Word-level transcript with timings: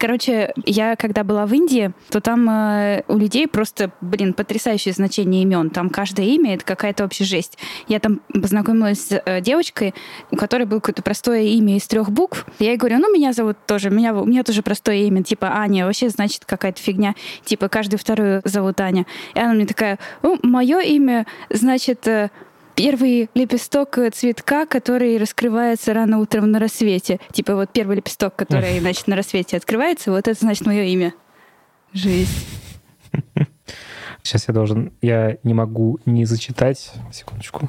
Короче, 0.00 0.54
я 0.64 0.96
когда 0.96 1.24
была 1.24 1.44
в 1.44 1.52
Индии, 1.52 1.92
то 2.08 2.22
там 2.22 2.48
э, 2.48 3.02
у 3.06 3.18
людей 3.18 3.46
просто, 3.46 3.92
блин, 4.00 4.32
потрясающее 4.32 4.94
значение 4.94 5.42
имен. 5.42 5.68
Там 5.68 5.90
каждое 5.90 6.24
имя— 6.24 6.54
это 6.56 6.64
какая-то 6.64 7.02
вообще 7.02 7.24
жесть. 7.24 7.58
Я 7.86 8.00
там 8.00 8.22
познакомилась 8.32 9.08
с 9.08 9.22
э, 9.22 9.42
девочкой, 9.42 9.94
у 10.30 10.36
которой 10.36 10.64
было 10.64 10.80
какое-то 10.80 11.02
простое 11.02 11.42
имя 11.42 11.76
из 11.76 11.86
трех 11.86 12.10
букв. 12.10 12.46
Я 12.58 12.70
ей 12.70 12.78
говорю, 12.78 12.96
ну, 12.96 13.12
меня 13.12 13.34
зовут 13.34 13.58
тоже, 13.66 13.90
меня, 13.90 14.14
у 14.14 14.24
меня 14.24 14.42
тоже 14.42 14.62
простое 14.62 14.96
имя, 14.96 15.22
типа 15.22 15.48
Аня. 15.54 15.84
Вообще, 15.84 16.08
значит, 16.08 16.46
какая-то 16.46 16.80
фигня. 16.80 17.14
Типа, 17.44 17.68
каждый 17.68 17.96
вторую 17.96 18.40
зовут 18.46 18.80
Аня. 18.80 19.04
И 19.34 19.38
она 19.38 19.52
мне 19.52 19.66
такая, 19.66 19.98
ну, 20.22 20.38
мое 20.42 20.80
имя, 20.80 21.26
значит, 21.50 22.08
э, 22.08 22.30
первый 22.80 23.28
лепесток 23.34 23.98
цветка, 24.14 24.64
который 24.64 25.18
раскрывается 25.18 25.92
рано 25.92 26.18
утром 26.18 26.50
на 26.50 26.58
рассвете. 26.58 27.20
Типа 27.30 27.54
вот 27.54 27.70
первый 27.72 27.96
лепесток, 27.96 28.36
который, 28.36 28.78
значит, 28.80 29.06
на 29.06 29.16
рассвете 29.16 29.58
открывается, 29.58 30.10
вот 30.10 30.26
это, 30.26 30.38
значит, 30.38 30.64
мое 30.64 30.84
имя. 30.84 31.12
Жизнь. 31.92 32.32
Сейчас 34.22 34.48
я 34.48 34.54
должен... 34.54 34.92
Я 35.02 35.36
не 35.42 35.52
могу 35.52 35.98
не 36.06 36.24
зачитать. 36.24 36.92
Секундочку. 37.12 37.68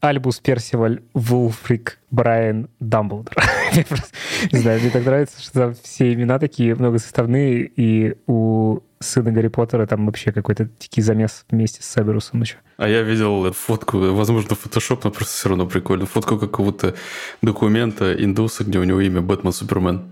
Альбус 0.00 0.40
Персиваль 0.40 1.02
Вулфрик 1.12 2.00
Брайан 2.10 2.68
Дамблдор. 2.80 3.34
не 4.52 4.58
знаю, 4.58 4.80
мне 4.80 4.90
так 4.90 5.04
нравится, 5.04 5.40
что 5.40 5.52
там 5.52 5.74
все 5.74 6.12
имена 6.12 6.38
такие 6.38 6.74
многосоставные, 6.74 7.70
и 7.76 8.16
у 8.26 8.80
сына 9.02 9.32
Гарри 9.32 9.48
Поттера 9.48 9.86
там 9.86 10.06
вообще 10.06 10.32
какой-то 10.32 10.68
дикий 10.80 11.02
замес 11.02 11.44
вместе 11.50 11.82
с 11.82 11.86
Саберусом 11.86 12.42
еще. 12.42 12.56
А 12.76 12.88
я 12.88 13.02
видел 13.02 13.52
фотку, 13.52 13.98
возможно, 13.98 14.56
фотошоп, 14.56 15.04
но 15.04 15.10
просто 15.10 15.34
все 15.34 15.48
равно 15.50 15.66
прикольно. 15.66 16.06
Фотку 16.06 16.38
какого-то 16.38 16.94
документа 17.42 18.12
индуса, 18.12 18.64
где 18.64 18.78
у 18.78 18.84
него 18.84 19.00
имя 19.00 19.20
Бэтмен 19.20 19.52
Супермен. 19.52 20.10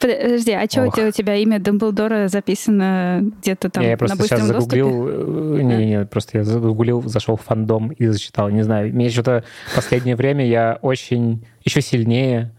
Подожди, 0.00 0.52
а 0.52 0.66
что 0.66 1.08
у 1.08 1.10
тебя 1.10 1.36
имя 1.36 1.58
Дамблдора 1.58 2.28
записано 2.28 3.32
где-то 3.40 3.70
там 3.70 3.82
я 3.82 3.96
просто 3.96 4.22
сейчас 4.22 4.42
загуглил, 4.42 5.56
не-не-не, 5.56 6.02
э, 6.02 6.06
просто 6.06 6.38
я 6.38 6.44
загуглил, 6.44 7.02
зашел 7.02 7.36
в 7.36 7.40
фандом 7.40 7.88
и 7.90 8.06
зачитал, 8.06 8.50
не 8.50 8.62
знаю. 8.62 8.92
Мне 8.92 9.08
что-то 9.08 9.44
последнее 9.74 10.16
время 10.16 10.46
я 10.46 10.78
очень 10.82 11.46
еще 11.64 11.80
сильнее 11.80 12.52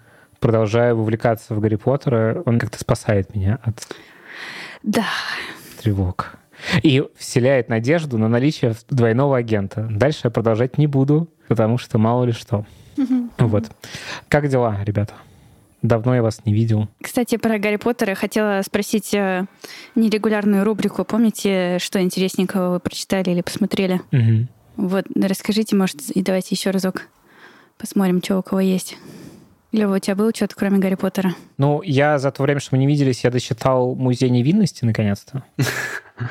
продолжаю 0.46 0.96
вовлекаться 0.96 1.56
в 1.56 1.60
Гарри 1.60 1.76
Поттера. 1.76 2.44
Он 2.46 2.60
как-то 2.60 2.78
спасает 2.78 3.34
меня 3.34 3.58
от 3.64 3.88
да. 4.84 5.06
тревог. 5.82 6.38
И 6.84 7.04
вселяет 7.18 7.68
надежду 7.68 8.20
на 8.20 8.28
наличие 8.28 8.76
двойного 8.92 9.38
агента. 9.38 9.88
Dальше 9.90 10.22
я 10.26 10.30
продолжать 10.30 10.78
не 10.78 10.86
буду, 10.86 11.28
потому 11.48 11.80
что 11.80 11.98
мало 11.98 12.26
ли 12.26 12.32
что. 12.32 12.64
Вот. 13.40 13.72
Как 14.28 14.48
дела, 14.48 14.84
ребята? 14.84 15.16
Давно 15.82 16.14
я 16.14 16.22
вас 16.22 16.46
не 16.46 16.54
видел. 16.54 16.90
Кстати, 17.02 17.38
про 17.38 17.58
Гарри 17.58 17.78
Поттера 17.78 18.14
хотела 18.14 18.62
спросить 18.64 19.16
э, 19.16 19.48
нерегулярную 19.96 20.64
рубрику. 20.64 21.06
Помните, 21.06 21.80
что 21.80 22.00
интересненького 22.00 22.74
вы 22.74 22.80
прочитали 22.80 23.32
или 23.32 23.42
посмотрели? 23.42 24.00
Угу. 24.12 24.88
Вот, 24.90 25.06
расскажите, 25.16 25.76
может, 25.76 26.02
и 26.02 26.22
давайте 26.22 26.54
еще 26.54 26.70
разок 26.70 27.08
посмотрим, 27.80 28.22
что 28.24 28.38
у 28.38 28.44
кого 28.44 28.62
есть. 28.62 28.96
Лева, 29.76 29.96
у 29.96 30.00
тебя 30.00 30.16
было 30.16 30.32
что-то, 30.34 30.56
кроме 30.56 30.80
Гарри 30.80 30.96
Поттера? 30.96 31.36
Ну, 31.58 31.82
я 31.82 32.18
за 32.18 32.32
то 32.32 32.44
время, 32.44 32.62
что 32.62 32.76
мы 32.76 32.80
не 32.80 32.88
виделись, 32.88 33.24
я 33.26 33.30
дочитал 33.30 33.94
«Музей 33.96 34.30
невинности» 34.30 34.86
наконец-то. 34.86 35.44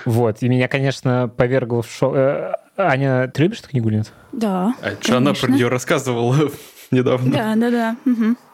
Вот. 0.06 0.38
И 0.40 0.48
меня, 0.48 0.66
конечно, 0.66 1.28
повергло 1.28 1.82
в 1.82 1.90
шок. 1.90 2.14
Э, 2.16 2.52
Аня, 2.78 3.28
ты 3.28 3.42
любишь 3.42 3.58
эту 3.60 3.68
книгу 3.68 3.90
или 3.90 3.96
нет? 3.98 4.12
Да, 4.32 4.74
А 4.80 4.92
что 4.98 5.18
она 5.18 5.34
про 5.34 5.52
нее 5.52 5.68
рассказывала 5.68 6.50
недавно? 6.90 7.30
Да, 7.30 7.54
да, 7.54 7.70
да. 7.70 7.96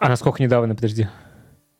А 0.00 0.08
насколько 0.08 0.42
недавно, 0.42 0.74
подожди? 0.74 1.06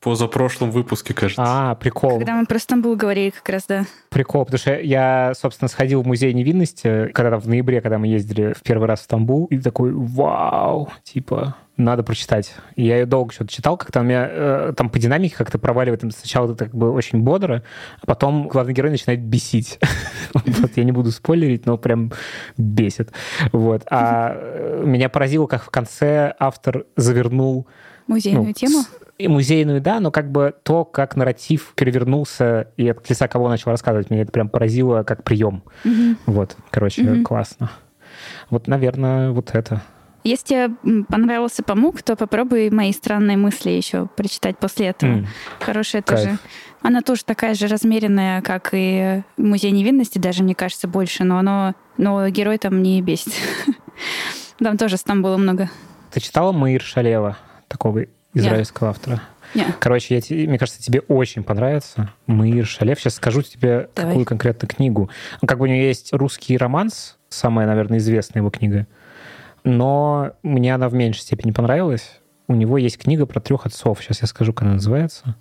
Позапрошлом 0.00 0.70
выпуске, 0.70 1.12
кажется. 1.12 1.42
А, 1.46 1.74
прикол. 1.74 2.18
Когда 2.18 2.34
мы 2.34 2.46
про 2.46 2.58
Стамбул 2.58 2.96
говорили 2.96 3.30
как 3.30 3.48
раз, 3.50 3.64
да. 3.68 3.84
Прикол, 4.08 4.46
потому 4.46 4.58
что 4.58 4.78
я, 4.78 5.32
собственно, 5.34 5.68
сходил 5.68 6.02
в 6.02 6.06
музей 6.06 6.32
невинности, 6.32 7.08
когда 7.12 7.32
там 7.32 7.40
в 7.40 7.46
ноябре, 7.46 7.82
когда 7.82 7.98
мы 7.98 8.06
ездили 8.06 8.54
в 8.54 8.62
первый 8.62 8.88
раз 8.88 9.00
в 9.00 9.02
Стамбул, 9.02 9.44
и 9.46 9.58
такой, 9.58 9.92
вау, 9.92 10.88
типа, 11.02 11.54
надо 11.76 12.02
прочитать. 12.02 12.54
И 12.76 12.86
я 12.86 12.98
ее 12.98 13.06
долго 13.06 13.32
что-то 13.32 13.52
читал, 13.52 13.76
как-то 13.76 14.00
у 14.00 14.02
меня 14.02 14.26
э, 14.30 14.72
там 14.76 14.88
по 14.88 14.98
динамике 14.98 15.36
как-то 15.36 15.58
проваливает. 15.58 16.00
Сначала 16.14 16.52
это 16.52 16.64
как 16.64 16.74
бы 16.74 16.90
очень 16.90 17.20
бодро, 17.20 17.62
а 18.00 18.06
потом 18.06 18.48
главный 18.48 18.72
герой 18.72 18.90
начинает 18.90 19.20
бесить. 19.20 19.78
Вот, 20.32 20.70
я 20.76 20.84
не 20.84 20.92
буду 20.92 21.10
спойлерить, 21.10 21.66
но 21.66 21.76
прям 21.76 22.12
бесит. 22.56 23.10
Вот. 23.50 23.82
А 23.90 24.32
э, 24.32 24.82
меня 24.86 25.08
поразило, 25.08 25.46
как 25.46 25.64
в 25.64 25.70
конце 25.70 26.34
автор 26.38 26.84
завернул 26.96 27.66
Музейную 28.10 28.46
ну, 28.46 28.52
тему? 28.52 28.84
И 29.18 29.28
музейную, 29.28 29.80
да, 29.80 30.00
но 30.00 30.10
как 30.10 30.32
бы 30.32 30.52
то, 30.64 30.84
как 30.84 31.14
нарратив 31.14 31.74
перевернулся 31.76 32.68
и 32.76 32.88
от 32.88 33.08
лица 33.08 33.28
кого 33.28 33.48
начал 33.48 33.70
рассказывать, 33.70 34.10
меня 34.10 34.22
это 34.22 34.32
прям 34.32 34.48
поразило 34.48 35.04
как 35.04 35.22
прием. 35.22 35.62
Мгм. 35.84 36.18
Вот, 36.26 36.56
короче, 36.70 37.02
Мгм. 37.02 37.24
классно. 37.24 37.70
Вот, 38.50 38.66
наверное, 38.66 39.30
вот 39.30 39.50
это. 39.54 39.80
Если 40.24 40.44
тебе 40.46 41.04
понравился 41.04 41.62
Памук, 41.62 42.02
то 42.02 42.16
попробуй 42.16 42.70
«Мои 42.70 42.92
странные 42.92 43.36
мысли» 43.36 43.70
еще 43.70 44.06
прочитать 44.16 44.58
после 44.58 44.88
этого. 44.88 45.10
М, 45.10 45.26
Хорошая 45.60 46.02
Кайф. 46.02 46.20
тоже. 46.20 46.38
Она 46.82 47.00
тоже 47.00 47.24
такая 47.24 47.54
же 47.54 47.68
размеренная, 47.68 48.42
как 48.42 48.70
и 48.72 49.22
«Музей 49.36 49.70
невинности», 49.70 50.18
даже, 50.18 50.42
мне 50.42 50.54
кажется, 50.56 50.88
больше, 50.88 51.22
но 51.24 51.38
оно, 51.38 51.74
но 51.96 52.28
герой 52.28 52.58
там 52.58 52.82
не 52.82 53.00
бесит. 53.02 53.32
Там 54.58 54.76
тоже 54.76 54.96
Стамбула 54.98 55.36
много. 55.38 55.70
Ты 56.10 56.20
читала 56.20 56.52
Маир 56.52 56.82
Шалева, 56.82 57.38
такого 57.70 58.06
израильского 58.34 58.90
автора? 58.90 59.22
Не. 59.54 59.64
Короче, 59.80 60.14
я, 60.14 60.20
те- 60.20 60.46
мне 60.46 60.58
кажется, 60.58 60.82
тебе 60.82 61.00
очень 61.00 61.42
понравится 61.42 62.12
Маир 62.26 62.66
Шалев. 62.66 63.00
Сейчас 63.00 63.14
скажу 63.14 63.42
тебе, 63.42 63.88
Давай. 63.96 64.10
какую 64.12 64.26
конкретно 64.26 64.68
книгу. 64.68 65.08
Ну, 65.40 65.48
Как 65.48 65.58
бы 65.58 65.64
у 65.64 65.66
него 65.66 65.78
есть 65.82 66.12
русский 66.12 66.56
романс, 66.56 67.16
самая, 67.28 67.66
наверное, 67.66 67.98
известная 67.98 68.40
его 68.40 68.50
книга, 68.50 68.86
но 69.64 70.32
мне 70.42 70.74
она 70.74 70.88
в 70.88 70.94
меньшей 70.94 71.20
степени 71.20 71.50
понравилась. 71.52 72.20
У 72.48 72.54
него 72.54 72.78
есть 72.78 72.98
книга 72.98 73.26
про 73.26 73.40
трех 73.40 73.66
отцов. 73.66 74.00
Сейчас 74.02 74.22
я 74.22 74.28
скажу, 74.28 74.52
как 74.52 74.62
она 74.62 74.74
называется. 74.74 75.36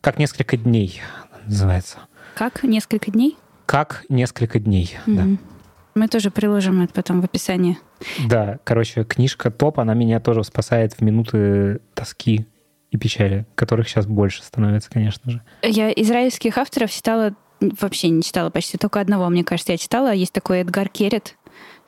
«Как 0.00 0.18
несколько 0.18 0.56
дней» 0.56 1.00
называется. 1.46 1.98
Как? 2.34 2.62
Несколько 2.62 3.10
дней? 3.10 3.36
«Как 3.66 4.04
несколько 4.08 4.58
дней», 4.58 4.96
да. 5.06 5.24
Мы 5.94 6.08
тоже 6.08 6.30
приложим 6.30 6.82
это 6.82 6.92
потом 6.92 7.20
в 7.20 7.24
описании. 7.24 7.78
Да, 8.28 8.58
короче, 8.64 9.04
книжка 9.04 9.50
топ, 9.50 9.78
она 9.78 9.94
меня 9.94 10.20
тоже 10.20 10.42
спасает 10.44 10.94
в 10.94 11.00
минуты 11.00 11.80
тоски 11.94 12.46
и 12.90 12.96
печали, 12.96 13.46
которых 13.54 13.88
сейчас 13.88 14.06
больше 14.06 14.42
становится, 14.42 14.90
конечно 14.90 15.30
же. 15.30 15.42
Я 15.62 15.90
израильских 15.90 16.58
авторов 16.58 16.90
читала, 16.90 17.34
вообще 17.60 18.08
не 18.08 18.22
читала 18.22 18.50
почти, 18.50 18.78
только 18.78 19.00
одного, 19.00 19.28
мне 19.28 19.44
кажется, 19.44 19.72
я 19.72 19.78
читала. 19.78 20.12
Есть 20.12 20.32
такой 20.32 20.60
Эдгар 20.60 20.88
Керет. 20.88 21.36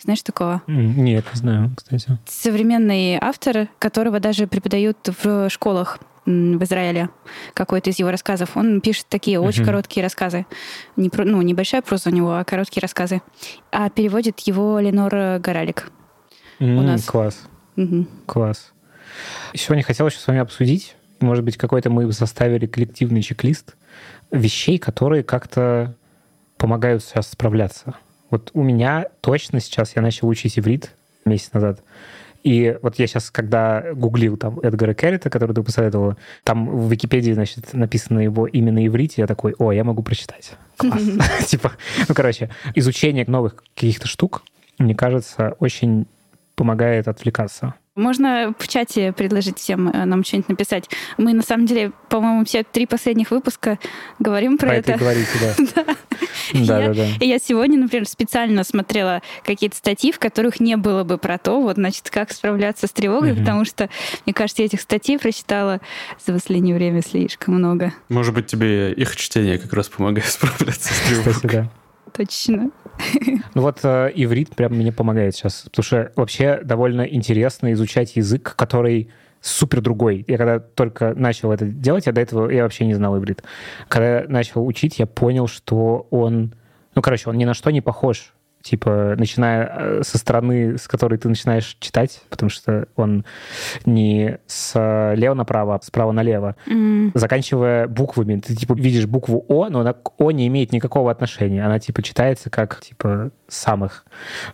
Знаешь 0.01 0.23
такого? 0.23 0.63
Нет, 0.67 1.25
не 1.33 1.39
знаю, 1.39 1.73
кстати. 1.77 2.19
Современный 2.27 3.19
автор, 3.21 3.69
которого 3.79 4.21
даже 4.21 4.47
преподают 4.47 4.99
в 5.23 5.49
школах 5.49 5.99
в 6.27 6.63
Израиле. 6.65 7.09
Какой-то 7.55 7.91
из 7.91 7.99
его 7.99 8.11
рассказов. 8.11 8.57
Он 8.57 8.81
пишет 8.81 9.07
такие 9.09 9.41
очень 9.41 9.63
Мгм. 9.63 9.71
короткие 9.71 10.03
рассказы. 10.03 10.45
Не, 10.97 11.11
ну, 11.17 11.41
небольшая 11.43 11.83
проза 11.83 12.11
у 12.11 12.13
него, 12.13 12.35
а 12.35 12.45
короткие 12.45 12.83
рассказы. 12.83 13.23
А 13.71 13.89
переводит 13.91 14.41
его 14.41 14.79
Ленор 14.81 15.39
Горалик. 15.39 15.91
М, 16.59 16.85
нас. 16.85 17.05
Класс, 17.05 17.43
Мгм. 17.77 18.09
класс. 18.27 18.73
Сегодня 19.55 19.85
хотел 19.85 20.07
еще 20.09 20.19
с 20.19 20.27
вами 20.27 20.41
обсудить, 20.41 20.97
может 21.21 21.45
быть, 21.45 21.57
какой-то 21.57 21.89
мы 21.91 22.13
составили 22.13 22.67
коллективный 22.67 23.23
чек-лист 23.23 23.77
вещей, 24.31 24.79
которые 24.79 25.23
как-то 25.23 25.95
помогают 26.59 27.03
сейчас 27.05 27.31
справляться. 27.31 27.95
Вот 28.31 28.51
у 28.55 28.63
меня 28.63 29.07
точно 29.21 29.61
сейчас, 29.61 29.95
я 29.95 30.03
начал 30.03 30.27
учить 30.29 30.59
иврит 30.59 30.91
месяц 31.25 31.53
назад, 31.53 31.81
и 32.47 32.79
вот 32.81 32.97
я 33.01 33.09
сейчас, 33.09 33.33
когда 33.33 33.93
гуглил 33.93 34.37
там 34.37 34.61
Эдгара 34.61 34.95
Керрита, 34.95 35.31
который 35.31 35.53
ты 35.53 35.65
посоветовала, 35.65 36.17
там 36.45 36.69
в 36.69 36.89
Википедии, 36.89 37.33
значит, 37.33 37.75
написано 37.75 38.21
его 38.21 38.47
имя 38.47 38.71
на 38.71 38.87
иврите, 38.87 39.23
я 39.23 39.27
такой, 39.27 39.57
о, 39.59 39.73
я 39.73 39.83
могу 39.83 40.05
прочитать. 40.05 40.53
Класс. 40.77 41.03
Типа, 41.49 41.73
ну, 42.09 42.15
короче, 42.15 42.51
изучение 42.77 43.25
новых 43.27 43.57
каких-то 43.75 44.07
штук, 44.07 44.45
мне 44.79 44.95
кажется, 44.95 45.57
очень 45.59 46.07
помогает 46.55 47.09
отвлекаться. 47.09 47.75
Можно 47.97 48.55
в 48.59 48.69
чате 48.69 49.13
предложить 49.13 49.59
всем 49.59 49.89
э, 49.89 50.05
нам 50.05 50.23
что-нибудь 50.23 50.51
написать. 50.51 50.91
Мы, 51.17 51.33
на 51.33 51.43
самом 51.43 51.65
деле, 51.65 51.93
по-моему, 52.11 52.45
все 52.45 52.63
три 52.63 52.85
последних 52.85 53.31
выпуска 53.31 53.79
говорим 54.19 54.59
про, 54.59 54.69
Про 54.69 54.77
это 54.77 54.93
и 54.93 54.97
говорите, 54.97 55.31
да. 55.41 55.85
Да, 56.53 56.81
Я- 56.81 56.89
да, 56.89 56.95
да. 56.95 57.07
И 57.21 57.27
я 57.27 57.39
сегодня, 57.39 57.79
например, 57.79 58.07
специально 58.07 58.63
смотрела 58.65 59.23
какие-то 59.45 59.77
статьи, 59.77 60.13
в 60.13 60.19
которых 60.19 60.61
не 60.61 60.77
было 60.77 61.03
бы 61.05 61.17
про 61.19 61.39
то, 61.39 61.61
вот, 61.61 61.77
значит, 61.77 62.11
как 62.11 62.33
справляться 62.33 62.87
с 62.87 62.91
тревогой, 62.91 63.35
потому 63.35 63.65
что, 63.65 63.89
мне 64.27 64.35
кажется, 64.35 64.63
я 64.63 64.67
этих 64.67 64.81
статей 64.83 65.19
прочитала 65.19 65.81
за 66.25 66.35
последнее 66.35 66.75
время 66.77 67.03
слишком 67.03 67.55
много. 67.55 67.93
Может 68.11 68.35
быть, 68.35 68.47
тебе 68.47 68.93
их 68.93 69.17
чтение 69.17 69.59
как 69.59 69.73
раз 69.73 69.89
помогает 69.89 70.27
справляться 70.31 70.93
с 70.93 71.01
тревогой. 71.09 71.33
Кстати, 71.33 71.53
да. 71.53 71.71
Точно. 72.17 72.71
Ну 73.55 73.63
вот 73.63 73.81
э, 73.85 74.11
иврит 74.15 74.55
прям 74.55 74.73
мне 74.73 74.93
помогает 74.93 75.35
сейчас, 75.35 75.63
потому 75.63 75.85
что 75.85 76.13
вообще 76.17 76.61
довольно 76.63 77.03
интересно 77.03 77.73
изучать 77.73 78.17
язык, 78.17 78.55
который 78.57 79.11
супер 79.41 79.81
другой. 79.81 80.25
Я 80.27 80.39
когда 80.39 80.59
только 80.59 81.15
начал 81.15 81.53
это 81.53 81.67
делать, 81.67 82.07
я 82.07 82.13
до 82.13 82.21
этого 82.21 82.51
я 82.51 82.63
вообще 82.65 82.85
не 82.87 82.95
знал 82.95 83.17
иврит. 83.17 83.43
Когда 83.89 84.21
я 84.21 84.25
начал 84.29 84.67
учить, 84.67 84.99
я 84.99 85.07
понял, 85.07 85.47
что 85.47 86.07
он... 86.11 86.55
Ну, 86.95 87.03
короче, 87.03 87.29
он 87.29 87.37
ни 87.37 87.45
на 87.45 87.55
что 87.55 87.71
не 87.71 87.81
похож 87.81 88.35
типа, 88.67 89.15
начиная 89.17 89.67
э, 89.67 90.03
со 90.03 90.19
стороны, 90.19 90.77
с 90.77 90.89
которой 90.89 91.19
ты 91.19 91.29
начинаешь 91.29 91.77
читать, 91.79 92.23
потому 92.29 92.51
что 92.51 92.89
он 92.97 93.25
не 93.85 94.39
слева 94.47 95.35
направо, 95.35 95.77
а 95.77 95.83
справа 95.83 96.11
налево, 96.13 96.57
mm. 96.67 97.13
заканчивая 97.15 97.87
буквами. 97.87 98.41
Ты, 98.41 98.57
типа, 98.57 98.75
видишь 98.75 99.07
букву 99.07 99.45
О, 99.49 99.69
но 99.69 99.81
она 99.81 99.93
к 99.93 100.21
О 100.21 100.33
не 100.33 100.49
имеет 100.49 100.73
никакого 100.73 101.11
отношения. 101.11 101.65
Она, 101.65 101.79
типа, 101.79 102.03
читается 102.03 102.51
как, 102.51 102.81
типа, 102.81 103.31
самых. 103.47 104.05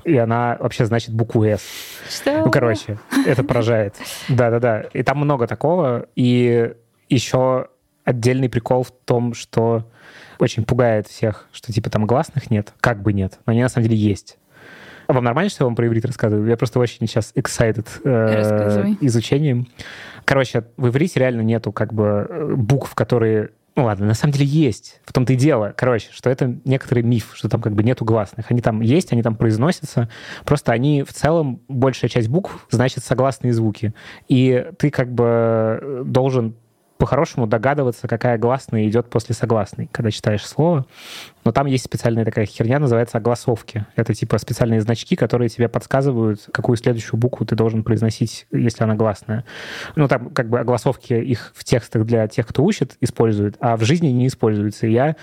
И 0.05 0.17
она 0.17 0.59
вообще 0.61 0.85
значит 0.85 1.15
букву 1.15 1.45
С. 1.45 1.63
Что? 2.09 2.45
Ну, 2.45 2.51
короче, 2.51 2.99
это 3.27 3.43
поражает. 3.43 3.95
Да-да-да. 4.29 4.83
И 4.93 5.03
там 5.03 5.19
много 5.19 5.47
такого. 5.47 6.07
И 6.17 6.75
еще 7.09 7.69
отдельный 8.05 8.51
прикол 8.51 8.83
в 8.83 8.91
том, 8.91 9.33
что 9.33 9.85
очень 10.43 10.65
пугает 10.65 11.07
всех, 11.07 11.47
что 11.53 11.73
типа 11.73 11.91
там 11.91 12.07
гласных 12.07 12.51
нет, 12.51 12.73
как 12.81 13.03
бы 13.03 13.13
нет, 13.13 13.39
но 13.47 13.53
они 13.53 13.63
на 13.63 13.69
самом 13.69 13.89
деле 13.89 13.97
есть. 13.97 14.39
А 15.07 15.13
вам 15.13 15.25
нормально, 15.25 15.51
что 15.51 15.65
я 15.65 15.67
вам 15.67 15.77
про 15.77 15.87
иврит 15.87 16.05
рассказываю? 16.05 16.49
Я 16.49 16.57
просто 16.57 16.79
очень 16.79 17.07
сейчас 17.07 17.33
excited 17.35 17.87
э, 18.05 18.97
изучением. 19.01 19.69
Короче, 20.25 20.65
в 20.77 20.89
иврите 20.89 21.21
реально 21.21 21.43
нету 21.43 21.73
как 21.73 21.93
бы 21.93 22.27
э, 22.29 22.55
букв, 22.55 22.95
которые 22.95 23.51
ну 23.75 23.85
ладно, 23.85 24.05
на 24.05 24.15
самом 24.15 24.33
деле 24.33 24.45
есть. 24.45 25.01
В 25.05 25.15
том-то 25.15 25.33
и 25.33 25.37
дело, 25.37 25.73
короче, 25.75 26.09
что 26.13 26.29
это 26.29 26.59
некоторый 26.65 27.03
миф, 27.03 27.31
что 27.35 27.49
там 27.49 27.63
как 27.63 27.73
бы 27.73 27.83
нету 27.83 28.05
гласных. 28.05 28.51
Они 28.51 28.61
там 28.61 28.83
есть, 28.83 29.13
они 29.13 29.23
там 29.23 29.35
произносятся. 29.35 30.11
Просто 30.45 30.73
они 30.73 31.03
в 31.03 31.13
целом, 31.15 31.63
большая 31.69 32.11
часть 32.11 32.29
букв 32.29 32.67
значит 32.71 33.03
согласные 33.03 33.55
звуки. 33.55 33.95
И 34.29 34.67
ты 34.79 34.91
как 34.91 35.11
бы 35.13 36.03
должен 36.05 36.55
по-хорошему 37.03 37.49
догадываться, 37.49 38.07
какая 38.07 38.39
гласная 38.39 38.87
идет 38.87 39.11
после 39.11 39.35
согласной, 39.35 39.89
когда 39.91 40.13
читаешь 40.13 40.47
слово. 40.47 40.87
Но 41.45 41.51
там 41.51 41.67
есть 41.67 41.85
специальная 41.85 42.25
такая 42.25 42.47
херня, 42.47 42.79
называется 42.79 43.19
огласовки. 43.19 43.85
Это 43.97 44.15
типа 44.15 44.39
специальные 44.39 44.81
значки, 44.83 45.17
которые 45.17 45.49
тебе 45.49 45.69
подсказывают, 45.69 46.49
какую 46.53 46.77
следующую 46.77 47.19
букву 47.19 47.45
ты 47.45 47.57
должен 47.57 47.83
произносить, 47.83 48.47
если 48.53 48.85
она 48.85 48.95
гласная. 48.95 49.45
Ну, 49.97 50.07
там 50.07 50.31
как 50.31 50.49
бы 50.49 50.61
огласовки 50.61 51.15
их 51.15 51.53
в 51.57 51.65
текстах 51.65 52.07
для 52.07 52.29
тех, 52.29 52.47
кто 52.47 52.63
учит, 52.63 52.97
используют, 53.01 53.57
а 53.59 53.77
в 53.77 53.83
жизни 53.83 54.07
не 54.07 54.29
используются. 54.29 54.87
И 54.87 54.93
я 54.93 55.17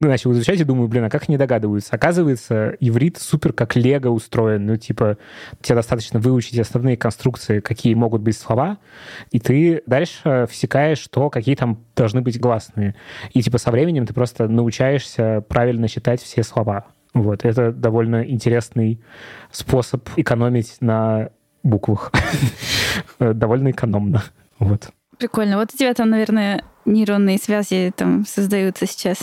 начал 0.00 0.32
изучать 0.32 0.58
и 0.58 0.64
думаю, 0.64 0.88
блин, 0.88 1.04
а 1.04 1.10
как 1.10 1.24
они 1.28 1.36
догадываются? 1.36 1.94
Оказывается, 1.94 2.70
иврит 2.80 3.18
супер 3.18 3.52
как 3.52 3.76
лего 3.76 4.08
устроен. 4.08 4.64
Ну, 4.64 4.78
типа, 4.78 5.18
тебе 5.60 5.74
достаточно 5.74 6.18
выучить 6.18 6.58
основные 6.58 6.96
конструкции, 6.96 7.60
какие 7.60 7.92
могут 7.92 8.22
быть 8.22 8.38
слова, 8.38 8.78
и 9.32 9.38
ты 9.38 9.82
дальше 9.84 10.46
всекаешь, 10.50 10.98
что 10.98 11.25
какие 11.30 11.54
там 11.54 11.84
должны 11.94 12.20
быть 12.20 12.40
гласные. 12.40 12.94
И 13.32 13.42
типа 13.42 13.58
со 13.58 13.70
временем 13.70 14.06
ты 14.06 14.14
просто 14.14 14.48
научаешься 14.48 15.42
правильно 15.48 15.88
читать 15.88 16.22
все 16.22 16.42
слова. 16.42 16.86
Вот, 17.14 17.44
это 17.44 17.72
довольно 17.72 18.24
интересный 18.24 19.00
способ 19.50 20.08
экономить 20.16 20.76
на 20.80 21.30
буквах. 21.62 22.12
Довольно 23.18 23.70
экономно. 23.70 24.22
Вот. 24.58 24.90
Прикольно. 25.18 25.56
Вот 25.56 25.72
у 25.72 25.76
тебя 25.76 25.94
там, 25.94 26.10
наверное, 26.10 26.62
нейронные 26.84 27.38
связи 27.38 27.92
там 27.96 28.24
создаются 28.26 28.86
сейчас. 28.86 29.18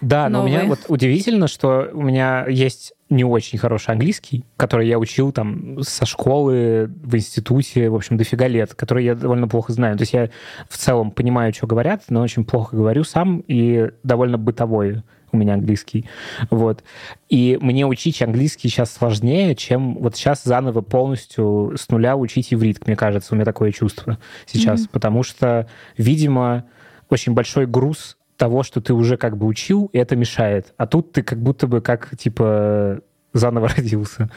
Да, 0.00 0.28
но 0.28 0.42
у 0.42 0.46
меня 0.46 0.64
вот 0.64 0.80
удивительно, 0.88 1.48
что 1.48 1.90
у 1.92 2.02
меня 2.02 2.46
есть 2.48 2.92
не 3.10 3.24
очень 3.24 3.58
хороший 3.58 3.92
английский, 3.92 4.44
который 4.56 4.86
я 4.86 4.98
учил 4.98 5.32
там 5.32 5.82
со 5.82 6.04
школы, 6.04 6.90
в 7.02 7.16
институте, 7.16 7.88
в 7.88 7.94
общем, 7.94 8.16
дофига 8.16 8.46
лет, 8.48 8.74
который 8.74 9.04
я 9.04 9.14
довольно 9.14 9.48
плохо 9.48 9.72
знаю. 9.72 9.96
То 9.96 10.02
есть 10.02 10.12
я 10.12 10.30
в 10.68 10.76
целом 10.76 11.10
понимаю, 11.10 11.52
что 11.54 11.66
говорят, 11.66 12.04
но 12.10 12.20
очень 12.20 12.44
плохо 12.44 12.76
говорю 12.76 13.04
сам 13.04 13.42
и 13.46 13.90
довольно 14.02 14.36
бытовой 14.36 15.02
у 15.32 15.36
меня 15.36 15.54
английский. 15.54 16.06
Вот. 16.50 16.82
И 17.28 17.58
мне 17.60 17.86
учить 17.86 18.22
английский 18.22 18.68
сейчас 18.68 18.92
сложнее, 18.92 19.54
чем 19.54 19.96
вот 19.98 20.16
сейчас 20.16 20.42
заново 20.42 20.80
полностью 20.80 21.74
с 21.76 21.88
нуля 21.88 22.16
учить 22.16 22.52
иврит, 22.52 22.86
мне 22.86 22.96
кажется. 22.96 23.34
У 23.34 23.36
меня 23.36 23.44
такое 23.44 23.72
чувство 23.72 24.18
сейчас. 24.46 24.82
Mm-hmm. 24.82 24.90
Потому 24.90 25.22
что, 25.22 25.68
видимо, 25.96 26.64
очень 27.10 27.32
большой 27.32 27.66
груз 27.66 28.17
того, 28.38 28.62
что 28.62 28.80
ты 28.80 28.94
уже 28.94 29.18
как 29.18 29.36
бы 29.36 29.46
учил, 29.46 29.90
и 29.92 29.98
это 29.98 30.16
мешает. 30.16 30.72
А 30.78 30.86
тут 30.86 31.12
ты 31.12 31.22
как 31.22 31.42
будто 31.42 31.66
бы 31.66 31.82
как, 31.82 32.16
типа, 32.16 33.00
заново 33.34 33.68
родился. 33.76 34.30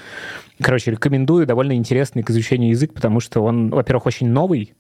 Короче, 0.62 0.92
рекомендую. 0.92 1.46
Довольно 1.46 1.74
интересный 1.74 2.24
к 2.24 2.30
изучению 2.30 2.72
язык, 2.72 2.94
потому 2.94 3.20
что 3.20 3.42
он, 3.42 3.70
во-первых, 3.70 4.06
очень 4.06 4.30
новый. 4.30 4.74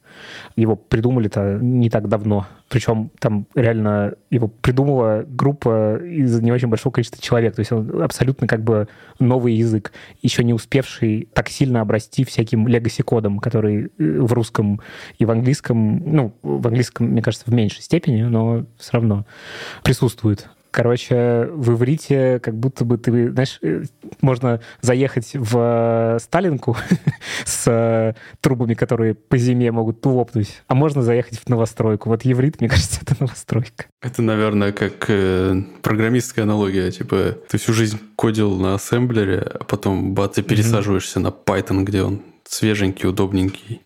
Его 0.55 0.75
придумали-то 0.75 1.59
не 1.61 1.89
так 1.89 2.07
давно. 2.07 2.45
Причем 2.69 3.11
там 3.19 3.47
реально 3.55 4.13
его 4.29 4.47
придумала 4.47 5.23
группа 5.25 5.97
из 5.97 6.39
не 6.41 6.51
очень 6.51 6.67
большого 6.67 6.93
количества 6.93 7.21
человек. 7.21 7.55
То 7.55 7.61
есть 7.61 7.71
он 7.71 8.01
абсолютно 8.01 8.47
как 8.47 8.63
бы 8.63 8.87
новый 9.19 9.53
язык, 9.53 9.93
еще 10.21 10.43
не 10.43 10.53
успевший 10.53 11.29
так 11.33 11.49
сильно 11.49 11.81
обрасти 11.81 12.23
всяким 12.25 12.67
легаси-кодом, 12.67 13.39
который 13.39 13.85
э, 13.85 13.89
в 13.97 14.33
русском 14.33 14.81
и 15.17 15.25
в 15.25 15.31
английском, 15.31 16.03
ну, 16.05 16.35
в 16.41 16.67
английском, 16.67 17.07
мне 17.07 17.21
кажется, 17.21 17.49
в 17.49 17.53
меньшей 17.53 17.81
степени, 17.81 18.23
но 18.23 18.65
все 18.77 18.93
равно 18.93 19.25
присутствует. 19.83 20.49
Короче, 20.71 21.49
в 21.51 21.73
иврите 21.73 22.39
как 22.39 22.55
будто 22.55 22.85
бы 22.85 22.97
ты, 22.97 23.29
знаешь, 23.31 23.59
э, 23.61 23.83
можно 24.21 24.61
заехать 24.79 25.31
в 25.33 26.15
э, 26.15 26.19
Сталинку 26.19 26.77
с 27.45 27.67
э, 27.67 28.13
трубами, 28.39 28.73
которые 28.73 29.13
по 29.13 29.37
зиме 29.37 29.69
могут 29.73 30.05
лопнуть, 30.05 30.63
а 30.67 30.75
можно 30.75 31.01
заехать 31.01 31.39
в 31.39 31.49
новостройку. 31.49 32.07
Вот 32.07 32.21
иврит, 32.23 32.61
мне 32.61 32.69
кажется, 32.69 33.01
это 33.01 33.17
новостройка. 33.19 33.85
Это, 34.01 34.21
наверное, 34.21 34.71
как 34.71 35.09
э, 35.09 35.61
программистская 35.81 36.45
аналогия. 36.45 36.89
Типа, 36.89 37.37
ты 37.49 37.57
всю 37.57 37.73
жизнь 37.73 37.99
кодил 38.15 38.55
на 38.55 38.75
ассемблере, 38.75 39.39
а 39.39 39.65
потом, 39.65 40.13
ба, 40.13 40.29
ты 40.29 40.41
пересаживаешься 40.41 41.19
mm-hmm. 41.19 41.23
на 41.23 41.27
Python, 41.27 41.83
где 41.83 42.03
он 42.03 42.21
свеженький, 42.45 43.09
удобненький. 43.09 43.81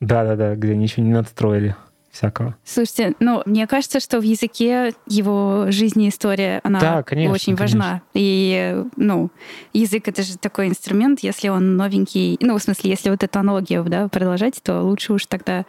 Да-да-да, 0.00 0.54
где 0.54 0.76
ничего 0.76 1.06
не 1.06 1.12
надстроили 1.12 1.76
всякого. 2.14 2.56
Слушайте, 2.64 3.14
ну, 3.18 3.42
мне 3.44 3.66
кажется, 3.66 3.98
что 3.98 4.20
в 4.20 4.22
языке 4.22 4.94
его 5.06 5.66
жизни 5.68 6.08
история, 6.08 6.60
она 6.62 6.80
да, 6.80 7.02
конечно, 7.02 7.34
очень 7.34 7.56
конечно. 7.56 7.78
важна. 7.78 8.02
И, 8.14 8.82
ну, 8.96 9.30
язык— 9.72 10.06
это 10.08 10.22
же 10.22 10.38
такой 10.38 10.68
инструмент, 10.68 11.20
если 11.20 11.48
он 11.48 11.76
новенький, 11.76 12.38
ну, 12.40 12.56
в 12.56 12.62
смысле, 12.62 12.90
если 12.90 13.10
вот 13.10 13.22
эту 13.22 13.38
аналогию, 13.38 13.84
да, 13.84 14.08
продолжать, 14.08 14.62
то 14.62 14.80
лучше 14.82 15.12
уж 15.12 15.26
тогда 15.26 15.64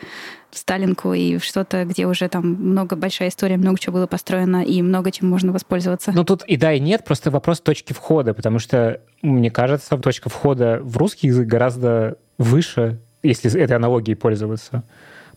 в 0.52 0.58
Сталинку 0.58 1.14
и 1.14 1.38
в 1.38 1.44
что-то, 1.44 1.84
где 1.84 2.06
уже 2.06 2.30
там 2.30 2.48
много 2.48 2.96
большая 2.96 3.30
история, 3.30 3.58
много 3.58 3.80
чего 3.80 3.96
было 3.96 4.08
построено 4.08 4.64
и 4.64 4.82
много 4.82 5.12
чем 5.12 5.28
можно 5.28 5.52
воспользоваться. 5.52 6.12
Ну 6.14 6.24
тут 6.24 6.44
и 6.44 6.56
да, 6.56 6.72
и 6.72 6.80
нет, 6.80 7.04
просто 7.04 7.32
вопрос 7.32 7.60
точки 7.60 7.92
входа, 7.92 8.34
потому 8.34 8.60
что, 8.60 9.02
мне 9.22 9.50
кажется, 9.52 9.98
точка 9.98 10.30
входа 10.30 10.80
в 10.82 10.96
русский 10.98 11.28
язык 11.28 11.48
гораздо 11.48 12.18
выше, 12.38 13.02
если 13.24 13.60
этой 13.60 13.76
аналогией 13.76 14.16
пользоваться. 14.16 14.84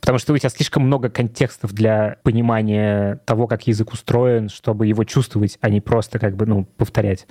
Потому 0.01 0.19
что 0.19 0.33
у 0.33 0.39
тебя 0.39 0.51
слишком 0.51 0.85
много 0.85 1.09
контекстов 1.09 1.73
для 1.73 2.17
понимания 2.23 3.21
того, 3.25 3.47
как 3.47 3.67
язык 3.67 3.93
устроен, 3.93 4.49
чтобы 4.49 4.87
его 4.87 5.05
чувствовать, 5.05 5.59
а 5.61 5.71
не 5.71 5.81
просто 5.81 6.19
как 6.19 6.37
бы, 6.37 6.47
ну, 6.47 6.65
повторять. 6.65 7.27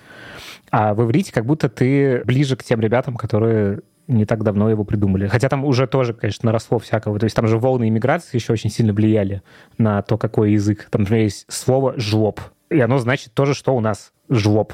А 0.72 0.94
в 0.94 1.04
иврите 1.04 1.32
как 1.32 1.46
будто 1.46 1.70
ты 1.70 2.24
ближе 2.26 2.56
к 2.56 2.64
тем 2.64 2.80
ребятам, 2.80 3.16
которые 3.16 3.82
не 4.08 4.26
так 4.26 4.44
давно 4.44 4.70
его 4.70 4.84
придумали. 4.84 5.28
Хотя 5.28 5.50
там 5.50 5.66
уже 5.66 5.86
тоже, 5.86 6.14
конечно, 6.14 6.48
наросло 6.48 6.80
всякого. 6.80 7.20
То 7.20 7.26
есть 7.26 7.36
там 7.36 7.48
же 7.48 7.58
волны 7.58 7.90
иммиграции 7.90 8.38
еще 8.38 8.54
очень 8.54 8.70
сильно 8.70 8.94
влияли 8.94 9.42
на 9.78 10.02
то, 10.02 10.18
какой 10.18 10.54
язык. 10.54 10.88
Там, 10.90 11.02
например, 11.02 11.24
есть 11.24 11.46
слово 11.50 11.94
«жлоб». 11.98 12.40
И 12.70 12.80
оно 12.80 12.98
значит 12.98 13.34
тоже, 13.34 13.54
что 13.54 13.76
у 13.76 13.80
нас 13.80 14.12
жлоб. 14.30 14.74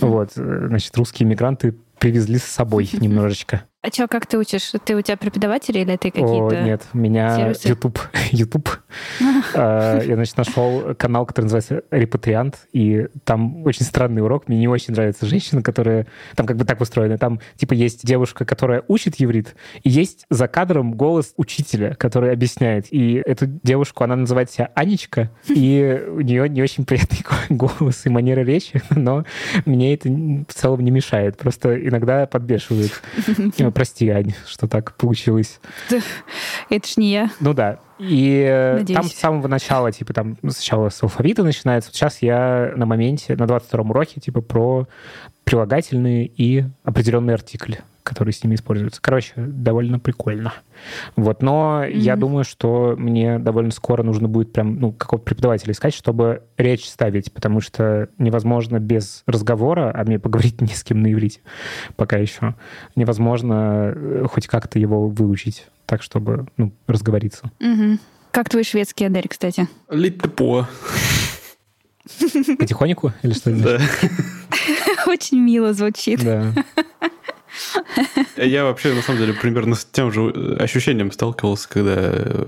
Вот, 0.00 0.32
значит, 0.34 0.96
русские 0.96 1.26
иммигранты 1.26 1.76
привезли 1.98 2.38
с 2.38 2.44
собой 2.44 2.88
немножечко. 3.00 3.62
А 3.80 3.90
что, 3.90 4.08
как 4.08 4.26
ты 4.26 4.36
учишь? 4.38 4.72
Ты 4.84 4.96
у 4.96 5.02
тебя 5.02 5.16
преподаватель 5.16 5.78
или 5.78 5.96
ты 5.96 6.10
какие-то 6.10 6.58
О, 6.58 6.64
нет, 6.64 6.82
у 6.92 6.98
меня 6.98 7.36
сервисы? 7.36 7.68
YouTube. 7.68 8.00
YouTube. 8.32 8.70
А, 9.54 10.00
я, 10.02 10.14
значит, 10.16 10.36
нашел 10.36 10.96
канал, 10.96 11.24
который 11.26 11.44
называется 11.44 11.82
«Репатриант», 11.92 12.66
и 12.72 13.06
там 13.22 13.64
очень 13.64 13.84
странный 13.84 14.20
урок. 14.20 14.48
Мне 14.48 14.58
не 14.58 14.66
очень 14.66 14.94
нравится 14.94 15.26
женщина, 15.26 15.62
которая... 15.62 16.08
Там 16.34 16.44
как 16.44 16.56
бы 16.56 16.64
так 16.64 16.80
устроена. 16.80 17.18
Там, 17.18 17.38
типа, 17.54 17.74
есть 17.74 18.04
девушка, 18.04 18.44
которая 18.44 18.82
учит 18.88 19.20
еврит, 19.20 19.54
и 19.84 19.90
есть 19.90 20.26
за 20.28 20.48
кадром 20.48 20.94
голос 20.94 21.32
учителя, 21.36 21.94
который 21.94 22.32
объясняет. 22.32 22.86
И 22.90 23.22
эту 23.24 23.46
девушку, 23.46 24.02
она 24.02 24.16
называет 24.16 24.50
себя 24.50 24.72
Анечка, 24.74 25.30
и 25.48 26.04
у 26.08 26.20
нее 26.20 26.48
не 26.48 26.62
очень 26.62 26.84
приятный 26.84 27.24
голос 27.48 28.06
и 28.06 28.08
манера 28.08 28.40
речи, 28.40 28.82
но 28.90 29.24
мне 29.66 29.94
это 29.94 30.08
в 30.08 30.52
целом 30.52 30.80
не 30.80 30.90
мешает. 30.90 31.36
Просто 31.36 31.78
иногда 31.78 32.26
подбешивает. 32.26 33.00
Прости, 33.72 34.08
Ань, 34.08 34.34
что 34.46 34.66
так 34.66 34.94
получилось. 34.96 35.60
Это 36.70 36.88
ж 36.88 36.96
не 36.96 37.10
я. 37.12 37.30
Ну 37.40 37.54
да. 37.54 37.78
И 37.98 38.46
э, 38.48 38.78
Надеюсь. 38.78 38.96
там 39.00 39.08
с 39.08 39.14
самого 39.14 39.48
начала, 39.48 39.90
типа, 39.90 40.12
там 40.12 40.36
сначала 40.40 40.88
с 40.88 41.02
алфавита 41.02 41.42
начинается. 41.42 41.90
Вот 41.90 41.96
сейчас 41.96 42.22
я 42.22 42.72
на 42.76 42.86
моменте, 42.86 43.34
на 43.36 43.44
22-м 43.44 43.90
уроке, 43.90 44.20
типа, 44.20 44.40
про 44.40 44.86
прилагательные 45.48 46.26
и 46.26 46.64
определенные 46.84 47.32
артикли 47.32 47.80
которые 48.02 48.32
с 48.32 48.42
ними 48.42 48.54
используются. 48.54 49.02
Короче, 49.02 49.34
довольно 49.36 49.98
прикольно. 49.98 50.54
Вот, 51.14 51.42
но 51.42 51.82
mm-hmm. 51.84 51.92
я 51.92 52.16
думаю, 52.16 52.42
что 52.42 52.94
мне 52.96 53.38
довольно 53.38 53.70
скоро 53.70 54.02
нужно 54.02 54.28
будет 54.28 54.50
прям, 54.50 54.78
ну, 54.80 54.92
какого-то 54.92 55.26
преподавателя 55.26 55.72
искать, 55.72 55.92
чтобы 55.92 56.42
речь 56.56 56.88
ставить, 56.88 57.30
потому 57.34 57.60
что 57.60 58.08
невозможно 58.16 58.78
без 58.80 59.24
разговора, 59.26 59.92
а 59.94 60.04
мне 60.04 60.18
поговорить 60.18 60.58
не 60.62 60.68
с 60.68 60.84
кем 60.84 61.02
на 61.02 61.12
иврите 61.12 61.40
пока 61.96 62.16
еще, 62.16 62.54
невозможно 62.96 63.92
э, 63.94 64.24
хоть 64.30 64.46
как-то 64.46 64.78
его 64.78 65.06
выучить 65.06 65.66
так, 65.84 66.02
чтобы, 66.02 66.46
ну, 66.56 66.72
разговориться. 66.86 67.50
Mm-hmm. 67.60 67.98
Как 68.30 68.48
твой 68.48 68.64
шведский, 68.64 69.04
Адель, 69.04 69.28
кстати? 69.28 69.68
Литпо. 69.90 70.66
Потихоньку 72.58 73.12
или 73.22 73.32
что? 73.32 73.50
Да. 73.50 73.80
Очень 75.06 75.40
мило 75.40 75.72
звучит. 75.72 76.22
Да. 76.24 76.52
Я 78.36 78.64
вообще, 78.64 78.92
на 78.94 79.02
самом 79.02 79.20
деле, 79.20 79.32
примерно 79.32 79.74
с 79.74 79.84
тем 79.84 80.12
же 80.12 80.56
ощущением 80.60 81.10
сталкивался, 81.10 81.68
когда 81.68 81.94
э, 81.96 82.46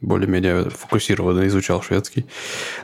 более-менее 0.00 0.70
фокусированно 0.70 1.46
изучал 1.46 1.82
шведский. 1.82 2.26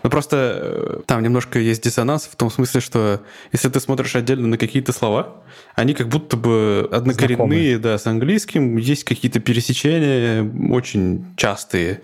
Но 0.02 0.10
просто 0.10 0.36
э, 0.36 1.00
там 1.06 1.22
немножко 1.22 1.58
есть 1.58 1.82
диссонанс 1.82 2.24
в 2.24 2.36
том 2.36 2.50
смысле, 2.50 2.80
что 2.80 3.20
если 3.52 3.68
ты 3.68 3.80
смотришь 3.80 4.14
отдельно 4.14 4.46
на 4.46 4.58
какие-то 4.58 4.92
слова, 4.92 5.42
они 5.74 5.94
как 5.94 6.08
будто 6.08 6.36
бы 6.36 6.88
однокоренные, 6.92 7.36
Знакомые. 7.36 7.78
да, 7.78 7.98
с 7.98 8.06
английским, 8.06 8.76
есть 8.76 9.04
какие-то 9.04 9.40
пересечения 9.40 10.48
очень 10.70 11.24
частые. 11.36 12.02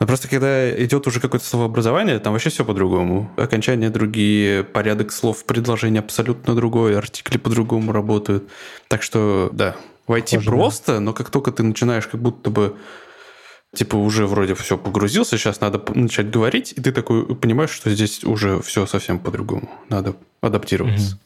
Но 0.00 0.06
просто 0.06 0.28
когда 0.28 0.70
идет 0.84 1.06
уже 1.06 1.20
какое-то 1.20 1.44
словообразование, 1.46 2.18
там 2.20 2.32
вообще 2.32 2.50
все 2.50 2.64
по-другому. 2.64 3.30
Окончания 3.36 3.90
другие, 3.90 4.62
порядок 4.62 5.10
слов 5.10 5.38
в 5.38 5.44
предложении 5.44 5.98
абсолютно 5.98 6.54
другой, 6.54 6.96
артикли 6.96 7.38
по-другому 7.38 7.92
работают. 7.92 8.48
Так 8.86 9.02
что, 9.02 9.50
да, 9.52 9.76
войти 10.06 10.36
Похоже, 10.36 10.50
просто, 10.50 10.92
да. 10.94 11.00
но 11.00 11.12
как 11.12 11.30
только 11.30 11.50
ты 11.50 11.62
начинаешь 11.62 12.06
как 12.06 12.20
будто 12.20 12.50
бы 12.50 12.76
типа 13.74 13.96
уже 13.96 14.26
вроде 14.26 14.54
все 14.54 14.78
погрузился, 14.78 15.36
сейчас 15.36 15.60
надо 15.60 15.82
начать 15.94 16.30
говорить, 16.30 16.72
и 16.76 16.80
ты 16.80 16.92
такой 16.92 17.26
понимаешь, 17.36 17.70
что 17.70 17.90
здесь 17.90 18.24
уже 18.24 18.62
все 18.62 18.86
совсем 18.86 19.18
по-другому. 19.18 19.68
Надо 19.88 20.14
адаптироваться. 20.40 21.18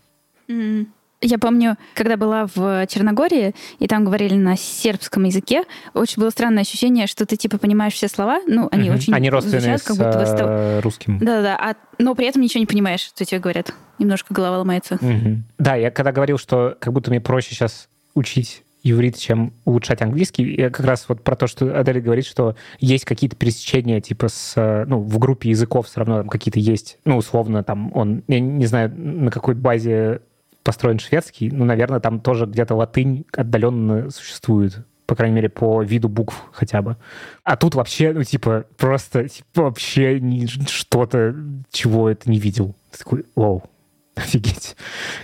Mm-hmm. 0.49 0.87
Я 1.23 1.39
помню, 1.39 1.77
когда 1.95 2.17
была 2.17 2.47
в 2.53 2.87
Черногории, 2.89 3.55
и 3.79 3.87
там 3.87 4.05
говорили 4.05 4.35
на 4.35 4.57
сербском 4.57 5.25
языке, 5.25 5.63
очень 5.95 6.21
было 6.21 6.31
странное 6.31 6.63
ощущение, 6.63 7.07
что 7.07 7.25
ты 7.25 7.37
типа 7.37 7.59
понимаешь 7.59 7.95
все 7.95 8.09
слова, 8.09 8.41
ну, 8.47 8.69
они 8.73 8.91
угу. 8.91 8.99
очень 8.99 9.15
Они 9.15 9.31
родственные 9.31 9.79
звучат, 9.79 9.83
как 9.83 9.97
будто 9.97 10.27
с 10.27 10.37
э, 10.39 10.81
русским. 10.81 11.19
Да-да, 11.19 11.57
а, 11.57 11.75
но 11.99 12.15
при 12.15 12.27
этом 12.27 12.43
ничего 12.43 12.61
не 12.61 12.67
понимаешь, 12.67 13.01
что 13.01 13.25
тебе 13.25 13.41
говорят. 13.41 13.73
Немножко 13.99 14.35
голова 14.35 14.59
ломается. 14.59 14.97
Угу. 14.97 15.43
Да, 15.59 15.77
я 15.77 15.91
когда 15.93 16.11
говорил, 16.11 16.39
что 16.39 16.77
как 16.81 16.93
будто 16.93 17.11
мне 17.11 17.21
проще 17.21 17.55
сейчас 17.55 17.89
учить 18.15 18.65
иврит, 18.83 19.17
чем 19.17 19.53
улучшать 19.65 20.03
английский. 20.03 20.57
Я 20.57 20.71
как 20.71 20.85
раз 20.87 21.09
вот 21.09 21.23
про 21.23 21.37
то, 21.37 21.47
что 21.47 21.79
Адель 21.79 22.01
говорит, 22.01 22.27
что 22.27 22.57
есть 22.81 23.05
какие-то 23.05 23.37
пересечения, 23.37 24.01
типа, 24.01 24.29
с, 24.29 24.85
ну, 24.89 24.99
в 24.99 25.19
группе 25.19 25.51
языков 25.51 25.87
все 25.87 26.01
равно 26.01 26.19
там 26.19 26.29
какие-то 26.29 26.59
есть, 26.59 26.99
ну, 27.05 27.17
условно, 27.17 27.63
там, 27.63 27.93
он, 27.95 28.25
я 28.29 28.41
не 28.41 28.67
знаю, 28.67 28.93
на 28.95 29.31
какой 29.31 29.55
базе 29.55 30.21
построен 30.63 30.99
шведский, 30.99 31.51
ну, 31.51 31.65
наверное, 31.65 32.01
там 32.01 32.21
тоже 32.21 32.47
где-то 32.47 32.75
латынь 32.75 33.25
отдаленно 33.33 34.11
существует 34.11 34.85
по 35.13 35.17
крайней 35.17 35.35
мере, 35.35 35.51
по 35.51 35.83
виду 35.83 36.09
букв 36.09 36.35
хотя 36.53 36.81
бы. 36.81 36.97
А 37.45 37.57
тут 37.57 37.75
вообще, 37.75 38.15
ну, 38.15 38.25
типа, 38.25 38.65
просто 38.79 39.29
типа, 39.29 39.65
вообще 39.65 40.19
что-то, 40.67 41.35
чего 41.71 42.09
это 42.09 42.31
не 42.31 42.39
видел. 42.39 42.75
Ты 42.93 42.99
такой, 42.99 43.27
вау, 43.37 43.63
офигеть. 44.15 44.75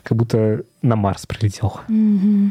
Как 0.02 0.18
будто 0.18 0.62
на 0.82 0.96
Марс 0.96 1.24
прилетел. 1.24 1.80
Mm-hmm. 1.88 2.50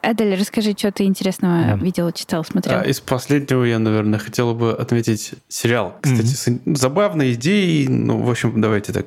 Эдель, 0.00 0.34
расскажи, 0.40 0.72
что 0.72 0.90
ты 0.90 1.04
интересного 1.04 1.62
да. 1.62 1.74
видел, 1.74 2.10
читал, 2.12 2.42
смотрел. 2.42 2.78
А, 2.78 2.82
из 2.82 3.00
последнего 3.00 3.64
я, 3.64 3.78
наверное, 3.78 4.18
хотела 4.18 4.54
бы 4.54 4.72
отметить 4.72 5.34
сериал. 5.48 5.96
Кстати, 6.00 6.22
mm-hmm. 6.22 6.74
с 6.74 6.78
забавной 6.78 7.34
идеей. 7.34 7.88
Ну, 7.88 8.22
в 8.22 8.30
общем, 8.30 8.60
давайте 8.60 8.92
так 8.92 9.06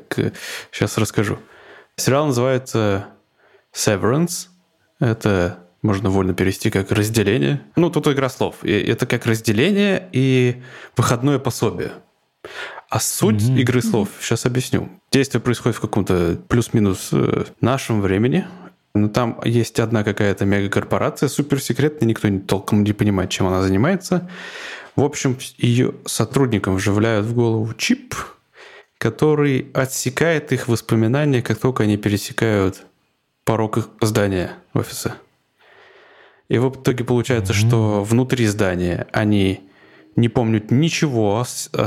сейчас 0.71 0.97
э, 0.97 1.01
расскажу. 1.01 1.39
Сериал 1.95 2.27
называется 2.27 3.07
Severance. 3.73 4.47
Это 4.99 5.59
можно 5.81 6.09
вольно 6.09 6.33
перевести 6.33 6.69
как 6.69 6.91
разделение. 6.91 7.61
Ну, 7.75 7.89
тут 7.89 8.07
игра 8.07 8.29
слов. 8.29 8.57
И 8.63 8.71
это 8.71 9.05
как 9.05 9.25
разделение 9.25 10.09
и 10.11 10.61
выходное 10.95 11.39
пособие. 11.39 11.93
А 12.89 12.99
суть 12.99 13.41
mm-hmm. 13.41 13.59
игры 13.59 13.81
слов, 13.81 14.09
сейчас 14.19 14.45
объясню. 14.45 14.89
Действие 15.11 15.41
происходит 15.41 15.77
в 15.77 15.81
каком-то 15.81 16.37
плюс-минус 16.47 17.09
э, 17.13 17.45
нашем 17.61 18.01
времени. 18.01 18.45
Но 18.93 19.07
там 19.07 19.39
есть 19.45 19.79
одна 19.79 20.03
какая-то 20.03 20.45
мегакорпорация, 20.45 21.29
суперсекретная, 21.29 22.09
никто 22.09 22.27
толком 22.45 22.83
не 22.83 22.91
понимает, 22.91 23.29
чем 23.29 23.47
она 23.47 23.61
занимается. 23.61 24.29
В 24.97 25.03
общем, 25.03 25.37
ее 25.57 25.93
сотрудникам 26.05 26.75
вживляют 26.75 27.25
в 27.25 27.33
голову 27.33 27.73
чип, 27.73 28.13
который 28.97 29.71
отсекает 29.73 30.51
их 30.51 30.67
воспоминания, 30.67 31.41
как 31.41 31.57
только 31.59 31.83
они 31.83 31.95
пересекают 31.95 32.83
порог 33.43 33.89
здания 34.01 34.51
офиса. 34.73 35.15
И 36.47 36.57
в 36.57 36.69
итоге 36.69 37.03
получается, 37.03 37.53
mm-hmm. 37.53 37.67
что 37.67 38.03
внутри 38.03 38.45
здания 38.47 39.07
они 39.13 39.61
не 40.15 40.29
помнят 40.29 40.71
ничего 40.71 41.39
о 41.39 41.45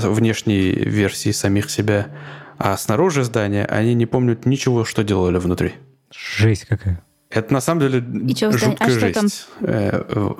внешней 0.08 0.72
версии 0.72 1.32
самих 1.32 1.70
себя, 1.70 2.08
а 2.56 2.76
снаружи 2.76 3.24
здания 3.24 3.66
они 3.66 3.94
не 3.94 4.06
помнят 4.06 4.46
ничего, 4.46 4.84
что 4.84 5.04
делали 5.04 5.38
внутри. 5.38 5.74
Жесть 6.10 6.64
какая. 6.64 7.02
Это 7.30 7.52
на 7.52 7.60
самом 7.60 7.80
деле 7.80 8.04
И 8.26 8.34
что, 8.34 8.52
жуткая 8.52 8.88
а 8.88 8.90
жесть. 8.90 9.18
Что, 9.18 9.20
там? 9.20 9.28
Э, 9.60 10.34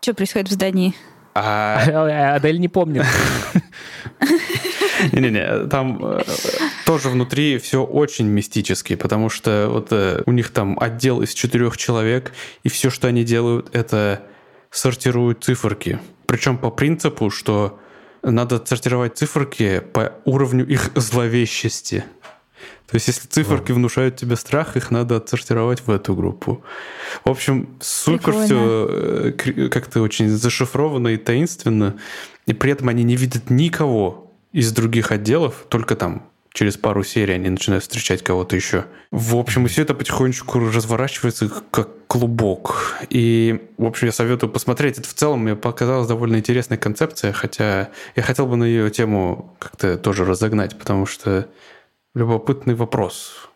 что 0.00 0.14
происходит 0.14 0.48
в 0.48 0.52
здании? 0.52 0.94
А... 1.34 1.82
а 1.86 2.34
Адель 2.36 2.60
не 2.60 2.68
помнит. 2.68 3.04
Не-не-не, 5.12 5.66
там 5.68 6.02
э, 6.02 6.22
тоже 6.86 7.08
внутри 7.10 7.58
все 7.58 7.82
очень 7.82 8.26
мистически, 8.26 8.94
потому 8.94 9.28
что 9.28 9.68
вот 9.68 9.88
э, 9.90 10.22
у 10.24 10.30
них 10.30 10.50
там 10.50 10.78
отдел 10.80 11.20
из 11.20 11.34
четырех 11.34 11.76
человек, 11.76 12.32
и 12.62 12.68
все, 12.68 12.90
что 12.90 13.08
они 13.08 13.24
делают, 13.24 13.74
это 13.74 14.22
сортируют 14.70 15.42
циферки. 15.42 15.98
Причем 16.26 16.56
по 16.56 16.70
принципу, 16.70 17.28
что 17.28 17.80
надо 18.22 18.64
сортировать 18.64 19.18
циферки 19.18 19.80
по 19.80 20.12
уровню 20.24 20.64
их 20.64 20.92
зловещести. 20.94 22.04
То 22.86 22.94
есть, 22.94 23.08
если 23.08 23.26
циферки 23.26 23.72
внушают 23.72 24.14
тебе 24.14 24.36
страх, 24.36 24.76
их 24.76 24.92
надо 24.92 25.16
отсортировать 25.16 25.80
в 25.80 25.90
эту 25.90 26.14
группу. 26.14 26.62
В 27.24 27.30
общем, 27.30 27.68
супер 27.80 28.32
Прикольно. 28.32 28.44
все 28.44 28.88
э, 28.88 29.68
как-то 29.70 30.02
очень 30.02 30.28
зашифровано 30.28 31.08
и 31.08 31.16
таинственно. 31.16 31.96
И 32.46 32.52
при 32.52 32.70
этом 32.70 32.88
они 32.88 33.02
не 33.02 33.16
видят 33.16 33.50
никого, 33.50 34.32
из 34.52 34.72
других 34.72 35.10
отделов, 35.10 35.66
только 35.68 35.96
там 35.96 36.30
через 36.56 36.78
пару 36.78 37.04
серий 37.04 37.34
они 37.34 37.50
начинают 37.50 37.84
встречать 37.84 38.24
кого-то 38.24 38.56
еще. 38.56 38.86
В 39.10 39.36
общем, 39.36 39.66
и 39.66 39.68
все 39.68 39.82
это 39.82 39.92
потихонечку 39.94 40.58
разворачивается 40.58 41.50
как 41.70 41.90
клубок. 42.06 42.96
И, 43.10 43.68
в 43.76 43.84
общем, 43.84 44.06
я 44.06 44.12
советую 44.12 44.50
посмотреть. 44.50 44.96
Это 44.96 45.06
в 45.06 45.12
целом 45.12 45.40
мне 45.40 45.54
показалась 45.54 46.08
довольно 46.08 46.36
интересная 46.36 46.78
концепция, 46.78 47.32
хотя 47.32 47.90
я 48.16 48.22
хотел 48.22 48.46
бы 48.46 48.56
на 48.56 48.64
ее 48.64 48.90
тему 48.90 49.54
как-то 49.58 49.98
тоже 49.98 50.24
разогнать, 50.24 50.78
потому 50.78 51.04
что 51.04 51.46
любопытный 52.14 52.74
вопрос. 52.74 53.50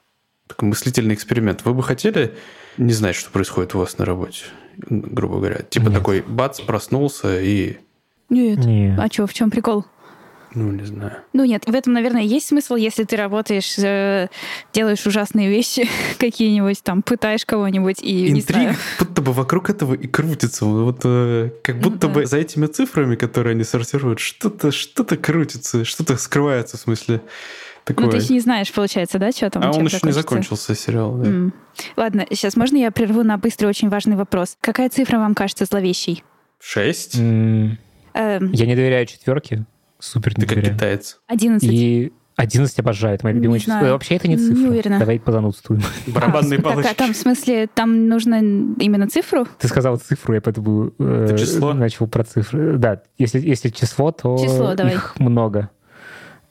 Такой 0.47 0.69
мыслительный 0.69 1.14
эксперимент. 1.14 1.64
Вы 1.64 1.73
бы 1.73 1.83
хотели 1.83 2.35
не 2.76 2.92
знать, 2.92 3.16
что 3.16 3.30
происходит 3.30 3.75
у 3.75 3.78
вас 3.78 3.97
на 3.97 4.04
работе, 4.04 4.45
грубо 4.76 5.38
говоря? 5.38 5.62
Типа 5.62 5.88
Нет. 5.88 5.95
такой 5.95 6.21
бац, 6.21 6.61
проснулся 6.61 7.40
и... 7.40 7.78
Нет. 8.28 8.59
Нет. 8.59 8.99
А 8.99 9.07
что, 9.11 9.26
в 9.26 9.33
чем 9.33 9.50
прикол? 9.50 9.87
Ну, 10.54 10.73
не 10.73 10.85
знаю. 10.85 11.12
Ну, 11.33 11.45
нет, 11.45 11.64
в 11.66 11.75
этом, 11.75 11.92
наверное, 11.92 12.23
есть 12.23 12.49
смысл, 12.49 12.75
если 12.75 13.04
ты 13.04 13.16
работаешь, 13.16 13.78
э, 13.78 14.28
делаешь 14.73 15.07
ужасные 15.07 15.49
вещи 15.49 15.88
какие-нибудь, 16.19 16.83
там, 16.83 17.02
пытаешь 17.02 17.45
кого-нибудь 17.45 18.02
и 18.02 18.30
Интрига 18.30 18.76
будто 19.21 19.23
бы 19.23 19.33
вокруг 19.33 19.71
этого 19.71 19.95
и 19.95 20.07
крутится. 20.07 20.64
Вот 20.64 21.00
э, 21.04 21.50
как 21.62 21.76
ну 21.76 21.83
будто 21.83 22.09
ну, 22.09 22.14
бы 22.14 22.21
да. 22.23 22.26
за 22.26 22.38
этими 22.38 22.66
цифрами, 22.66 23.16
которые 23.16 23.52
они 23.52 23.64
сортируют, 23.64 24.19
что-то 24.21 24.71
что 24.71 25.04
крутится, 25.04 25.85
что-то 25.85 26.16
скрывается, 26.16 26.76
в 26.76 26.80
смысле. 26.80 27.21
Такое. 27.85 28.07
Ну, 28.07 28.12
ты 28.12 28.19
еще 28.19 28.35
не 28.35 28.40
знаешь, 28.40 28.73
получается, 28.73 29.19
да, 29.19 29.33
что 29.33 29.50
там? 29.50 29.62
А 29.62 29.66
он 29.66 29.87
еще 29.87 29.97
закончится? 29.97 30.07
не 30.07 30.12
закончился, 30.12 30.75
сериал, 30.75 31.16
да. 31.16 31.30
Mm. 31.30 31.52
Ладно, 31.97 32.26
сейчас 32.30 32.57
можно 32.57 32.76
я 32.76 32.90
прерву 32.90 33.23
на 33.23 33.38
быстрый, 33.38 33.66
очень 33.66 33.88
важный 33.88 34.16
вопрос. 34.16 34.57
Какая 34.61 34.90
цифра 34.90 35.19
вам 35.19 35.35
кажется 35.35 35.64
зловещей? 35.64 36.23
Шесть? 36.61 37.16
Mm. 37.16 37.76
Эм... 38.14 38.52
Я 38.52 38.66
не 38.66 38.75
доверяю 38.75 39.07
четверке. 39.07 39.64
Супер 40.00 40.35
Ты 40.35 40.47
как 40.47 40.62
китаец. 40.62 41.21
11. 41.28 41.69
И 41.71 42.12
11 42.37 42.78
обожает, 42.78 43.23
моя 43.23 43.37
любимая 43.37 43.59
число. 43.59 43.80
Вообще 43.80 44.16
это 44.16 44.26
не 44.26 44.38
цифра. 44.38 44.54
Не 44.54 44.69
уверена. 44.69 44.99
Давай 44.99 45.21
позанудствуем. 45.21 45.83
Барабанные 46.07 46.59
а, 46.59 46.62
палочки. 46.62 46.88
Так, 46.88 46.92
а 46.92 46.95
там, 46.95 47.12
в 47.12 47.16
смысле, 47.16 47.66
там 47.66 48.09
нужно 48.09 48.37
именно 48.37 49.09
цифру? 49.09 49.47
Ты 49.59 49.69
сказал 49.69 49.99
цифру, 49.99 50.35
я 50.35 50.40
поэтому 50.40 50.92
э, 50.99 51.37
число? 51.38 51.75
начал 51.75 52.07
про 52.07 52.25
цифры. 52.25 52.78
Да, 52.78 53.02
если, 53.19 53.40
если 53.40 53.69
число, 53.69 54.11
то 54.11 54.38
число, 54.38 54.75
давай. 54.75 54.95
их 54.95 55.19
много. 55.19 55.69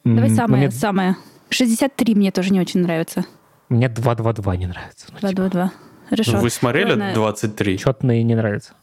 Давай 0.04 0.30
самое, 0.30 0.68
мне... 0.68 0.72
самое. 0.72 1.16
63 1.50 2.16
мне 2.16 2.32
тоже 2.32 2.54
не 2.54 2.62
очень 2.62 2.82
нравится. 2.82 3.26
Мне 3.70 3.88
2-2-2 3.88 4.58
не 4.58 4.68
нравится. 4.68 5.08
Ну, 5.22 5.28
типа, 5.28 5.42
2-2-2. 5.42 5.70
Хорошо. 6.10 6.38
Вы 6.38 6.50
смотрели 6.50 6.90
Ладно. 6.90 7.12
23 7.14 7.78
Четные 7.78 8.24
не 8.24 8.36
нравится. 8.36 8.74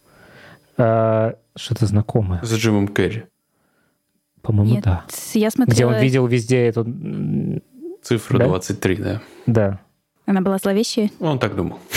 А, 0.77 1.35
Что-то 1.57 1.87
знакомое. 1.87 2.41
с 2.43 2.53
Джимом 2.53 2.89
Керри? 2.89 3.25
По-моему, 4.47 4.75
Нет, 4.75 4.85
да. 4.85 5.05
я 5.35 5.51
смотрела... 5.51 5.75
Где 5.75 5.87
он 5.87 6.03
видел 6.03 6.27
везде 6.27 6.67
эту... 6.67 6.83
м, 6.83 7.63
Цифра 8.03 8.39
Да? 8.39 8.47
23, 8.47 8.97
да. 8.97 9.23
Да. 9.47 9.81
Она 10.25 10.41
была 10.41 10.59
зловещая. 10.59 11.11
Он 11.21 11.39
так 11.39 11.55
думал. 11.55 11.79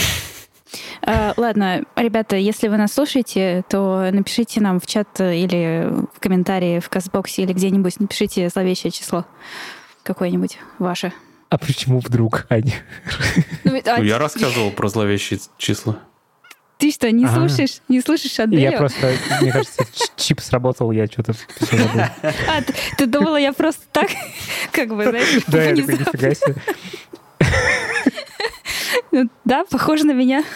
А, 1.02 1.32
ладно, 1.38 1.82
ребята, 1.96 2.36
если 2.36 2.68
вы 2.68 2.76
нас 2.76 2.92
слушаете, 2.92 3.64
то 3.68 4.10
напишите 4.12 4.60
нам 4.60 4.78
в 4.78 4.86
чат 4.86 5.18
или 5.18 5.88
в 6.14 6.20
комментарии 6.20 6.78
в 6.78 6.88
Казбоксе 6.90 7.42
или 7.42 7.54
где-нибудь 7.54 7.98
напишите 7.98 8.50
зловещее 8.50 8.90
число 8.92 9.24
какое-нибудь 10.02 10.58
ваше. 10.78 11.12
А 11.48 11.56
почему 11.58 12.00
вдруг, 12.00 12.46
Аня? 12.50 12.74
Ну, 13.64 13.80
а 13.84 13.98
Ну, 13.98 14.04
я 14.04 14.18
рассказывал 14.18 14.70
про 14.70 14.88
зловещие 14.88 15.40
числа. 15.56 15.98
Ты 16.80 16.90
что, 16.90 17.10
не 17.12 17.26
А. 17.26 17.34
слушаешь? 17.34 17.80
Не 17.88 18.00
слушаешь 18.00 18.40
Аделю? 18.40 18.62
Я 18.62 18.72
просто, 18.72 19.12
мне 19.42 19.52
кажется, 19.52 19.84
чип 20.16 20.40
сработал, 20.40 20.90
я 20.92 21.06
что-то 21.06 21.34
забыл. 21.60 21.86
А, 22.48 22.62
ты, 22.62 22.72
ты 22.96 23.06
думала, 23.06 23.36
я 23.36 23.52
просто 23.52 23.82
так, 23.92 24.08
как 24.72 24.88
бы, 24.88 25.04
знаешь, 25.10 25.42
Да, 25.46 25.62
я 25.62 25.76
такой, 25.76 25.94
внезапно. 25.94 26.16
нифига 26.16 26.34
себе. 26.34 26.54
Ну, 29.12 29.28
Да, 29.44 29.64
похоже 29.70 30.04
на 30.04 30.12
меня. 30.12 30.42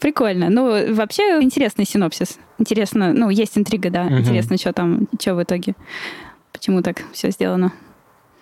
Прикольно. 0.00 0.48
Ну, 0.50 0.94
вообще 0.94 1.22
интересный 1.42 1.84
синопсис. 1.86 2.38
Интересно, 2.58 3.12
ну, 3.12 3.30
есть 3.30 3.56
интрига, 3.58 3.90
да. 3.90 4.08
Интересно, 4.08 4.56
что 4.56 4.72
там, 4.72 5.08
что 5.20 5.34
в 5.34 5.42
итоге. 5.42 5.74
Почему 6.52 6.82
так 6.82 7.02
все 7.12 7.30
сделано. 7.30 7.72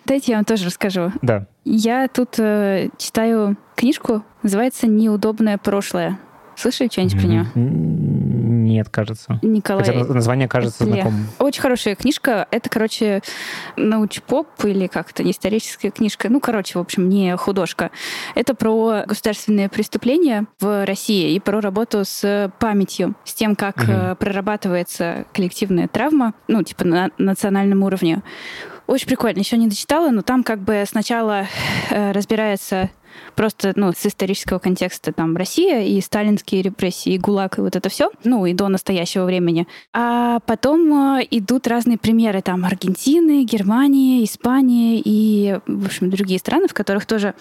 Дайте 0.05 0.31
я 0.33 0.37
вам 0.37 0.45
тоже 0.45 0.65
расскажу. 0.65 1.11
Да. 1.21 1.47
Я 1.63 2.07
тут 2.07 2.37
э, 2.39 2.89
читаю 2.97 3.57
книжку, 3.75 4.23
называется 4.43 4.87
«Неудобное 4.87 5.57
прошлое». 5.57 6.19
Слышали 6.55 6.87
что-нибудь 6.89 7.19
про 7.19 7.27
нее? 7.27 7.45
М, 7.55 8.63
Нет, 8.63 8.87
кажется. 8.89 9.39
Николай. 9.41 9.83
Хотя 9.83 9.97
наз- 9.99 10.13
название 10.13 10.47
кажется 10.47 10.85
Ле. 10.85 10.93
знакомым. 10.93 11.27
Очень 11.39 11.61
хорошая 11.61 11.95
книжка. 11.95 12.47
Это, 12.49 12.69
короче, 12.69 13.21
научпоп 13.75 14.47
или 14.63 14.87
как-то 14.87 15.23
не 15.23 15.31
историческая 15.31 15.89
книжка. 15.91 16.29
Ну, 16.29 16.39
короче, 16.39 16.77
в 16.79 16.81
общем, 16.81 17.09
не 17.09 17.35
художка. 17.35 17.91
Это 18.35 18.53
про 18.55 19.03
государственные 19.05 19.67
преступления 19.67 20.45
в 20.61 20.85
России 20.85 21.33
и 21.35 21.39
про 21.41 21.59
работу 21.59 22.03
с 22.05 22.49
памятью, 22.59 23.15
с 23.25 23.33
тем, 23.33 23.55
как 23.57 23.83
э, 23.89 24.15
прорабатывается 24.15 25.25
коллективная 25.33 25.87
травма, 25.89 26.35
ну, 26.47 26.63
типа 26.63 26.85
на 26.85 27.09
национальном 27.17 27.83
уровне. 27.83 28.21
Очень 28.87 29.07
прикольно. 29.07 29.39
Еще 29.39 29.57
не 29.57 29.67
дочитала, 29.67 30.11
но 30.11 30.21
там 30.21 30.43
как 30.43 30.59
бы 30.59 30.83
сначала 30.87 31.47
э, 31.89 32.11
разбирается 32.11 32.89
просто 33.35 33.73
ну, 33.75 33.91
с 33.91 34.05
исторического 34.05 34.59
контекста 34.59 35.11
там 35.11 35.35
Россия 35.35 35.83
и 35.83 35.99
сталинские 36.01 36.61
репрессии, 36.61 37.13
и 37.13 37.17
ГУЛАГ, 37.17 37.59
и 37.59 37.61
вот 37.61 37.75
это 37.75 37.89
все, 37.89 38.11
ну 38.23 38.45
и 38.45 38.53
до 38.53 38.67
настоящего 38.67 39.25
времени. 39.25 39.67
А 39.93 40.39
потом 40.45 41.17
э, 41.19 41.27
идут 41.31 41.67
разные 41.67 41.97
примеры 41.97 42.41
там 42.41 42.65
Аргентины, 42.65 43.43
Германии, 43.43 44.23
Испании 44.23 45.01
и, 45.03 45.59
в 45.67 45.85
общем, 45.85 46.09
другие 46.09 46.39
страны, 46.39 46.67
в 46.67 46.73
которых 46.73 47.05
тоже 47.05 47.33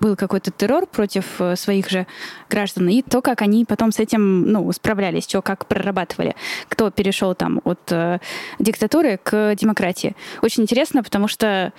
был 0.00 0.16
какой-то 0.16 0.50
террор 0.50 0.86
против 0.86 1.40
э, 1.40 1.56
своих 1.56 1.88
же 1.88 2.06
граждан, 2.50 2.88
и 2.88 3.02
то, 3.02 3.22
как 3.22 3.42
они 3.42 3.64
потом 3.64 3.92
с 3.92 3.98
этим, 3.98 4.50
ну, 4.50 4.70
справлялись, 4.72 5.24
что 5.24 5.42
как 5.42 5.66
прорабатывали, 5.66 6.34
кто 6.68 6.90
перешел 6.90 7.34
там 7.34 7.60
от 7.64 7.80
э, 7.90 8.18
диктатуры 8.58 9.18
к 9.22 9.54
демократии. 9.54 10.16
Очень 10.42 10.64
интересно, 10.64 11.02
потому 11.02 11.28
что 11.28 11.72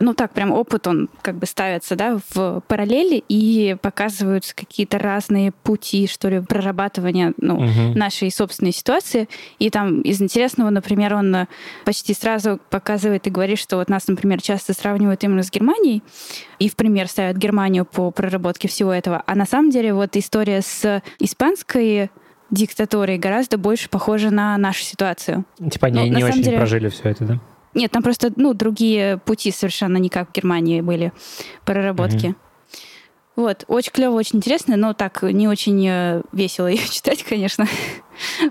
ну 0.00 0.14
так 0.14 0.32
прям 0.32 0.50
опыт, 0.50 0.86
он 0.86 1.08
как 1.22 1.36
бы 1.36 1.46
ставится, 1.46 1.94
да, 1.94 2.18
в 2.34 2.62
параллели 2.66 3.22
и 3.28 3.76
показываются 3.80 4.54
какие-то 4.56 4.98
разные 4.98 5.52
пути, 5.52 6.06
что 6.06 6.28
ли, 6.28 6.40
прорабатывания, 6.40 7.34
ну, 7.36 7.60
Мгм. 7.60 7.92
нашей 7.98 8.30
собственной 8.32 8.72
ситуации. 8.72 9.28
И 9.58 9.70
там 9.70 10.00
из 10.00 10.20
интересного, 10.20 10.70
например, 10.70 11.14
он 11.14 11.34
э, 11.34 11.46
почти 11.84 12.14
сразу 12.14 12.58
показывает 12.70 13.26
и 13.26 13.30
говорит, 13.30 13.58
что 13.58 13.76
вот 13.76 13.88
нас, 13.88 14.08
например, 14.08 14.40
часто 14.42 14.72
сравнивают 14.74 15.22
именно 15.22 15.42
с 15.42 15.50
Германией, 15.50 16.02
и 16.58 16.68
в 16.68 16.76
пример 16.76 17.06
ставят 17.06 17.36
Германию 17.36 17.84
по 17.84 18.10
проработке 18.10 18.68
всего 18.68 18.92
этого. 18.92 19.22
А 19.26 19.34
на 19.34 19.46
самом 19.46 19.70
деле 19.70 19.92
вот 19.94 20.16
история 20.16 20.62
с 20.62 21.02
испанской 21.18 22.10
диктатурой 22.50 23.16
гораздо 23.18 23.58
больше 23.58 23.88
похожа 23.88 24.30
на 24.30 24.56
нашу 24.58 24.82
ситуацию. 24.82 25.44
Типа 25.70 25.86
они 25.86 26.10
Ну, 26.10 26.16
не 26.18 26.24
очень 26.24 26.42
деле- 26.42 26.56
прожили 26.56 26.88
все 26.88 27.10
это, 27.10 27.24
да? 27.24 27.40
Нет, 27.74 27.90
там 27.92 28.02
просто, 28.02 28.32
ну, 28.36 28.54
другие 28.54 29.18
пути 29.18 29.50
совершенно 29.50 29.96
не 29.96 30.08
как 30.08 30.30
в 30.30 30.32
Германии 30.32 30.80
были 30.80 31.12
проработки. 31.64 32.26
Мгм. 32.26 32.36
Вот, 33.36 33.64
очень 33.68 33.92
клево, 33.92 34.14
очень 34.16 34.38
интересно, 34.38 34.76
но 34.76 34.92
так 34.92 35.22
не 35.22 35.48
очень 35.48 35.86
э, 35.88 36.22
весело 36.32 36.66
ее 36.70 36.86
читать, 36.88 37.22
конечно. 37.22 37.66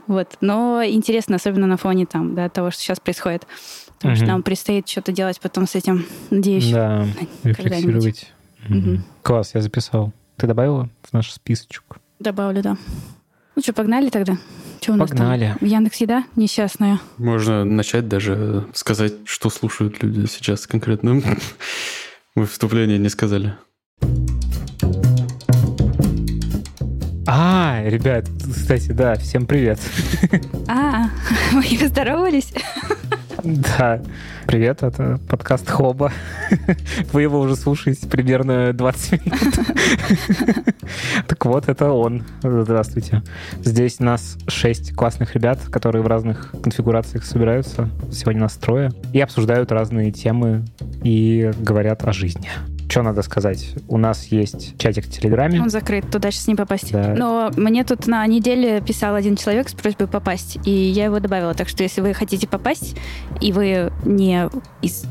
вот, 0.07 0.37
но 0.41 0.81
интересно, 0.83 1.35
особенно 1.35 1.67
на 1.67 1.77
фоне 1.77 2.05
там, 2.05 2.33
да, 2.33 2.49
того, 2.49 2.71
что 2.71 2.81
сейчас 2.81 2.99
происходит. 2.99 3.45
Потому 3.97 4.15
что 4.15 4.25
нам 4.25 4.43
предстоит 4.43 4.87
что-то 4.87 5.11
делать 5.11 5.41
потом 5.41 5.67
с 5.67 5.75
этим, 5.75 6.05
надеюсь. 6.29 6.71
Да, 6.71 7.05
рефлексировать. 7.43 8.31
Класс, 9.23 9.51
я 9.53 9.61
записал. 9.61 10.13
Ты 10.37 10.47
добавила 10.47 10.89
в 11.03 11.11
наш 11.11 11.33
списочек? 11.33 11.97
Добавлю, 12.17 12.61
да. 12.61 12.77
Ну 13.59 13.63
что, 13.63 13.73
погнали 13.73 14.07
тогда? 14.09 14.37
Что 14.79 14.93
у 14.93 14.95
нас 14.95 15.09
Погнали. 15.09 15.53
там? 15.59 15.67
Яндекс 15.67 15.97
Еда 15.97 16.23
несчастная. 16.37 17.01
Можно 17.17 17.65
начать 17.65 18.07
даже 18.07 18.65
сказать, 18.73 19.15
что 19.25 19.49
слушают 19.49 20.01
люди 20.01 20.27
сейчас 20.27 20.65
конкретно. 20.65 21.21
Мы 22.35 22.45
вступление 22.45 22.97
не 22.97 23.09
сказали. 23.09 23.55
А, 27.27 27.81
ребят, 27.83 28.29
кстати, 28.39 28.93
да, 28.93 29.15
всем 29.15 29.45
привет. 29.45 29.81
А, 30.69 31.09
мы 31.51 31.63
поздоровались? 31.77 32.53
Да, 33.43 34.01
привет, 34.49 34.81
это 34.81 35.19
подкаст 35.29 35.69
Хоба. 35.69 36.11
Вы 37.13 37.21
его 37.21 37.39
уже 37.39 37.55
слушаете 37.55 38.07
примерно 38.07 38.73
20 38.73 39.25
минут. 39.25 39.53
Так 41.27 41.45
вот, 41.45 41.69
это 41.69 41.91
он. 41.91 42.23
Здравствуйте. 42.41 43.21
Здесь 43.63 43.99
нас 43.99 44.39
шесть 44.47 44.95
классных 44.95 45.35
ребят, 45.35 45.59
которые 45.69 46.01
в 46.01 46.07
разных 46.07 46.55
конфигурациях 46.63 47.25
собираются. 47.25 47.91
Сегодня 48.11 48.41
нас 48.41 48.55
трое. 48.55 48.91
И 49.13 49.21
обсуждают 49.21 49.71
разные 49.71 50.11
темы 50.11 50.65
и 51.03 51.51
говорят 51.59 52.03
о 52.05 52.11
жизни. 52.11 52.49
Что 52.89 53.03
надо 53.03 53.21
сказать? 53.21 53.75
У 53.87 53.99
нас 53.99 54.25
есть 54.25 54.75
чатик 54.79 55.05
в 55.05 55.11
Телеграме. 55.11 55.61
Он 55.61 55.69
закрыт, 55.69 56.09
туда 56.09 56.31
сейчас 56.31 56.47
не 56.47 56.55
попасть. 56.55 56.91
Да. 56.91 57.13
Но 57.15 57.51
мне 57.55 57.83
тут 57.83 58.07
на 58.07 58.25
неделе 58.25 58.81
писал 58.81 59.13
один 59.13 59.35
человек 59.35 59.69
с 59.69 59.73
просьбой 59.73 60.07
попасть, 60.07 60.57
и 60.65 60.71
я 60.71 61.05
его 61.05 61.19
добавила. 61.19 61.53
Так 61.53 61.69
что 61.69 61.83
если 61.83 62.01
вы 62.01 62.15
хотите 62.15 62.47
попасть, 62.47 62.95
и 63.41 63.51
вы 63.51 63.91
не 64.05 64.49
из... 64.81 65.05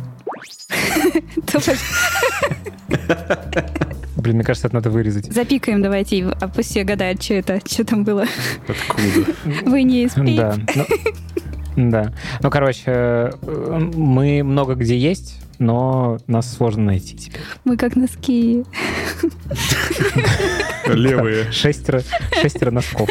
Блин, 4.17 4.37
мне 4.37 4.45
кажется, 4.45 4.67
это 4.67 4.75
надо 4.75 4.91
вырезать. 4.91 5.33
запикаем 5.33 5.81
давайте, 5.81 6.27
а 6.41 6.49
пусть 6.49 6.71
все 6.71 6.83
гадают, 6.83 7.23
что 7.23 7.35
это, 7.35 7.61
что 7.65 7.85
там 7.85 8.03
было. 8.03 8.25
Откуда? 8.67 9.33
Вы 9.65 9.85
не 9.85 10.03
из. 10.03 10.15
Да. 10.15 10.57
Ну, 11.77 11.91
да. 11.91 12.13
Ну, 12.43 12.51
короче, 12.51 12.83
э, 12.87 13.31
мы 13.95 14.43
много 14.43 14.75
где 14.75 14.99
есть, 14.99 15.37
но 15.59 16.19
нас 16.27 16.53
сложно 16.57 16.85
найти 16.85 17.17
теперь. 17.17 17.41
Мы 17.65 17.77
как 17.77 17.97
носки. 17.97 18.65
Левые. 20.87 21.51
Шестеро, 21.53 22.03
шестеро 22.41 22.71
носков. 22.71 23.09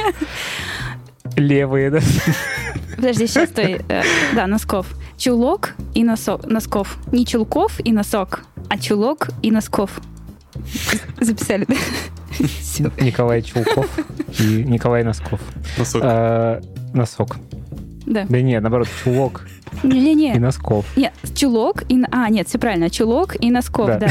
Левые, 1.35 1.91
да? 1.91 1.99
Подожди, 2.95 3.27
сейчас 3.27 3.49
стой. 3.49 3.81
Э, 3.89 4.01
Да, 4.35 4.47
носков. 4.47 4.87
Чулок 5.17 5.73
и 5.93 6.03
носок. 6.03 6.45
Носков. 6.45 6.97
Не 7.11 7.25
чулков 7.25 7.79
и 7.83 7.91
носок, 7.91 8.43
а 8.69 8.77
чулок 8.77 9.29
и 9.41 9.51
носков. 9.51 9.99
Записали, 11.19 11.65
да? 11.67 11.75
Николай 13.03 13.41
Чулков 13.41 13.87
и 14.39 14.63
Николай 14.63 15.03
Носков. 15.03 15.39
Носок. 15.77 16.01
А, 16.03 16.61
Носок. 16.93 17.37
Да. 18.07 18.25
Да 18.27 18.41
нет, 18.41 18.61
наоборот, 18.63 18.87
чулок 19.03 19.45
и 19.83 19.87
Не-не-не. 19.87 20.39
носков. 20.39 20.85
Нет, 20.95 21.13
чулок 21.35 21.83
и... 21.89 21.95
н- 21.95 22.07
А, 22.11 22.29
нет, 22.29 22.47
все 22.47 22.57
правильно. 22.57 22.89
Чулок 22.89 23.35
и 23.39 23.51
носков, 23.51 23.87
Да. 23.87 23.99
да. 23.99 24.09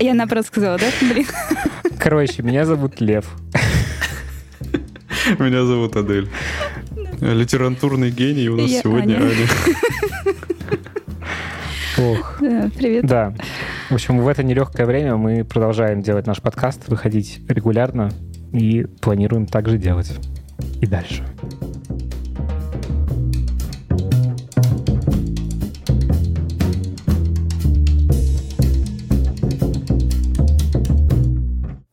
Я 0.00 0.14
наоборот 0.14 0.46
сказала, 0.46 0.78
да? 0.78 0.86
Блин. 1.00 1.26
Короче, 1.98 2.42
меня 2.42 2.66
зовут 2.66 3.00
Лев. 3.00 3.24
Меня 5.38 5.64
зовут 5.64 5.96
Адель. 5.96 6.28
Литературный 7.20 8.10
гений 8.10 8.48
у 8.48 8.56
нас 8.56 8.68
Я 8.70 8.80
сегодня 8.82 9.14
Аня. 9.14 9.46
Ох. 11.98 12.38
Привет. 12.38 13.06
Да. 13.06 13.32
В 13.88 13.94
общем, 13.94 14.18
в 14.18 14.28
это 14.28 14.42
нелегкое 14.42 14.86
время 14.86 15.16
мы 15.16 15.44
продолжаем 15.44 16.02
делать 16.02 16.26
наш 16.26 16.42
подкаст, 16.42 16.88
выходить 16.88 17.40
регулярно 17.48 18.10
и 18.52 18.84
планируем 19.00 19.46
также 19.46 19.78
делать 19.78 20.12
и 20.80 20.86
дальше. 20.86 21.24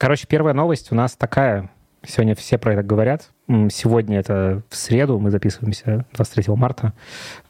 Короче, 0.03 0.27
первая 0.27 0.53
новость 0.53 0.91
у 0.91 0.95
нас 0.95 1.15
такая. 1.15 1.69
Сегодня 2.05 2.35
все 2.35 2.57
про 2.57 2.73
это 2.73 2.83
говорят. 2.83 3.29
Сегодня 3.47 4.19
это 4.19 4.61
в 4.67 4.75
среду, 4.75 5.17
мы 5.17 5.31
записываемся 5.31 6.05
23 6.11 6.53
марта. 6.55 6.91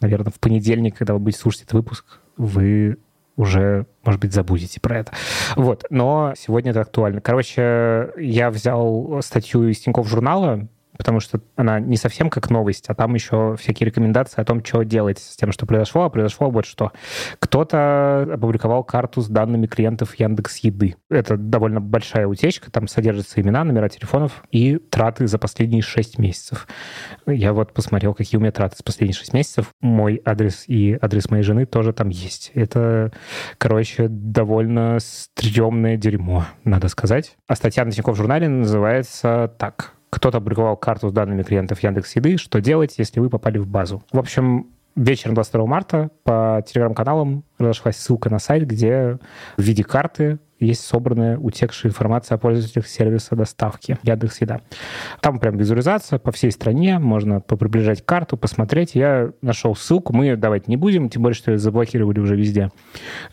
Наверное, 0.02 0.32
в 0.32 0.40
понедельник, 0.40 0.96
когда 0.96 1.14
вы 1.14 1.20
будете 1.20 1.40
слушать 1.40 1.64
этот 1.64 1.74
выпуск, 1.74 2.20
вы 2.38 3.00
уже, 3.38 3.88
может 4.04 4.22
быть, 4.22 4.34
забудете 4.34 4.80
про 4.80 5.00
это. 5.00 5.14
Вот, 5.56 5.86
но 5.90 6.36
сегодня 6.38 6.70
это 6.70 6.82
актуально. 6.82 7.22
Короче, 7.22 8.12
я 8.18 8.52
взял 8.52 9.20
статью 9.24 9.68
из 9.68 9.80
Тинькофф 9.80 10.08
журнала, 10.08 10.68
потому 10.98 11.20
что 11.20 11.42
она 11.56 11.80
не 11.80 11.98
совсем 11.98 12.30
как 12.30 12.50
новость, 12.50 12.86
а 12.88 12.96
там 12.96 13.14
еще 13.14 13.56
всякие 13.60 13.88
рекомендации 13.88 14.42
о 14.42 14.46
том, 14.46 14.64
что 14.64 14.84
делать 14.84 15.20
с 15.20 15.36
тем, 15.36 15.52
что 15.52 15.66
произошло. 15.66 16.04
А 16.04 16.10
произошло 16.10 16.50
вот 16.50 16.66
что. 16.66 16.92
Кто-то 17.40 18.28
опубликовал 18.34 18.84
карту 18.84 19.22
с 19.22 19.28
данными 19.28 19.68
клиентов 19.68 20.16
Яндекс 20.16 20.58
Еды. 20.58 20.96
Это 21.10 21.38
довольно 21.38 21.82
большая 21.82 22.28
утечка, 22.28 22.72
там 22.72 22.88
содержатся 22.88 23.42
имена, 23.42 23.64
номера 23.64 23.90
телефонов 23.90 24.44
и 24.52 24.78
траты 24.78 25.28
за 25.28 25.38
последние 25.38 25.82
6 25.82 26.20
месяцев. 26.20 26.68
Я 27.26 27.54
вот 27.54 27.74
посмотрел, 27.74 28.14
какие 28.14 28.38
у 28.38 28.42
меня 28.42 28.52
траты 28.52 28.78
за 28.78 28.84
последние 28.84 29.16
6 29.16 29.34
месяцев. 29.34 29.72
Мой 29.82 30.22
адрес 30.26 30.66
и 30.68 30.98
адрес 31.02 31.30
моей 31.30 31.44
жены 31.44 31.66
тоже 31.66 31.94
там 31.94 32.10
есть. 32.10 32.52
Это, 32.54 33.12
короче, 33.58 34.08
довольно 34.08 34.98
стрёмное 35.00 35.98
дерьмо, 35.98 36.46
надо 36.64 36.88
сказать. 36.88 37.36
А 37.48 37.56
статья 37.56 37.86
на 37.86 37.92
Тинькофф 37.92 38.18
журнале 38.18 38.48
называется 38.48 39.54
так 39.58 39.94
кто-то 40.14 40.38
опубликовал 40.38 40.78
карту 40.78 41.10
с 41.10 41.12
данными 41.12 41.42
клиентов 41.42 41.82
Яндекс 41.82 42.16
Еды, 42.16 42.38
что 42.38 42.62
делать, 42.62 42.96
если 43.00 43.20
вы 43.20 43.32
попали 43.32 43.58
в 43.58 43.68
базу. 43.68 44.04
В 44.12 44.20
общем, 44.20 44.68
вечером 44.96 45.34
22 45.34 45.66
марта 45.66 46.12
по 46.24 46.64
телеграм-каналам 46.68 47.44
разошлась 47.58 47.98
ссылка 47.98 48.30
на 48.30 48.38
сайт, 48.38 48.68
где 48.68 49.18
в 49.58 49.62
виде 49.62 49.84
карты 49.84 50.38
есть 50.60 50.86
собранная 50.86 51.38
утекшая 51.38 51.92
информация 51.92 52.36
о 52.36 52.38
пользователях 52.38 52.88
сервиса 52.88 53.36
доставки 53.36 53.98
Яндекс 54.04 54.42
Еда. 54.42 54.62
Там 55.20 55.40
прям 55.40 55.58
визуализация 55.58 56.20
по 56.20 56.32
всей 56.32 56.52
стране, 56.52 57.00
можно 57.00 57.42
поприближать 57.42 58.06
карту, 58.06 58.38
посмотреть. 58.38 58.94
Я 58.94 59.32
нашел 59.42 59.76
ссылку, 59.76 60.14
мы 60.14 60.26
ее 60.26 60.36
давать 60.36 60.68
не 60.68 60.78
будем, 60.78 61.10
тем 61.10 61.24
более, 61.24 61.36
что 61.36 61.52
ее 61.52 61.58
заблокировали 61.58 62.20
уже 62.20 62.36
везде. 62.36 62.70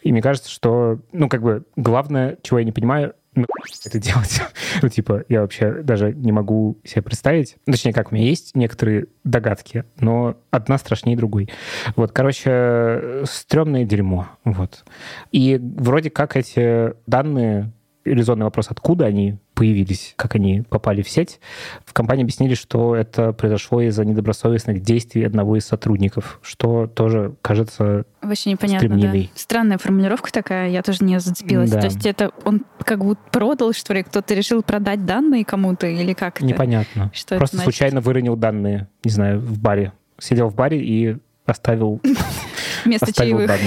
И 0.00 0.12
мне 0.12 0.22
кажется, 0.22 0.50
что, 0.50 1.00
ну, 1.12 1.28
как 1.28 1.42
бы, 1.42 1.64
главное, 1.76 2.38
чего 2.42 2.58
я 2.58 2.64
не 2.64 2.72
понимаю, 2.72 3.14
ну, 3.34 3.46
это 3.84 3.98
делать. 3.98 4.40
ну, 4.82 4.88
типа, 4.88 5.24
я 5.28 5.42
вообще 5.42 5.82
даже 5.82 6.12
не 6.12 6.32
могу 6.32 6.78
себе 6.84 7.02
представить. 7.02 7.56
Точнее, 7.64 7.92
как 7.92 8.12
у 8.12 8.14
меня 8.14 8.26
есть 8.26 8.56
некоторые 8.56 9.06
догадки, 9.24 9.84
но 9.98 10.36
одна 10.50 10.78
страшнее 10.78 11.16
другой. 11.16 11.48
Вот, 11.96 12.12
короче, 12.12 13.24
стрёмное 13.24 13.84
дерьмо. 13.84 14.28
Вот. 14.44 14.84
И 15.32 15.58
вроде 15.60 16.10
как 16.10 16.36
эти 16.36 16.94
данные 17.06 17.72
резонный 18.04 18.44
вопрос, 18.44 18.66
откуда 18.70 19.06
они 19.06 19.38
появились, 19.54 20.14
как 20.16 20.34
они 20.36 20.62
попали 20.62 21.02
в 21.02 21.08
сеть. 21.08 21.38
В 21.84 21.92
компании 21.92 22.22
объяснили, 22.22 22.54
что 22.54 22.96
это 22.96 23.32
произошло 23.32 23.82
из-за 23.82 24.04
недобросовестных 24.04 24.80
действий 24.80 25.24
одного 25.24 25.56
из 25.56 25.66
сотрудников, 25.66 26.40
что 26.42 26.86
тоже 26.86 27.34
кажется 27.42 28.04
Вообще 28.22 28.52
непонятно, 28.52 28.98
да. 28.98 29.12
Странная 29.34 29.78
формулировка 29.78 30.32
такая, 30.32 30.70
я 30.70 30.82
тоже 30.82 31.04
не 31.04 31.20
зацепилась. 31.20 31.70
Да. 31.70 31.80
То 31.80 31.86
есть 31.86 32.06
это 32.06 32.32
он 32.44 32.64
как 32.84 33.04
будто 33.04 33.20
продал, 33.30 33.72
что 33.72 33.92
ли, 33.92 34.02
кто-то 34.02 34.34
решил 34.34 34.62
продать 34.62 35.04
данные 35.04 35.44
кому-то 35.44 35.86
или 35.86 36.14
как 36.14 36.36
это? 36.36 36.46
Непонятно. 36.46 37.10
Что 37.14 37.36
Просто 37.36 37.56
это 37.56 37.64
случайно 37.64 38.00
выронил 38.00 38.36
данные, 38.36 38.88
не 39.04 39.10
знаю, 39.10 39.40
в 39.40 39.58
баре. 39.58 39.92
Сидел 40.18 40.48
в 40.48 40.54
баре 40.54 40.80
и 40.80 41.16
оставил... 41.44 42.00
Вместо 42.84 43.12
чаевых. 43.12 43.50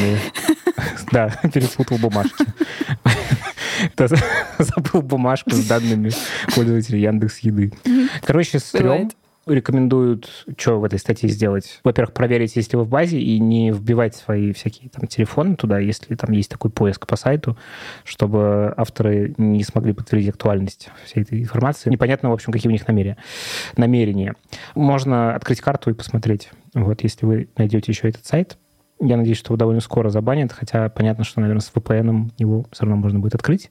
Да, 1.12 1.30
перепутал 1.54 1.98
бумажки. 1.98 2.46
Забыл 4.60 5.02
бумажку 5.02 5.52
с 5.52 5.66
данными 5.68 6.12
пользователей 6.56 7.02
Яндекс 7.02 7.40
Еды. 7.40 7.72
Короче, 8.24 8.60
стрём 8.60 9.10
рекомендуют, 9.46 10.46
что 10.58 10.80
в 10.80 10.84
этой 10.86 11.00
статье 11.00 11.28
сделать. 11.30 11.80
Во-первых, 11.84 12.14
проверить, 12.14 12.56
есть 12.56 12.72
ли 12.72 12.78
вы 12.78 12.86
в 12.86 12.90
базе, 12.90 13.20
и 13.20 13.40
не 13.40 13.72
вбивать 13.72 14.16
свои 14.16 14.54
всякие 14.54 14.90
там 14.90 15.08
телефоны 15.08 15.56
туда, 15.56 15.80
если 15.80 16.16
там 16.16 16.32
есть 16.32 16.50
такой 16.50 16.72
поиск 16.72 17.06
по 17.06 17.16
сайту, 17.16 17.58
чтобы 18.06 18.74
авторы 18.78 19.36
не 19.38 19.64
смогли 19.64 19.94
подтвердить 19.94 20.30
актуальность 20.30 20.90
всей 21.06 21.24
этой 21.24 21.42
информации. 21.42 21.90
Непонятно, 21.90 22.30
в 22.30 22.34
общем, 22.34 22.54
какие 22.54 22.70
у 22.70 22.72
них 22.72 22.88
намерения. 22.88 23.18
намерения. 23.76 24.36
Можно 24.76 25.36
открыть 25.36 25.62
карту 25.62 25.90
и 25.90 25.94
посмотреть. 25.94 26.50
Вот, 26.74 27.04
если 27.04 27.26
вы 27.26 27.50
найдете 27.58 27.92
еще 27.92 28.10
этот 28.10 28.26
сайт, 28.26 28.58
я 29.06 29.18
надеюсь, 29.18 29.38
что 29.38 29.50
его 29.50 29.58
довольно 29.58 29.82
скоро 29.82 30.10
забанят, 30.10 30.52
хотя 30.52 30.90
понятно, 30.90 31.24
что, 31.24 31.42
наверное, 31.42 31.62
с 31.62 31.72
VPN 31.74 32.32
его 32.38 32.66
все 32.72 32.86
равно 32.86 32.98
можно 32.98 33.20
будет 33.20 33.36
открыть. 33.36 33.70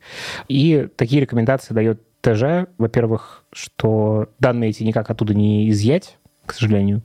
И 0.48 0.88
такие 0.96 1.20
рекомендации 1.20 1.74
дает 1.74 2.02
ТЖ. 2.22 2.68
Во-первых, 2.78 3.44
что 3.52 4.28
данные 4.38 4.70
эти 4.70 4.82
никак 4.84 5.10
оттуда 5.10 5.34
не 5.34 5.68
изъять, 5.70 6.18
к 6.44 6.52
сожалению. 6.52 7.02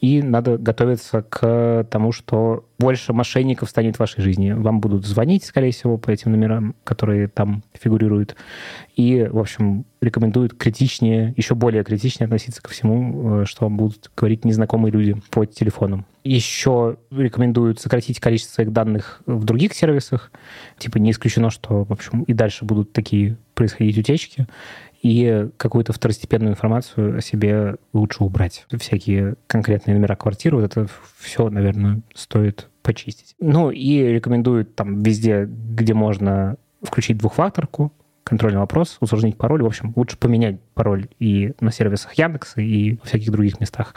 И 0.00 0.22
надо 0.22 0.58
готовиться 0.58 1.22
к 1.22 1.86
тому, 1.90 2.12
что 2.12 2.64
больше 2.78 3.12
мошенников 3.12 3.70
станет 3.70 3.96
в 3.96 4.00
вашей 4.00 4.22
жизни. 4.22 4.50
Вам 4.52 4.80
будут 4.80 5.06
звонить, 5.06 5.44
скорее 5.44 5.70
всего, 5.70 5.98
по 5.98 6.10
этим 6.10 6.32
номерам, 6.32 6.74
которые 6.82 7.28
там 7.28 7.62
фигурируют. 7.80 8.34
И, 8.96 9.22
в 9.30 9.38
общем, 9.38 9.84
рекомендуют 10.00 10.54
критичнее, 10.54 11.32
еще 11.36 11.54
более 11.54 11.84
критичнее 11.84 12.26
относиться 12.26 12.60
ко 12.60 12.70
всему, 12.70 13.42
э, 13.42 13.44
что 13.44 13.64
вам 13.66 13.76
будут 13.76 14.10
говорить 14.16 14.44
незнакомые 14.44 14.92
люди 14.92 15.16
по 15.30 15.46
телефону. 15.46 16.04
Еще 16.24 16.96
рекомендуют 17.10 17.80
сократить 17.80 18.18
количество 18.18 18.54
своих 18.54 18.72
данных 18.72 19.22
в 19.26 19.44
других 19.44 19.74
сервисах. 19.74 20.32
Типа 20.76 20.98
не 20.98 21.12
исключено, 21.12 21.50
что, 21.50 21.84
в 21.84 21.92
общем, 21.92 22.24
и 22.24 22.32
дальше 22.32 22.64
будут 22.64 22.92
такие 22.92 23.38
происходить 23.54 23.98
утечки 23.98 24.46
и 25.02 25.48
какую-то 25.56 25.92
второстепенную 25.92 26.52
информацию 26.52 27.18
о 27.18 27.20
себе 27.20 27.76
лучше 27.92 28.22
убрать. 28.22 28.66
Всякие 28.78 29.34
конкретные 29.48 29.96
номера 29.96 30.14
квартиры, 30.14 30.56
вот 30.56 30.64
это 30.64 30.86
все, 31.18 31.50
наверное, 31.50 32.02
стоит 32.14 32.68
почистить. 32.82 33.34
Ну 33.40 33.70
и 33.70 33.98
рекомендуют 34.00 34.76
там 34.76 35.02
везде, 35.02 35.44
где 35.44 35.92
можно 35.92 36.56
включить 36.82 37.18
двухфакторку, 37.18 37.92
контрольный 38.22 38.60
вопрос, 38.60 38.96
усложнить 39.00 39.36
пароль. 39.36 39.62
В 39.62 39.66
общем, 39.66 39.92
лучше 39.96 40.16
поменять 40.16 40.60
пароль 40.74 41.08
и 41.18 41.52
на 41.60 41.72
сервисах 41.72 42.14
Яндекса, 42.14 42.60
и 42.60 42.96
в 42.96 43.02
всяких 43.04 43.30
других 43.32 43.60
местах. 43.60 43.94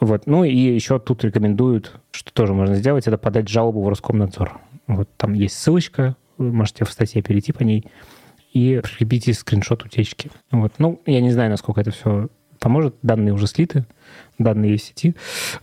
Вот. 0.00 0.26
Ну 0.26 0.44
и 0.44 0.54
еще 0.54 0.98
тут 0.98 1.24
рекомендуют, 1.24 1.98
что 2.10 2.32
тоже 2.32 2.52
можно 2.52 2.74
сделать, 2.74 3.06
это 3.06 3.16
подать 3.16 3.48
жалобу 3.48 3.82
в 3.82 3.88
Роскомнадзор. 3.88 4.60
Вот 4.86 5.08
там 5.16 5.32
есть 5.32 5.56
ссылочка, 5.56 6.16
можете 6.36 6.84
в 6.84 6.90
статье 6.90 7.22
перейти 7.22 7.52
по 7.52 7.62
ней 7.62 7.86
и 8.52 8.80
прикрепите 8.82 9.32
скриншот 9.34 9.84
утечки. 9.84 10.30
Вот. 10.50 10.74
Ну, 10.78 11.00
я 11.06 11.20
не 11.20 11.30
знаю, 11.30 11.50
насколько 11.50 11.80
это 11.80 11.90
все 11.90 12.28
поможет. 12.58 12.94
Данные 13.02 13.34
уже 13.34 13.46
слиты, 13.46 13.84
данные 14.38 14.76
в 14.76 14.82
сети. 14.82 15.14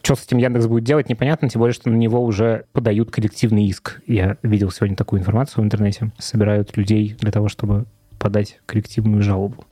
Что 0.03 0.15
с 0.15 0.25
этим 0.25 0.37
Яндекс 0.37 0.67
будет 0.67 0.83
делать, 0.83 1.09
непонятно, 1.09 1.49
тем 1.49 1.59
более, 1.59 1.73
что 1.73 1.89
на 1.89 1.95
него 1.95 2.23
уже 2.23 2.65
подают 2.73 3.09
коллективный 3.09 3.65
иск. 3.65 4.01
Я 4.05 4.37
видел 4.43 4.69
сегодня 4.69 4.95
такую 4.95 5.21
информацию 5.21 5.63
в 5.63 5.65
интернете. 5.65 6.11
Собирают 6.17 6.75
людей 6.77 7.15
для 7.19 7.31
того, 7.31 7.47
чтобы 7.47 7.85
подать 8.19 8.59
коллективную 8.65 9.23
жалобу. 9.23 9.65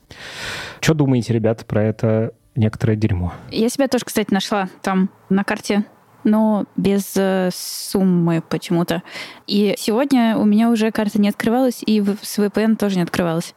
Что 0.79 0.93
думаете, 0.93 1.33
ребята, 1.33 1.65
про 1.65 1.83
это 1.83 2.33
некоторое 2.55 2.95
дерьмо? 2.95 3.33
Я 3.51 3.69
себя 3.69 3.87
тоже, 3.89 4.05
кстати, 4.05 4.33
нашла 4.33 4.69
там 4.81 5.09
на 5.29 5.43
карте 5.43 5.83
но 6.27 6.65
без 6.75 7.13
э, 7.15 7.49
суммы 7.53 8.43
почему-то. 8.47 9.01
И 9.47 9.75
сегодня 9.77 10.37
у 10.37 10.43
меня 10.43 10.69
уже 10.69 10.91
карта 10.91 11.21
не 11.21 11.29
открывалась, 11.29 11.81
и 11.85 12.03
с 12.21 12.37
VPN 12.37 12.75
тоже 12.75 12.97
не 12.97 13.03
открывалась. 13.03 13.55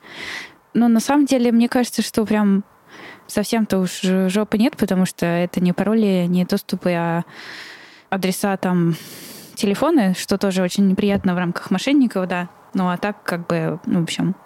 Но 0.72 0.86
на 0.86 1.00
самом 1.00 1.26
деле, 1.26 1.50
мне 1.50 1.68
кажется, 1.68 2.00
что 2.00 2.24
прям 2.24 2.62
совсем-то 3.26 3.78
уж 3.78 4.02
жопы 4.02 4.56
нет, 4.56 4.76
потому 4.76 5.04
что 5.04 5.26
это 5.26 5.60
не 5.60 5.72
пароли, 5.72 6.26
не 6.28 6.44
доступы, 6.44 6.92
а 6.92 7.24
адреса 8.08 8.56
там 8.56 8.94
телефоны, 9.56 10.14
что 10.16 10.38
тоже 10.38 10.62
очень 10.62 10.86
неприятно 10.88 11.34
в 11.34 11.38
рамках 11.38 11.72
мошенников, 11.72 12.28
да. 12.28 12.48
Ну 12.72 12.88
а 12.88 12.96
так 12.98 13.24
как 13.24 13.48
бы, 13.48 13.80
ну, 13.84 14.00
в 14.00 14.04
общем, 14.04 14.36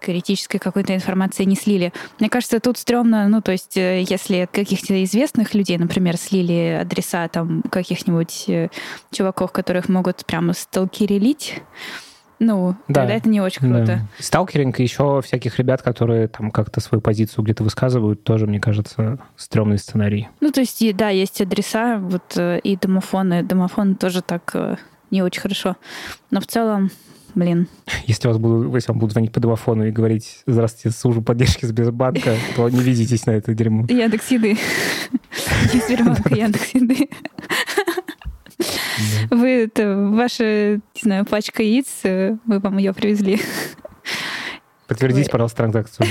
критической 0.00 0.58
какой-то 0.58 0.94
информации 0.94 1.44
не 1.44 1.56
слили. 1.56 1.92
Мне 2.18 2.28
кажется, 2.28 2.60
тут 2.60 2.78
стрёмно, 2.78 3.28
ну, 3.28 3.40
то 3.42 3.52
есть, 3.52 3.76
э, 3.76 4.02
если 4.02 4.48
каких-то 4.50 5.02
известных 5.04 5.54
людей, 5.54 5.78
например, 5.78 6.16
слили 6.16 6.78
адреса 6.80 7.28
там 7.28 7.62
каких-нибудь 7.62 8.44
э, 8.48 8.68
чуваков, 9.12 9.52
которых 9.52 9.88
могут 9.88 10.24
прямо 10.26 10.52
сталкерилить, 10.52 11.62
ну, 12.38 12.74
да. 12.88 13.00
тогда 13.00 13.14
это 13.14 13.28
не 13.28 13.40
очень 13.42 13.60
круто. 13.60 13.84
Да. 13.86 14.00
Сталкеринг 14.18 14.80
и 14.80 14.82
еще 14.82 15.20
всяких 15.22 15.58
ребят, 15.58 15.82
которые 15.82 16.26
там 16.26 16.50
как-то 16.50 16.80
свою 16.80 17.02
позицию 17.02 17.44
где-то 17.44 17.62
высказывают, 17.62 18.24
тоже, 18.24 18.46
мне 18.46 18.58
кажется, 18.58 19.18
стрёмный 19.36 19.78
сценарий. 19.78 20.28
Ну, 20.40 20.50
то 20.50 20.60
есть, 20.60 20.96
да, 20.96 21.10
есть 21.10 21.40
адреса, 21.42 21.98
вот, 21.98 22.36
э, 22.36 22.58
и 22.60 22.76
домофоны. 22.76 23.42
Домофон 23.42 23.94
тоже 23.94 24.22
так 24.22 24.54
не 25.10 25.22
очень 25.22 25.42
хорошо. 25.42 25.76
Но 26.30 26.40
в 26.40 26.46
целом, 26.46 26.90
блин. 27.34 27.68
Если, 28.06 28.28
вас 28.28 28.38
будут, 28.38 28.74
если 28.74 28.92
вам 28.92 28.98
будут 28.98 29.12
звонить 29.12 29.32
по 29.32 29.40
домофону 29.40 29.86
и 29.86 29.90
говорить 29.90 30.42
«Здравствуйте, 30.46 30.96
службу 30.96 31.22
поддержки 31.22 31.66
Сбербанка», 31.66 32.36
то 32.56 32.68
не 32.68 32.80
видитесь 32.80 33.26
на 33.26 33.32
это 33.32 33.54
дерьмо. 33.54 33.86
Яндекс 33.88 34.30
Еды. 34.30 34.56
Не 35.74 35.80
Сбербанка, 35.80 36.34
Яндекс 36.34 36.74
Еды. 36.74 37.08
Вы, 39.30 39.48
это, 39.64 39.96
ваша, 40.12 40.80
не 40.94 41.00
знаю, 41.02 41.24
пачка 41.24 41.62
яиц, 41.62 41.86
э, 42.04 42.36
мы 42.44 42.58
вам 42.58 42.78
ее 42.78 42.92
привезли. 42.92 43.40
Подтвердите, 44.86 45.30
пожалуйста, 45.30 45.58
транзакцию. 45.58 46.06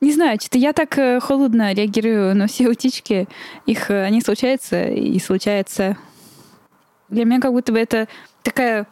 Не 0.00 0.12
знаю, 0.12 0.36
что-то 0.40 0.58
я 0.58 0.72
так 0.72 0.98
э, 0.98 1.20
холодно 1.20 1.72
реагирую 1.72 2.34
на 2.34 2.48
все 2.48 2.68
утечки. 2.68 3.28
Их, 3.66 3.88
э, 3.88 4.02
они 4.02 4.20
случаются 4.20 4.88
и 4.88 5.16
случаются. 5.20 5.96
Для 7.08 7.24
меня 7.24 7.40
как 7.40 7.52
будто 7.52 7.70
бы 7.70 7.78
это 7.78 8.08
такая, 8.42 8.88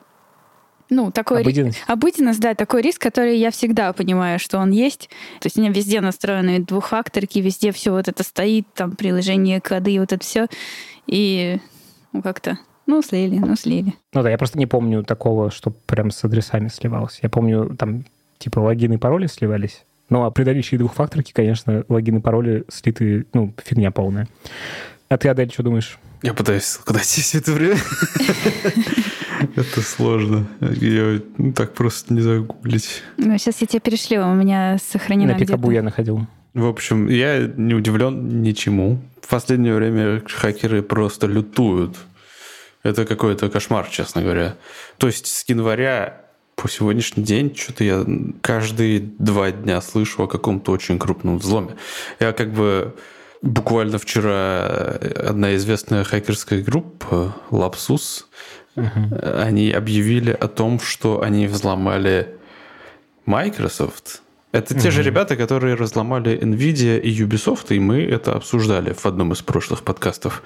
ну, 0.91 1.11
такой 1.11 1.39
ри- 1.39 1.43
Обыденность. 1.45 1.83
обыденность, 1.87 2.41
да, 2.41 2.55
такой 2.55 2.83
риск, 2.83 3.01
который 3.01 3.39
я 3.39 3.51
всегда 3.51 3.93
понимаю, 3.93 4.39
что 4.39 4.59
он 4.59 4.71
есть. 4.71 5.09
То 5.41 5.47
есть 5.47 5.57
у 5.57 5.61
меня 5.61 5.71
везде 5.73 6.01
настроены 6.01 6.61
двухфакторки, 6.61 7.39
везде 7.39 7.73
все 7.73 7.93
вот 7.93 8.09
это 8.09 8.23
стоит, 8.23 8.67
там 8.75 8.97
приложение, 8.97 9.61
коды, 9.61 9.99
вот 10.01 10.13
это 10.13 10.23
все. 10.25 10.47
И 11.07 11.59
ну, 12.13 12.23
как-то, 12.23 12.59
ну, 12.87 13.03
слили, 13.03 13.39
ну, 13.39 13.55
слили. 13.57 13.95
Ну 14.13 14.23
да, 14.23 14.31
я 14.31 14.37
просто 14.39 14.59
не 14.59 14.67
помню 14.67 15.05
такого, 15.05 15.51
что 15.51 15.71
прям 15.71 16.11
с 16.11 16.25
адресами 16.25 16.69
сливалось. 16.69 17.21
Я 17.23 17.29
помню, 17.29 17.77
там 17.79 18.05
типа 18.39 18.59
логины 18.59 18.95
и 18.95 18.99
пароли 18.99 19.27
сливались. 19.29 19.85
Ну, 20.09 20.25
а 20.25 20.31
при 20.33 20.43
наличии 20.43 20.75
двухфакторки, 20.75 21.31
конечно, 21.33 21.85
логины 21.89 22.19
и 22.19 22.21
пароли 22.21 22.65
слиты, 22.69 23.27
ну, 23.33 23.55
фигня 23.65 23.93
полная. 23.93 24.27
А 25.09 25.17
ты, 25.19 25.29
Адель, 25.29 25.53
что 25.53 25.63
думаешь? 25.63 25.99
Я 26.23 26.35
пытаюсь 26.35 26.79
куда 26.85 26.99
все 27.03 27.39
это 27.39 27.53
время. 27.53 27.77
Это 29.57 29.81
сложно. 29.83 30.47
Я 30.61 31.21
ну, 31.39 31.53
так 31.53 31.75
просто 31.75 32.15
не 32.15 32.21
загуглить. 32.21 33.03
Ну, 33.17 33.37
сейчас 33.39 33.61
я 33.61 33.67
тебе 33.67 33.81
перешлю, 33.81 34.27
у 34.27 34.35
меня 34.35 34.79
сохранено 34.79 35.33
На 35.33 35.39
пикабу 35.39 35.71
я 35.71 35.83
находил. 35.83 36.27
В 36.55 36.67
общем, 36.67 37.09
я 37.09 37.47
не 37.57 37.75
удивлен 37.75 38.43
ничему. 38.43 39.01
В 39.23 39.29
последнее 39.29 39.75
время 39.75 40.23
хакеры 40.27 40.83
просто 40.83 41.27
лютуют. 41.27 41.97
Это 42.83 43.05
какой-то 43.05 43.49
кошмар, 43.51 43.87
честно 43.89 44.23
говоря. 44.23 44.57
То 44.99 45.07
есть 45.07 45.27
с 45.27 45.45
января 45.49 46.23
по 46.57 46.69
сегодняшний 46.69 47.23
день 47.23 47.55
что-то 47.55 47.85
я 47.85 48.05
каждые 48.43 49.01
два 49.01 49.51
дня 49.51 49.81
слышу 49.81 50.25
о 50.25 50.27
каком-то 50.27 50.73
очень 50.73 50.99
крупном 50.99 51.39
взломе. 51.39 51.77
Я 52.19 52.33
как 52.33 52.53
бы 52.53 52.95
буквально 53.43 53.99
вчера 53.99 54.67
одна 55.17 55.55
известная 55.57 56.05
хакерская 56.05 56.63
группа 56.63 57.35
Lapsus, 57.51 58.25
они 58.77 59.71
объявили 59.71 60.31
о 60.31 60.49
том, 60.49 60.81
что 60.81 61.23
они 61.23 61.47
взломали 61.47 62.35
Microsoft. 63.27 64.23
Это 64.53 64.79
те 64.79 64.91
же 64.91 65.03
ребята, 65.03 65.37
которые 65.37 65.75
разломали 65.75 66.39
Nvidia 66.39 66.99
и 66.99 67.23
Ubisoft, 67.23 67.75
и 67.75 67.79
мы 67.79 68.03
это 68.03 68.33
обсуждали 68.33 68.93
в 68.93 69.07
одном 69.07 69.33
из 69.33 69.43
прошлых 69.43 69.85
подкастов. 69.85 70.43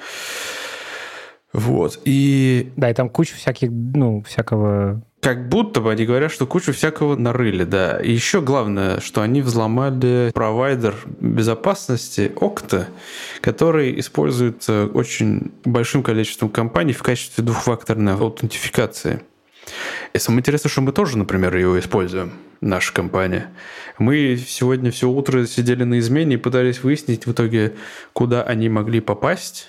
Вот. 1.55 2.01
И 2.05 2.73
Да, 2.77 2.91
и 2.91 2.95
там 2.95 3.09
куча 3.09 3.35
всяких, 3.37 3.71
ну, 3.71 4.23
всякого... 4.23 5.03
как 5.25 5.49
будто 5.49 5.81
бы 5.81 5.91
они 5.91 6.05
говорят, 6.05 6.31
что 6.31 6.47
кучу 6.47 6.75
всякого 6.75 7.17
нарыли, 7.17 7.65
да. 7.65 7.99
И 7.99 8.13
еще 8.13 8.43
главное, 8.43 9.01
что 9.01 9.23
они 9.23 9.41
взломали 9.41 10.31
провайдер 10.35 10.95
безопасности 11.19 12.31
Okta, 12.37 12.85
который 13.41 13.99
используется 13.99 14.87
очень 14.93 15.51
большим 15.65 16.03
количеством 16.03 16.51
компаний 16.51 16.93
в 16.93 17.03
качестве 17.03 17.43
двухфакторной 17.43 18.13
аутентификации. 18.13 19.23
И 20.13 20.19
самое 20.19 20.41
интересное, 20.41 20.69
что 20.69 20.83
мы 20.83 20.93
тоже, 20.93 21.17
например, 21.17 21.57
ее 21.57 21.79
используем, 21.79 22.35
наша 22.61 22.93
компания. 22.93 23.51
Мы 23.99 24.37
сегодня 24.47 24.91
все 24.91 25.09
утро 25.09 25.47
сидели 25.47 25.85
на 25.85 26.01
измене 26.01 26.35
и 26.35 26.39
пытались 26.39 26.83
выяснить 26.83 27.25
в 27.25 27.33
итоге, 27.33 27.73
куда 28.13 28.43
они 28.43 28.69
могли 28.69 29.01
попасть. 29.01 29.69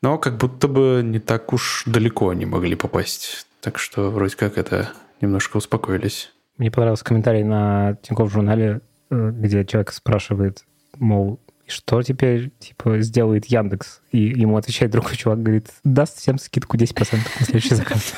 Но 0.00 0.16
как 0.16 0.38
будто 0.38 0.66
бы 0.66 1.02
не 1.04 1.18
так 1.18 1.52
уж 1.52 1.82
далеко 1.84 2.30
они 2.30 2.46
могли 2.46 2.74
попасть. 2.74 3.45
Так 3.66 3.78
что 3.80 4.10
вроде 4.12 4.36
как 4.36 4.58
это 4.58 4.90
немножко 5.20 5.56
успокоились. 5.56 6.30
Мне 6.56 6.70
понравился 6.70 7.04
комментарий 7.04 7.42
на 7.42 7.98
Тинькофф 8.00 8.30
журнале, 8.30 8.80
э, 9.10 9.32
где 9.34 9.64
человек 9.64 9.90
спрашивает, 9.90 10.64
мол, 10.94 11.40
«И 11.66 11.70
что 11.70 12.00
теперь, 12.00 12.52
типа, 12.60 13.00
сделает 13.00 13.46
Яндекс? 13.46 14.02
И 14.12 14.20
ему 14.20 14.56
отвечает 14.56 14.92
другой 14.92 15.16
чувак, 15.16 15.42
говорит, 15.42 15.66
даст 15.82 16.18
всем 16.18 16.38
скидку 16.38 16.76
10% 16.76 17.18
на 17.40 17.44
следующий 17.44 17.74
заказ. 17.74 18.14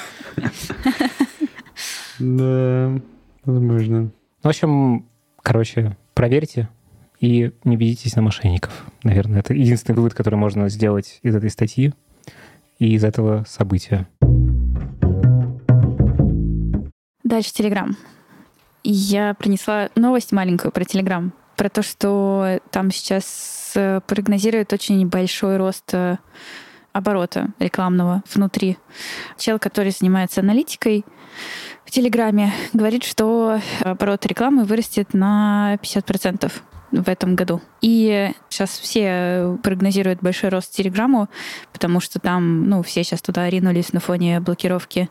Да, 2.18 3.00
возможно. 3.46 4.00
Ну, 4.02 4.11
В 4.42 4.48
общем, 4.48 5.06
короче, 5.42 5.96
проверьте 6.12 6.68
и 7.20 7.52
не 7.64 7.76
ведитесь 7.76 8.16
на 8.16 8.20
мошенников. 8.20 8.84
Наверное, 9.02 9.40
это 9.40 9.54
единственный 9.54 9.96
вывод, 9.96 10.12
который 10.12 10.34
можно 10.34 10.68
сделать 10.68 11.20
из 11.22 11.34
этой 11.34 11.48
статьи 11.48 11.94
и 12.78 12.92
из 12.92 13.02
этого 13.02 13.46
события. 13.48 14.06
Дальше 17.29 17.53
Телеграм. 17.53 17.95
Я 18.83 19.35
принесла 19.35 19.91
новость 19.97 20.33
маленькую 20.33 20.73
про 20.73 20.87
Телеграм. 20.87 21.35
Про 21.57 21.69
то, 21.69 21.83
что 21.83 22.59
там 22.71 22.91
сейчас 22.91 23.73
э, 23.75 24.01
прогнозируют 24.07 24.73
очень 24.73 25.07
большой 25.07 25.59
рост 25.59 25.93
э, 25.93 26.17
оборота 26.95 27.49
рекламного 27.59 28.23
внутри. 28.33 28.79
Чел, 29.37 29.59
который 29.59 29.91
занимается 29.91 30.41
аналитикой 30.41 31.05
в 31.85 31.91
Телеграме, 31.91 32.51
говорит, 32.73 33.05
что 33.05 33.61
оборот 33.83 34.25
рекламы 34.25 34.64
вырастет 34.64 35.12
на 35.12 35.77
50% 35.83 36.51
в 36.93 37.09
этом 37.11 37.37
году. 37.37 37.61
И 37.83 38.33
сейчас 38.49 38.71
все 38.71 39.59
прогнозируют 39.62 40.21
большой 40.21 40.49
рост 40.49 40.73
Телеграму, 40.73 41.29
потому 41.75 42.01
что 42.01 42.21
там, 42.21 42.71
ну, 42.71 42.83
все 42.83 43.05
сейчас 43.05 43.21
туда 43.21 43.51
ринулись 43.51 43.93
на 43.93 44.01
фоне 44.01 44.41
блокировки 44.41 45.11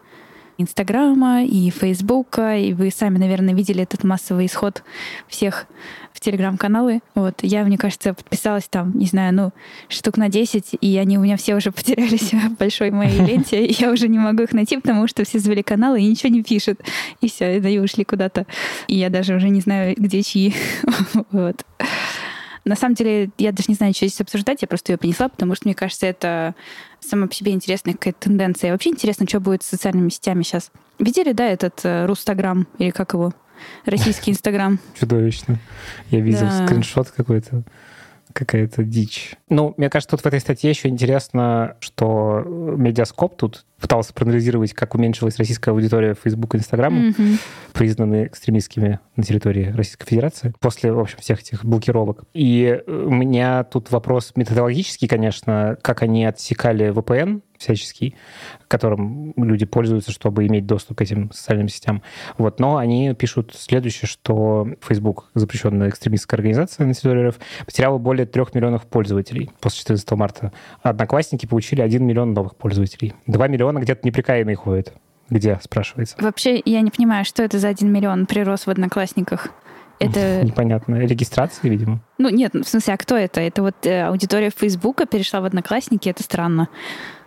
Инстаграма 0.58 1.44
и 1.44 1.70
Фейсбука, 1.70 2.58
и 2.58 2.74
вы 2.74 2.92
сами, 2.92 3.18
наверное, 3.18 3.54
видели 3.54 3.84
этот 3.84 4.04
массовый 4.04 4.48
исход 4.48 4.84
всех 5.28 5.68
в 6.14 6.20
Телеграм-каналы. 6.20 7.02
Вот, 7.14 7.36
я, 7.44 7.64
мне 7.64 7.78
кажется, 7.78 8.14
подписалась 8.14 8.68
там, 8.68 8.98
не 8.98 9.06
знаю, 9.06 9.34
ну, 9.34 9.52
штук 9.88 10.18
на 10.18 10.30
10, 10.30 10.78
и 10.82 10.98
они 10.98 11.18
у 11.18 11.22
меня 11.22 11.38
все 11.38 11.56
уже 11.56 11.72
потерялись 11.74 12.34
в 12.34 12.58
большой 12.58 12.92
моей 12.92 13.20
ленте, 13.20 13.66
и 13.66 13.76
я 13.80 13.92
уже 13.92 14.08
не 14.08 14.18
могу 14.18 14.44
их 14.44 14.54
найти, 14.54 14.78
потому 14.78 15.08
что 15.08 15.24
все 15.26 15.40
завели 15.40 15.62
каналы 15.62 16.02
и 16.02 16.08
ничего 16.08 16.30
не 16.30 16.42
пишут. 16.42 16.80
И 17.22 17.30
все, 17.30 17.60
и 17.60 17.80
ушли 17.80 18.04
куда-то. 18.04 18.48
И 18.88 18.96
я 18.98 19.10
даже 19.10 19.36
уже 19.36 19.50
не 19.50 19.62
знаю, 19.62 19.96
где 19.98 20.24
чьи. 20.24 20.54
Вот. 21.32 21.66
На 22.68 22.76
самом 22.76 22.96
деле, 22.96 23.30
я 23.38 23.52
даже 23.52 23.70
не 23.70 23.76
знаю, 23.76 23.94
что 23.94 24.06
здесь 24.06 24.20
обсуждать, 24.20 24.62
я 24.62 24.68
просто 24.68 24.92
ее 24.92 24.98
принесла, 24.98 25.30
потому 25.30 25.56
что, 25.56 25.68
мне 25.68 25.76
кажется, 25.76 26.06
это 26.06 26.54
сама 27.00 27.28
по 27.28 27.34
себе 27.34 27.52
интересная 27.52 27.94
какая-то 27.94 28.20
тенденция. 28.22 28.72
Вообще 28.72 28.90
интересно, 28.90 29.28
что 29.28 29.40
будет 29.40 29.64
с 29.64 29.68
социальными 29.68 30.10
сетями 30.10 30.44
сейчас. 30.44 30.72
Видели, 31.00 31.32
да, 31.32 31.46
этот 31.48 31.82
э, 31.84 32.06
Рустаграм, 32.06 32.68
или 32.80 32.90
как 32.90 33.14
его? 33.14 33.34
Российский 33.86 34.32
Инстаграм. 34.32 34.80
Чудовищно. 35.00 35.58
Я 36.12 36.20
видел 36.20 36.42
Да. 36.48 36.66
скриншот 36.68 37.10
какой-то. 37.12 37.64
Какая-то 38.34 38.84
дичь. 38.84 39.34
Ну, 39.50 39.74
мне 39.78 39.90
кажется, 39.90 40.16
тут 40.16 40.22
в 40.24 40.28
этой 40.28 40.40
статье 40.40 40.70
еще 40.70 40.90
интересно, 40.90 41.76
что 41.80 42.44
Медиаскоп 42.46 43.36
тут 43.36 43.66
пытался 43.80 44.14
проанализировать, 44.14 44.74
как 44.74 44.96
уменьшилась 44.96 45.38
российская 45.38 45.72
аудитория 45.72 46.16
Facebook 46.22 46.56
и 46.56 46.58
Instagram, 46.58 47.10
Мгм. 47.10 47.38
признаны 47.74 48.26
экстремистскими 48.28 49.00
на 49.16 49.24
территории 49.24 49.72
Российской 49.72 50.06
Федерации 50.06 50.54
после, 50.60 50.92
в 50.92 51.00
общем, 51.00 51.20
всех 51.20 51.40
этих 51.42 51.64
блокировок. 51.64 52.24
И 52.34 52.82
у 52.88 53.12
меня 53.12 53.64
тут 53.64 53.92
вопрос 53.92 54.34
методологический, 54.36 55.08
конечно, 55.08 55.78
как 55.82 56.02
они 56.02 56.26
отсекали 56.26 56.90
VPN 56.92 57.42
всяческий, 57.58 58.16
которым 58.68 59.34
люди 59.36 59.66
пользуются, 59.66 60.12
чтобы 60.12 60.46
иметь 60.46 60.68
доступ 60.68 61.00
к 61.00 61.02
этим 61.02 61.32
социальным 61.32 61.70
сетям. 61.70 62.04
Вот. 62.38 62.60
Но 62.60 62.78
они 62.78 63.16
пишут 63.16 63.56
следующее, 63.58 64.08
что 64.08 64.68
Facebook, 64.88 65.30
запрещенная 65.34 65.90
экстремистская 65.90 66.38
организация 66.38 66.86
на 66.86 66.94
территории 66.94 67.30
РФ, 67.30 67.40
потеряла 67.66 67.98
более 67.98 68.28
трех 68.28 68.54
миллионов 68.54 68.86
пользователей 68.86 69.50
после 69.60 69.80
14 69.80 70.12
марта. 70.12 70.54
Одноклассники 70.84 71.48
получили 71.48 71.82
1 71.82 72.06
миллион 72.06 72.34
новых 72.34 72.56
пользователей. 72.56 73.16
2 73.26 73.48
миллиона 73.48 73.67
где-то 73.76 74.02
неприкаянные 74.08 74.56
ходят. 74.56 74.94
Где, 75.30 75.60
спрашивается? 75.62 76.16
Вообще, 76.22 76.62
я 76.64 76.80
не 76.82 76.90
понимаю, 76.92 77.26
что 77.26 77.44
это 77.44 77.60
за 77.60 77.68
один 77.68 77.92
миллион 77.92 78.26
прирос 78.26 78.66
в 78.66 78.70
Одноклассниках. 78.70 79.50
Это, 80.00 80.42
Непонятно. 80.44 80.96
Регистрация, 81.00 81.70
видимо. 81.72 82.00
ну 82.20 82.30
нет, 82.30 82.54
в 82.54 82.64
смысле, 82.66 82.94
а 82.94 82.98
кто 82.98 83.16
это? 83.18 83.42
Это 83.42 83.64
вот 83.64 83.84
э, 83.88 84.04
аудитория 84.04 84.52
Фейсбука 84.56 85.08
перешла 85.08 85.42
в 85.42 85.46
Одноклассники, 85.46 86.08
это 86.08 86.22
странно. 86.22 86.68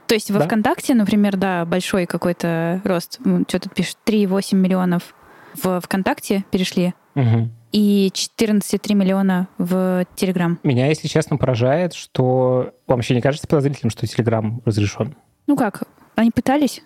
То 0.06 0.14
есть 0.14 0.30
во 0.30 0.38
Да. 0.38 0.44
ВКонтакте, 0.46 0.94
например, 0.94 1.36
да, 1.36 1.64
большой 1.64 2.06
какой-то 2.06 2.80
рост. 2.84 3.18
Что 3.48 3.58
тут 3.58 3.74
пишет? 3.74 3.96
3,8 4.06 4.54
миллионов 4.54 5.14
в 5.60 5.80
ВКонтакте 5.80 6.44
перешли 6.52 6.94
Мгм. 7.16 7.50
и 7.72 8.08
14,3 8.14 8.94
миллиона 8.94 9.48
в 9.58 10.06
Телеграм. 10.14 10.60
Меня, 10.62 10.86
если 10.86 11.08
честно, 11.08 11.36
поражает, 11.38 11.92
что 11.92 12.72
вам 12.86 12.98
вообще 12.98 13.16
не 13.16 13.20
кажется 13.20 13.48
подозрительным, 13.48 13.90
что 13.90 14.06
Телеграм 14.06 14.62
разрешен, 14.64 15.16
Ну 15.48 15.56
как, 15.56 15.82
они 16.20 16.30
пытались? 16.30 16.82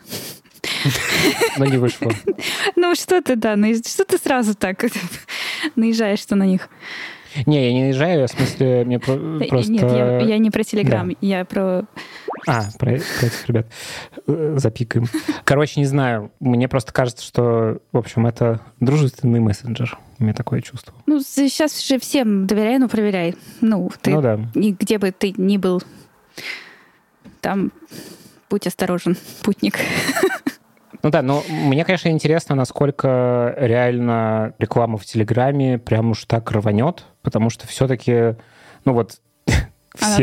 но 1.59 1.65
не 1.65 1.77
вышло. 1.77 2.13
Ну 2.77 2.95
что 2.95 3.23
ты, 3.23 3.37
да, 3.37 3.55
наезж- 3.55 3.89
что 3.89 4.05
ты 4.05 4.19
сразу 4.19 4.55
так 4.55 4.85
наезжаешь-то 5.77 6.37
на 6.37 6.45
них? 6.45 6.69
Не, 7.47 7.67
я 7.67 7.73
не 7.73 7.83
наезжаю, 7.83 8.29
в 8.29 8.31
смысле, 8.31 8.85
мне 8.85 9.01
просто... 9.01 9.71
Нет, 9.71 9.83
я, 9.83 10.21
я 10.21 10.39
не 10.39 10.51
про 10.51 10.63
Телеграм, 10.63 11.09
да. 11.09 11.17
я 11.21 11.45
про... 11.45 11.85
А, 12.47 12.63
про, 12.79 12.93
про 12.93 12.93
этих 12.93 13.49
ребят. 13.49 13.67
Э, 14.29 14.55
запикаем. 14.59 15.07
Короче, 15.45 15.81
не 15.81 15.87
знаю. 15.87 16.31
Мне 16.39 16.69
просто 16.69 16.93
кажется, 16.93 17.25
что, 17.25 17.79
в 17.91 17.97
общем, 17.97 18.27
это 18.27 18.61
дружественный 18.79 19.41
мессенджер. 19.41 19.99
У 20.21 20.23
меня 20.23 20.35
такое 20.35 20.61
чувство. 20.61 20.95
Ну, 21.07 21.21
сейчас 21.21 21.85
же 21.85 21.99
всем 21.99 22.47
доверяй, 22.47 22.79
но 22.79 22.89
проверяй. 22.89 23.35
Ну, 23.61 23.91
ты, 24.01 24.11
ну 24.13 24.23
да. 24.23 24.39
где 24.55 24.99
бы 24.99 25.11
ты 25.11 25.35
ни 25.37 25.57
был, 25.57 25.83
там 27.41 27.73
будь 28.51 28.67
осторожен, 28.67 29.17
путник. 29.43 29.79
Ну 31.03 31.11
да, 31.11 31.21
но 31.21 31.43
мне, 31.49 31.85
конечно, 31.85 32.09
интересно, 32.09 32.55
насколько 32.55 33.55
реально 33.59 34.55
реклама 34.59 34.97
в 34.97 35.05
Телеграме 35.05 35.79
прям 35.79 36.13
уж 36.13 36.25
так 36.25 36.51
рванет, 36.51 37.05
потому 37.21 37.51
что 37.51 37.67
все-таки, 37.67 38.37
ну 38.87 38.95
вот, 38.95 39.21
все 39.95 40.23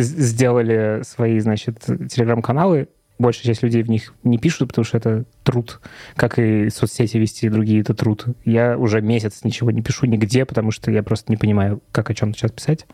сделали 0.00 1.02
свои, 1.04 1.38
значит, 1.38 1.78
телеграм-каналы, 1.84 2.88
большая 3.18 3.44
часть 3.44 3.62
людей 3.62 3.82
в 3.82 3.90
них 3.90 4.14
не 4.22 4.38
пишут, 4.38 4.68
потому 4.68 4.84
что 4.84 4.96
это 4.96 5.24
труд, 5.42 5.80
как 6.14 6.38
и 6.38 6.70
соцсети 6.70 7.16
вести 7.16 7.48
другие, 7.48 7.80
это 7.80 7.94
труд. 7.94 8.26
Я 8.44 8.78
уже 8.78 9.00
месяц 9.00 9.44
ничего 9.44 9.70
не 9.70 9.82
пишу 9.82 10.06
нигде, 10.06 10.44
потому 10.44 10.70
что 10.70 10.90
я 10.90 11.02
просто 11.02 11.30
не 11.32 11.36
понимаю, 11.36 11.82
как 11.92 12.10
о 12.10 12.14
чем 12.14 12.34
сейчас 12.34 12.52
писать. 12.52 12.86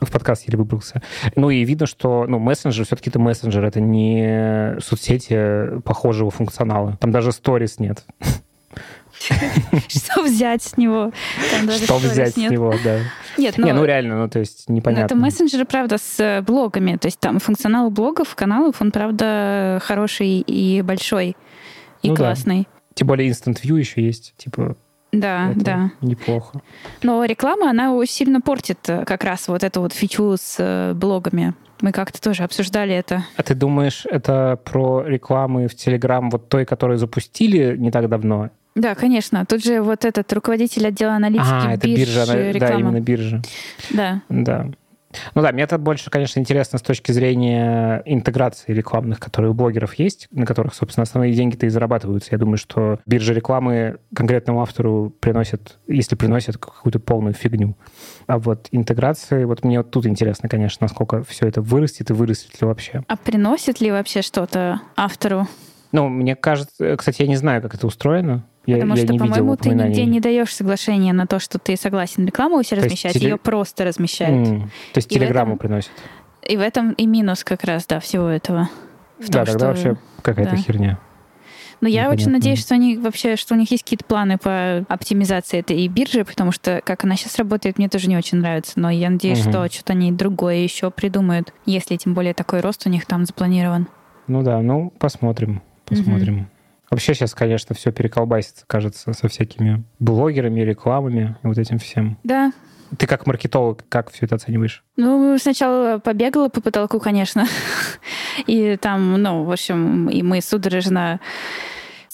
В 0.00 0.10
подкаст 0.10 0.46
еле 0.46 0.58
выбрался. 0.58 1.02
Ну 1.36 1.50
и 1.50 1.64
видно, 1.64 1.86
что 1.86 2.26
ну, 2.28 2.38
мессенджер 2.38 2.84
все-таки 2.84 3.10
это 3.10 3.18
мессенджер, 3.18 3.64
это 3.64 3.80
не 3.80 4.76
соцсети 4.80 5.80
похожего 5.82 6.30
функционала. 6.30 6.96
Там 7.00 7.10
даже 7.10 7.32
сторис 7.32 7.78
нет. 7.78 8.04
Что 9.88 10.22
взять 10.22 10.62
с 10.62 10.76
него? 10.76 11.12
Что 11.82 11.98
взять 11.98 12.34
с 12.34 12.36
него, 12.36 12.74
да. 12.82 13.00
Нет, 13.36 13.56
ну... 13.58 13.66
Не, 13.66 13.72
ну 13.72 13.84
реально, 13.84 14.18
ну 14.18 14.28
то 14.28 14.38
есть 14.38 14.68
непонятно. 14.68 15.06
Это 15.06 15.16
мессенджеры, 15.16 15.64
правда, 15.64 15.98
с 15.98 16.20
э, 16.20 16.42
блогами. 16.42 16.96
То 16.96 17.08
есть 17.08 17.20
там 17.20 17.38
функционал 17.38 17.90
блогов, 17.90 18.34
каналов, 18.34 18.80
он, 18.80 18.90
правда, 18.90 19.80
хороший 19.82 20.40
и 20.40 20.82
большой, 20.82 21.36
и 22.02 22.08
ну, 22.08 22.16
классный. 22.16 22.60
Да. 22.60 22.80
Тем 22.94 23.08
более 23.08 23.28
Instant 23.28 23.60
View 23.62 23.78
еще 23.78 24.02
есть, 24.02 24.34
типа 24.36 24.76
да, 25.14 25.50
это 25.52 25.60
да. 25.60 25.90
Неплохо. 26.00 26.60
Но 27.02 27.24
реклама, 27.24 27.70
она 27.70 27.94
сильно 28.06 28.40
портит 28.40 28.78
э, 28.88 29.04
как 29.04 29.24
раз 29.24 29.46
вот 29.48 29.62
эту 29.62 29.80
вот 29.80 29.92
фичу 29.92 30.34
с 30.36 30.56
э, 30.58 30.92
блогами. 30.94 31.54
Мы 31.80 31.92
как-то 31.92 32.20
тоже 32.20 32.42
обсуждали 32.42 32.94
это. 32.94 33.24
А 33.36 33.42
ты 33.42 33.54
думаешь, 33.54 34.06
это 34.10 34.58
про 34.64 35.04
рекламы 35.04 35.68
в 35.68 35.74
Телеграм 35.74 36.30
вот 36.30 36.48
той, 36.48 36.64
которую 36.64 36.98
запустили 36.98 37.76
не 37.76 37.90
так 37.90 38.08
давно? 38.08 38.50
Да, 38.74 38.94
конечно. 38.94 39.46
Тут 39.46 39.64
же 39.64 39.80
вот 39.82 40.04
этот 40.04 40.32
руководитель 40.32 40.86
отдела 40.86 41.14
аналитики 41.14 41.46
а, 41.48 41.74
это 41.74 41.86
биржа, 41.86 42.50
реклама. 42.50 42.72
да, 42.72 42.78
именно 42.78 43.00
биржа. 43.00 43.42
Да. 43.90 44.22
Да. 44.28 44.66
Ну 45.34 45.42
да, 45.42 45.52
мне 45.52 45.62
это 45.62 45.78
больше, 45.78 46.10
конечно, 46.10 46.40
интересно 46.40 46.78
с 46.78 46.82
точки 46.82 47.12
зрения 47.12 48.02
интеграции 48.04 48.72
рекламных, 48.72 49.20
которые 49.20 49.52
у 49.52 49.54
блогеров 49.54 49.94
есть, 49.94 50.28
на 50.30 50.46
которых, 50.46 50.74
собственно, 50.74 51.02
основные 51.02 51.32
деньги-то 51.32 51.66
и 51.66 51.68
зарабатываются. 51.68 52.30
Я 52.32 52.38
думаю, 52.38 52.56
что 52.56 52.98
биржа 53.06 53.32
рекламы 53.32 53.98
конкретному 54.14 54.62
автору 54.62 55.14
приносят, 55.20 55.78
если 55.86 56.16
приносят 56.16 56.58
какую-то 56.58 57.00
полную 57.00 57.34
фигню. 57.34 57.76
А 58.26 58.38
вот 58.38 58.68
интеграции, 58.72 59.44
вот 59.44 59.64
мне 59.64 59.78
вот 59.78 59.90
тут 59.90 60.06
интересно, 60.06 60.48
конечно, 60.48 60.84
насколько 60.84 61.22
все 61.24 61.46
это 61.46 61.60
вырастет 61.62 62.10
и 62.10 62.12
вырастет 62.12 62.60
ли 62.60 62.66
вообще. 62.66 63.04
А 63.06 63.16
приносит 63.16 63.80
ли 63.80 63.90
вообще 63.90 64.22
что-то 64.22 64.80
автору? 64.96 65.46
Ну, 65.92 66.08
мне 66.08 66.34
кажется, 66.34 66.96
кстати, 66.96 67.22
я 67.22 67.28
не 67.28 67.36
знаю, 67.36 67.62
как 67.62 67.74
это 67.74 67.86
устроено. 67.86 68.44
Я, 68.66 68.76
Потому 68.76 68.96
я 68.96 69.04
что, 69.04 69.14
по-моему, 69.16 69.56
ты 69.56 69.70
нигде 69.70 70.04
не 70.06 70.20
даешь 70.20 70.54
соглашение 70.54 71.12
на 71.12 71.26
то, 71.26 71.38
что 71.38 71.58
ты 71.58 71.76
согласен 71.76 72.24
рекламу 72.24 72.62
все 72.62 72.76
размещать, 72.76 73.12
теле... 73.12 73.30
ее 73.30 73.36
просто 73.36 73.84
размещают. 73.84 74.48
Mm. 74.48 74.60
То 74.92 74.98
есть 74.98 75.12
и 75.12 75.14
телеграмму 75.16 75.54
этом... 75.54 75.58
приносят. 75.58 75.92
И 76.42 76.56
в 76.56 76.60
этом 76.60 76.92
и 76.92 77.06
минус 77.06 77.44
как 77.44 77.64
раз, 77.64 77.86
да, 77.86 78.00
всего 78.00 78.26
этого. 78.26 78.70
В 79.18 79.28
да, 79.28 79.44
том, 79.44 79.54
тогда 79.54 79.74
что... 79.74 79.88
вообще 79.88 80.02
какая-то 80.22 80.52
да. 80.52 80.56
херня. 80.56 80.98
Но 81.80 81.88
я 81.88 82.10
очень 82.10 82.30
надеюсь, 82.30 82.60
что 82.60 82.74
они 82.74 82.96
вообще, 82.96 83.36
что 83.36 83.54
у 83.54 83.58
них 83.58 83.70
есть 83.70 83.82
какие-то 83.82 84.06
планы 84.06 84.38
по 84.38 84.86
оптимизации 84.88 85.58
этой 85.58 85.86
биржи, 85.88 86.24
потому 86.24 86.50
что 86.50 86.80
как 86.82 87.04
она 87.04 87.16
сейчас 87.16 87.36
работает, 87.36 87.76
мне 87.76 87.90
тоже 87.90 88.08
не 88.08 88.16
очень 88.16 88.38
нравится. 88.38 88.72
Но 88.76 88.88
я 88.88 89.10
надеюсь, 89.10 89.44
угу. 89.44 89.50
что 89.50 89.70
что-то 89.70 89.92
они 89.92 90.10
другое 90.10 90.56
еще 90.56 90.90
придумают, 90.90 91.52
если 91.66 91.96
тем 91.96 92.14
более 92.14 92.32
такой 92.32 92.60
рост 92.60 92.86
у 92.86 92.88
них 92.88 93.04
там 93.04 93.26
запланирован. 93.26 93.88
Ну 94.28 94.42
да, 94.42 94.62
ну 94.62 94.94
посмотрим, 94.98 95.60
посмотрим. 95.84 96.38
Угу. 96.38 96.46
Вообще 96.94 97.12
сейчас, 97.12 97.34
конечно, 97.34 97.74
все 97.74 97.90
переколбасится, 97.90 98.64
кажется, 98.68 99.12
со 99.14 99.26
всякими 99.26 99.82
блогерами, 99.98 100.60
рекламами 100.60 101.36
и 101.42 101.46
вот 101.48 101.58
этим 101.58 101.80
всем. 101.80 102.18
Да. 102.22 102.52
Ты 102.96 103.08
как 103.08 103.26
маркетолог, 103.26 103.82
как 103.88 104.12
все 104.12 104.26
это 104.26 104.36
оцениваешь? 104.36 104.84
Ну, 104.96 105.36
сначала 105.38 105.98
побегала 105.98 106.48
по 106.50 106.60
потолку, 106.60 107.00
конечно. 107.00 107.46
И 108.46 108.76
там, 108.76 109.20
ну, 109.20 109.42
в 109.42 109.50
общем, 109.50 110.08
и 110.08 110.22
мы 110.22 110.40
судорожно 110.40 111.18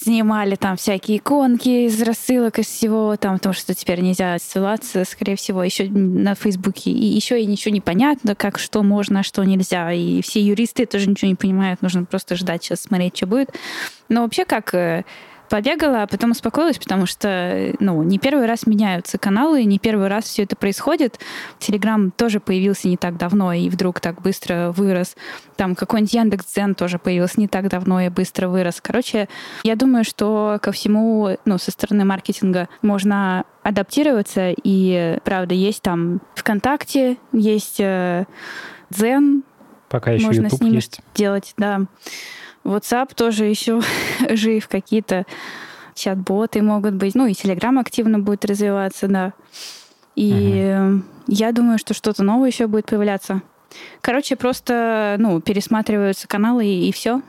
снимали 0.03 0.55
там 0.55 0.77
всякие 0.77 1.19
иконки 1.19 1.87
из 1.87 2.01
рассылок, 2.03 2.59
из 2.59 2.67
всего, 2.67 3.17
там, 3.17 3.37
потому 3.37 3.53
что 3.53 3.75
теперь 3.75 4.01
нельзя 4.01 4.39
ссылаться, 4.39 5.05
скорее 5.05 5.37
всего, 5.37 5.63
еще 5.63 5.85
на 5.89 6.35
Фейсбуке. 6.35 6.91
И 6.91 7.05
еще 7.05 7.41
и 7.41 7.47
ничего 7.47 7.73
не 7.73 7.81
понятно, 7.81 8.35
как 8.35 8.59
что 8.59 8.83
можно, 8.83 9.21
а 9.21 9.23
что 9.23 9.45
нельзя. 9.45 9.93
И 9.93 10.23
все 10.23 10.41
юристы 10.41 10.87
тоже 10.87 11.09
ничего 11.09 11.29
не 11.29 11.35
понимают, 11.35 11.83
нужно 11.83 12.05
просто 12.05 12.37
ждать 12.37 12.65
сейчас, 12.65 12.83
смотреть, 12.83 13.17
что 13.17 13.27
будет. 13.27 13.51
Но 14.09 14.23
вообще 14.23 14.45
как 14.45 14.75
э, 14.75 15.05
побегала, 15.51 16.05
а 16.05 16.07
потом 16.07 16.31
успокоилась, 16.31 16.79
потому 16.79 17.05
что, 17.07 17.75
ну, 17.81 18.03
не 18.05 18.19
первый 18.19 18.47
раз 18.47 18.67
меняются 18.67 19.19
каналы, 19.19 19.65
не 19.65 19.79
первый 19.79 20.07
раз 20.07 20.25
все 20.25 20.45
это 20.45 20.55
происходит. 20.55 21.19
Телеграм 21.59 22.13
тоже 22.13 22.39
появился 22.39 22.89
не 22.89 22.97
так 22.97 23.19
давно 23.19 23.53
и 23.53 23.69
вдруг 23.69 24.01
так 24.01 24.23
быстро 24.23 24.73
вырос. 24.75 25.17
Там 25.57 25.75
какой-нибудь 25.75 26.15
Яндекс.Дзен 26.15 26.77
тоже 26.77 26.99
появился 26.99 27.41
не 27.41 27.49
так 27.49 27.69
давно 27.69 28.01
и 28.01 28.09
быстро 28.09 28.49
вырос. 28.49 28.81
Короче, 28.81 29.29
я 29.65 29.75
думаю, 29.75 30.05
что 30.05 30.59
ко 30.63 30.71
всему, 30.71 31.37
ну, 31.45 31.59
со 31.59 31.73
стороны 31.73 32.05
маркетинга 32.05 32.69
можно 32.81 33.45
адаптироваться, 33.65 34.55
и, 34.63 35.19
правда, 35.25 35.55
есть 35.55 35.83
там 35.83 36.21
ВКонтакте, 36.37 37.19
есть 37.33 37.81
э, 37.81 38.25
Дзен, 38.91 39.43
Пока 39.89 40.13
еще 40.13 40.27
можно 40.27 40.45
YouTube 40.45 40.59
с 40.59 40.61
ними 40.61 40.75
есть. 40.77 41.01
делать, 41.15 41.55
да. 41.57 41.83
WhatsApp 42.65 43.15
тоже 43.15 43.45
еще 43.45 43.81
жив, 44.31 44.69
какие-то 44.69 45.27
чат-боты 45.95 46.63
могут 46.63 46.95
быть. 46.95 47.15
Ну 47.15 47.27
и 47.27 47.33
Telegram 47.33 47.79
активно 47.81 48.19
будет 48.19 48.45
развиваться, 48.45 49.09
да. 49.09 49.33
И 50.17 50.77
угу. 50.79 51.03
я 51.27 51.53
думаю, 51.53 51.79
что 51.79 51.95
что-то 51.95 52.23
новое 52.23 52.49
еще 52.49 52.67
будет 52.67 52.87
появляться. 52.87 53.43
Короче, 54.01 54.37
просто 54.37 55.17
ну, 55.19 55.41
пересматриваются 55.41 56.27
каналы 56.27 56.67
и, 56.67 56.89
и 56.89 56.93
все 56.93 57.23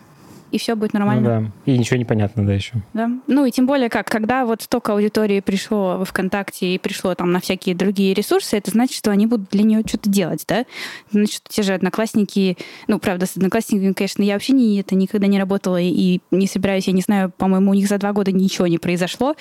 и 0.51 0.57
все 0.57 0.75
будет 0.75 0.93
нормально. 0.93 1.39
Ну, 1.39 1.45
да. 1.65 1.71
И 1.71 1.77
ничего 1.77 1.97
не 1.97 2.05
понятно, 2.05 2.45
да, 2.45 2.53
еще. 2.53 2.73
Да. 2.93 3.09
Ну 3.27 3.45
и 3.45 3.51
тем 3.51 3.65
более 3.65 3.89
как, 3.89 4.07
когда 4.07 4.45
вот 4.45 4.61
столько 4.61 4.93
аудитории 4.93 5.39
пришло 5.39 5.97
в 5.97 6.05
ВКонтакте 6.05 6.75
и 6.75 6.77
пришло 6.77 7.15
там 7.15 7.31
на 7.31 7.39
всякие 7.39 7.75
другие 7.75 8.13
ресурсы, 8.13 8.57
это 8.57 8.71
значит, 8.71 8.97
что 8.97 9.11
они 9.11 9.27
будут 9.27 9.49
для 9.49 9.63
нее 9.63 9.83
что-то 9.85 10.09
делать, 10.09 10.43
да? 10.47 10.65
Значит, 11.11 11.43
те 11.49 11.63
же 11.63 11.73
одноклассники, 11.73 12.57
ну, 12.87 12.99
правда, 12.99 13.25
с 13.25 13.37
одноклассниками, 13.37 13.93
конечно, 13.93 14.23
я 14.23 14.33
вообще 14.33 14.53
не, 14.53 14.79
это 14.79 14.95
никогда 14.95 15.27
не 15.27 15.39
работала 15.39 15.79
и 15.79 16.19
не 16.31 16.47
собираюсь, 16.47 16.87
я 16.87 16.93
не 16.93 17.01
знаю, 17.01 17.31
по-моему, 17.37 17.71
у 17.71 17.73
них 17.73 17.87
за 17.87 17.97
два 17.97 18.11
года 18.13 18.31
ничего 18.31 18.67
не 18.67 18.77
произошло. 18.77 19.35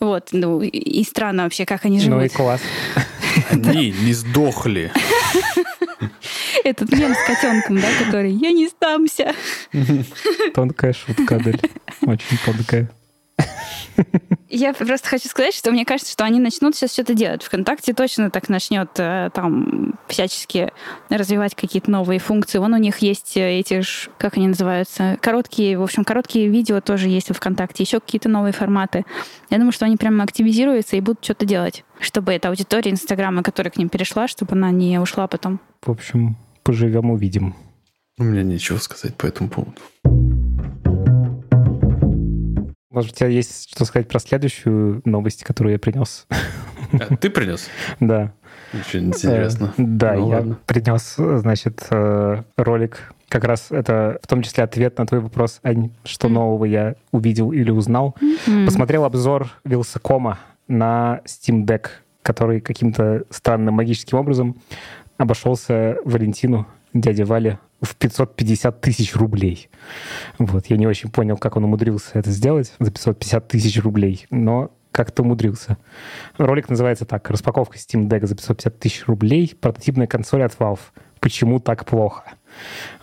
Вот, 0.00 0.28
ну, 0.32 0.62
и 0.62 1.04
странно 1.04 1.44
вообще, 1.44 1.66
как 1.66 1.84
они 1.84 2.00
живут. 2.00 2.18
Ну 2.18 2.24
и 2.24 2.28
класс. 2.28 2.62
Они 3.50 3.94
не 4.02 4.14
сдохли. 4.14 4.90
Этот 6.64 6.92
мем 6.92 7.14
с 7.14 7.26
котенком, 7.26 7.80
да, 7.80 7.88
который 8.04 8.32
«Я 8.32 8.52
не 8.52 8.68
сдамся». 8.68 9.34
Тонкая 10.54 10.92
шутка, 10.92 11.36
Адель. 11.36 11.60
Очень 12.02 12.38
тонкая. 12.44 12.90
Я 14.52 14.74
просто 14.74 15.08
хочу 15.08 15.28
сказать, 15.28 15.54
что 15.54 15.70
мне 15.70 15.84
кажется, 15.84 16.12
что 16.12 16.24
они 16.24 16.40
начнут 16.40 16.74
сейчас 16.74 16.92
что-то 16.92 17.14
делать. 17.14 17.44
ВКонтакте 17.44 17.94
точно 17.94 18.30
так 18.30 18.48
начнет 18.48 18.90
э, 18.98 19.30
там 19.32 19.94
всячески 20.08 20.72
развивать 21.08 21.54
какие-то 21.54 21.88
новые 21.88 22.18
функции. 22.18 22.58
Вон 22.58 22.74
у 22.74 22.76
них 22.76 22.98
есть 22.98 23.36
э, 23.36 23.60
эти, 23.60 23.82
ж, 23.82 24.10
как 24.18 24.36
они 24.36 24.48
называются, 24.48 25.16
короткие, 25.20 25.78
в 25.78 25.82
общем, 25.82 26.02
короткие 26.02 26.48
видео 26.48 26.80
тоже 26.80 27.08
есть 27.08 27.30
в 27.30 27.34
ВКонтакте, 27.34 27.84
еще 27.84 28.00
какие-то 28.00 28.28
новые 28.28 28.52
форматы. 28.52 29.04
Я 29.50 29.58
думаю, 29.58 29.70
что 29.70 29.84
они 29.84 29.96
прямо 29.96 30.24
активизируются 30.24 30.96
и 30.96 31.00
будут 31.00 31.22
что-то 31.22 31.46
делать, 31.46 31.84
чтобы 32.00 32.32
эта 32.32 32.48
аудитория 32.48 32.90
Инстаграма, 32.90 33.44
которая 33.44 33.70
к 33.70 33.76
ним 33.76 33.88
перешла, 33.88 34.26
чтобы 34.26 34.56
она 34.56 34.72
не 34.72 34.98
ушла 34.98 35.28
потом. 35.28 35.60
В 35.80 35.90
общем, 35.92 36.36
поживем, 36.64 37.10
увидим. 37.10 37.54
У 38.18 38.24
меня 38.24 38.42
нечего 38.42 38.78
сказать 38.78 39.16
по 39.16 39.26
этому 39.26 39.48
поводу. 39.48 40.39
Может, 42.90 43.12
у 43.12 43.14
тебя 43.14 43.28
есть 43.28 43.70
что 43.70 43.84
сказать 43.84 44.08
про 44.08 44.18
следующую 44.18 45.00
новость, 45.04 45.44
которую 45.44 45.72
я 45.72 45.78
принес? 45.78 46.26
А, 46.92 47.16
ты 47.16 47.30
принес? 47.30 47.68
Да. 48.00 48.32
Очень 48.72 49.08
интересно. 49.08 49.72
Э, 49.76 49.82
да, 49.82 50.14
ну, 50.14 50.28
я 50.30 50.36
ладно. 50.36 50.58
принес, 50.66 51.14
значит, 51.16 51.86
э, 51.90 52.42
ролик. 52.56 53.12
Как 53.28 53.44
раз 53.44 53.70
это 53.70 54.18
в 54.22 54.26
том 54.26 54.42
числе 54.42 54.64
ответ 54.64 54.98
на 54.98 55.06
твой 55.06 55.20
вопрос, 55.20 55.60
Ань, 55.62 55.92
что 56.04 56.28
нового 56.28 56.64
я 56.64 56.94
увидел 57.12 57.52
или 57.52 57.70
узнал. 57.70 58.16
Посмотрел 58.66 59.04
обзор 59.04 59.50
Вилсакома 59.64 60.38
на 60.68 61.20
Steam 61.26 61.64
Deck 61.64 61.88
который 62.22 62.60
каким-то 62.60 63.24
странным 63.30 63.74
магическим 63.74 64.18
образом 64.18 64.56
обошелся 65.16 65.96
Валентину, 66.04 66.66
дяде 66.92 67.24
Вале, 67.24 67.58
в 67.80 67.96
550 67.96 68.80
тысяч 68.80 69.14
рублей. 69.14 69.70
Вот, 70.38 70.66
я 70.66 70.76
не 70.76 70.86
очень 70.86 71.10
понял, 71.10 71.36
как 71.36 71.56
он 71.56 71.64
умудрился 71.64 72.10
это 72.14 72.30
сделать 72.30 72.72
за 72.78 72.90
550 72.90 73.48
тысяч 73.48 73.80
рублей, 73.82 74.26
но 74.30 74.70
как-то 74.92 75.22
умудрился. 75.22 75.78
Ролик 76.36 76.68
называется 76.68 77.04
так. 77.04 77.30
Распаковка 77.30 77.76
Steam 77.78 78.08
Deck 78.08 78.26
за 78.26 78.34
550 78.34 78.78
тысяч 78.78 79.06
рублей. 79.06 79.56
Прототипная 79.60 80.06
консоль 80.06 80.42
от 80.42 80.56
Valve. 80.58 80.80
Почему 81.20 81.60
так 81.60 81.84
плохо? 81.84 82.24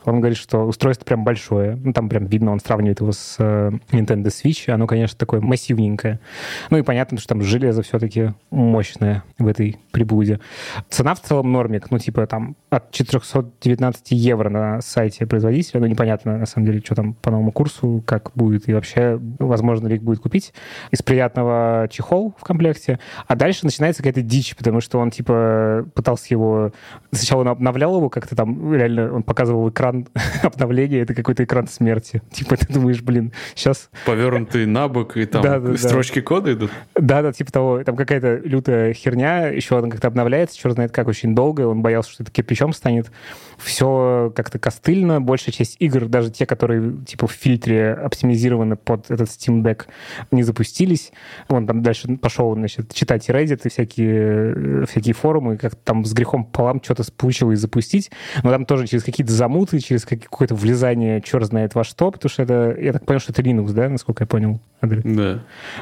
Он 0.07 0.21
говорит, 0.21 0.37
что 0.37 0.65
устройство 0.65 1.03
прям 1.03 1.25
большое. 1.25 1.75
Ну, 1.75 1.91
там 1.91 2.07
прям 2.07 2.27
видно, 2.27 2.53
он 2.53 2.61
сравнивает 2.61 3.01
его 3.01 3.11
с 3.11 3.35
э, 3.39 3.71
Nintendo 3.91 4.27
Switch. 4.27 4.69
Оно, 4.69 4.87
конечно, 4.87 5.17
такое 5.17 5.41
массивненькое. 5.41 6.21
Ну 6.69 6.77
и 6.77 6.81
понятно, 6.81 7.17
что 7.17 7.27
там 7.27 7.41
железо 7.41 7.81
все-таки 7.81 8.31
мощное 8.49 9.25
в 9.37 9.47
этой 9.47 9.77
приблуде. 9.91 10.39
Цена 10.89 11.13
в 11.13 11.21
целом 11.21 11.51
нормик. 11.51 11.91
Ну, 11.91 11.99
типа 11.99 12.25
там 12.25 12.55
от 12.69 12.91
419 12.91 14.11
евро 14.11 14.49
на 14.49 14.79
сайте 14.79 15.25
производителя. 15.25 15.81
Ну, 15.81 15.87
непонятно, 15.87 16.37
на 16.37 16.45
самом 16.45 16.67
деле, 16.67 16.79
что 16.79 16.95
там 16.95 17.13
по 17.13 17.29
новому 17.29 17.51
курсу, 17.51 18.01
как 18.05 18.31
будет 18.33 18.69
и 18.69 18.73
вообще, 18.73 19.19
возможно 19.39 19.87
ли 19.87 19.97
их 19.97 20.03
будет 20.03 20.19
купить. 20.19 20.53
Из 20.91 21.01
приятного 21.01 21.89
чехол 21.91 22.33
в 22.37 22.45
комплекте. 22.45 22.99
А 23.27 23.35
дальше 23.35 23.65
начинается 23.65 24.03
какая-то 24.03 24.21
дичь, 24.21 24.55
потому 24.55 24.79
что 24.79 24.99
он, 24.99 25.11
типа, 25.11 25.85
пытался 25.93 26.27
его... 26.29 26.71
Сначала 27.11 27.41
он 27.41 27.49
обновлял 27.49 27.97
его 27.97 28.09
как-то 28.09 28.37
там, 28.37 28.73
реально, 28.73 29.13
он 29.13 29.23
показывал 29.23 29.67
экран 29.67 29.96
обновления, 30.43 31.01
это 31.01 31.13
какой-то 31.13 31.43
экран 31.43 31.67
смерти. 31.67 32.21
Типа 32.31 32.57
ты 32.57 32.71
думаешь, 32.71 33.01
блин, 33.01 33.33
сейчас... 33.55 33.89
Повернутый 34.05 34.65
на 34.65 34.87
бок, 34.87 35.17
и 35.17 35.25
там 35.25 35.41
да, 35.41 35.59
да, 35.59 35.77
строчки 35.77 36.19
да. 36.19 36.25
кода 36.25 36.53
идут? 36.53 36.71
Да-да, 36.95 37.31
типа 37.31 37.51
того. 37.51 37.83
Там 37.83 37.95
какая-то 37.95 38.37
лютая 38.43 38.93
херня, 38.93 39.47
еще 39.47 39.77
она 39.77 39.89
как-то 39.89 40.07
обновляется, 40.07 40.57
черт 40.57 40.75
знает 40.75 40.91
как, 40.91 41.07
очень 41.07 41.35
долго. 41.35 41.61
Он 41.61 41.81
боялся, 41.81 42.11
что 42.11 42.23
это 42.23 42.31
кирпичом 42.31 42.73
станет. 42.73 43.11
Все 43.57 44.31
как-то 44.35 44.59
костыльно. 44.59 45.21
Большая 45.21 45.53
часть 45.53 45.77
игр, 45.79 46.05
даже 46.05 46.31
те, 46.31 46.45
которые 46.45 46.97
типа 47.05 47.27
в 47.27 47.31
фильтре 47.31 47.93
оптимизированы 47.93 48.75
под 48.75 49.09
этот 49.09 49.29
Steam 49.29 49.63
Deck, 49.63 49.85
не 50.31 50.43
запустились. 50.43 51.11
Он 51.47 51.65
там 51.65 51.81
дальше 51.81 52.17
пошел, 52.17 52.53
значит, 52.53 52.93
читать 52.93 53.29
Reddit 53.29 53.61
и 53.63 53.69
всякие, 53.69 54.85
всякие 54.85 55.13
форумы, 55.13 55.57
как 55.57 55.75
там 55.75 56.05
с 56.05 56.13
грехом 56.13 56.45
пополам 56.45 56.81
что-то 56.83 57.03
получилось 57.15 57.59
запустить. 57.59 58.11
Но 58.43 58.51
там 58.51 58.65
тоже 58.65 58.87
через 58.87 59.03
какие-то 59.03 59.31
замуты, 59.31 59.79
через 59.87 60.05
какое-то 60.05 60.53
влезание, 60.53 61.21
черт 61.21 61.45
знает 61.45 61.73
во 61.73 61.83
что, 61.83 62.11
потому 62.11 62.29
что 62.29 62.43
это, 62.43 62.75
я 62.79 62.91
так 62.91 63.05
понял, 63.05 63.19
что 63.19 63.31
это 63.31 63.41
Linux, 63.41 63.71
да, 63.71 63.87
насколько 63.87 64.23
я 64.23 64.27
понял, 64.27 64.59
Андрей? 64.81 65.01
Да. 65.03 65.39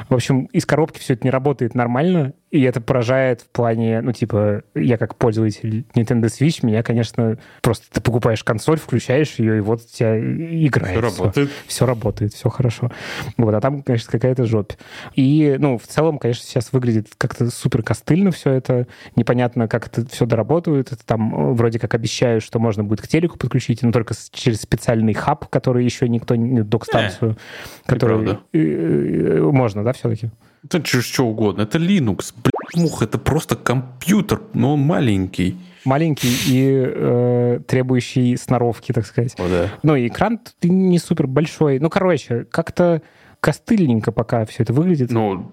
В 0.08 0.14
общем, 0.14 0.44
из 0.46 0.64
коробки 0.64 1.00
все 1.00 1.14
это 1.14 1.24
не 1.24 1.30
работает 1.30 1.74
нормально, 1.74 2.32
и 2.50 2.62
это 2.62 2.80
поражает 2.80 3.40
в 3.40 3.48
плане, 3.48 4.00
ну, 4.00 4.12
типа, 4.12 4.62
я 4.74 4.98
как 4.98 5.16
пользователь 5.16 5.84
Nintendo 5.94 6.26
Switch, 6.26 6.64
меня, 6.64 6.84
конечно, 6.84 7.38
просто 7.60 7.86
ты 7.90 8.00
покупаешь 8.00 8.44
консоль, 8.44 8.78
включаешь 8.78 9.34
ее, 9.34 9.58
и 9.58 9.60
вот 9.60 9.80
у 9.82 9.86
тебя 9.86 10.16
играет. 10.18 10.92
Все 10.92 11.00
работает. 11.00 11.50
Все, 11.66 11.86
работает, 11.86 12.34
все 12.34 12.48
хорошо. 12.48 12.92
Вот, 13.36 13.52
а 13.52 13.60
там, 13.60 13.82
конечно, 13.82 14.12
какая-то 14.12 14.46
жопь. 14.46 14.74
И, 15.14 15.56
ну, 15.58 15.76
в 15.76 15.88
целом, 15.88 16.18
конечно, 16.18 16.44
сейчас 16.44 16.72
выглядит 16.72 17.08
как-то 17.18 17.50
супер 17.50 17.82
костыльно 17.82 18.30
все 18.30 18.52
это. 18.52 18.86
Непонятно, 19.16 19.66
как 19.66 19.88
это 19.88 20.06
все 20.08 20.24
доработают. 20.24 20.92
Это 20.92 21.04
там 21.04 21.34
э, 21.34 21.52
вроде 21.52 21.80
как 21.80 21.94
обещают, 21.94 22.44
что 22.44 22.60
можно 22.60 22.84
будет 22.84 23.02
к 23.02 23.08
телеку 23.08 23.38
подключить, 23.38 23.82
но 23.82 23.90
только 23.90 24.14
через 24.32 24.60
специальный 24.60 25.14
хаб, 25.14 25.48
который 25.48 25.84
еще 25.84 26.08
никто 26.08 26.36
не... 26.36 26.62
Док-станцию, 26.62 27.32
э, 27.32 27.90
который... 27.90 28.38
Э, 28.52 29.40
можно, 29.52 29.82
да, 29.82 29.92
все-таки? 29.92 30.30
Это 30.64 30.84
что 30.84 31.26
угодно. 31.26 31.62
Это 31.62 31.78
Linux. 31.78 32.34
Мух, 32.74 33.02
это 33.02 33.18
просто 33.18 33.56
компьютер, 33.56 34.42
но 34.52 34.74
он 34.74 34.80
маленький. 34.80 35.56
Маленький 35.84 36.34
и 36.48 36.84
э, 36.84 37.60
требующий 37.66 38.36
сноровки, 38.36 38.92
так 38.92 39.06
сказать. 39.06 39.34
О, 39.38 39.48
да. 39.48 39.70
Ну, 39.82 39.94
и 39.94 40.08
экран 40.08 40.40
не 40.62 40.98
супер 40.98 41.26
большой. 41.26 41.78
Ну, 41.78 41.88
короче, 41.90 42.44
как-то 42.50 43.02
костыльненько 43.40 44.10
пока 44.10 44.44
все 44.46 44.64
это 44.64 44.72
выглядит. 44.72 45.12
Ну, 45.12 45.52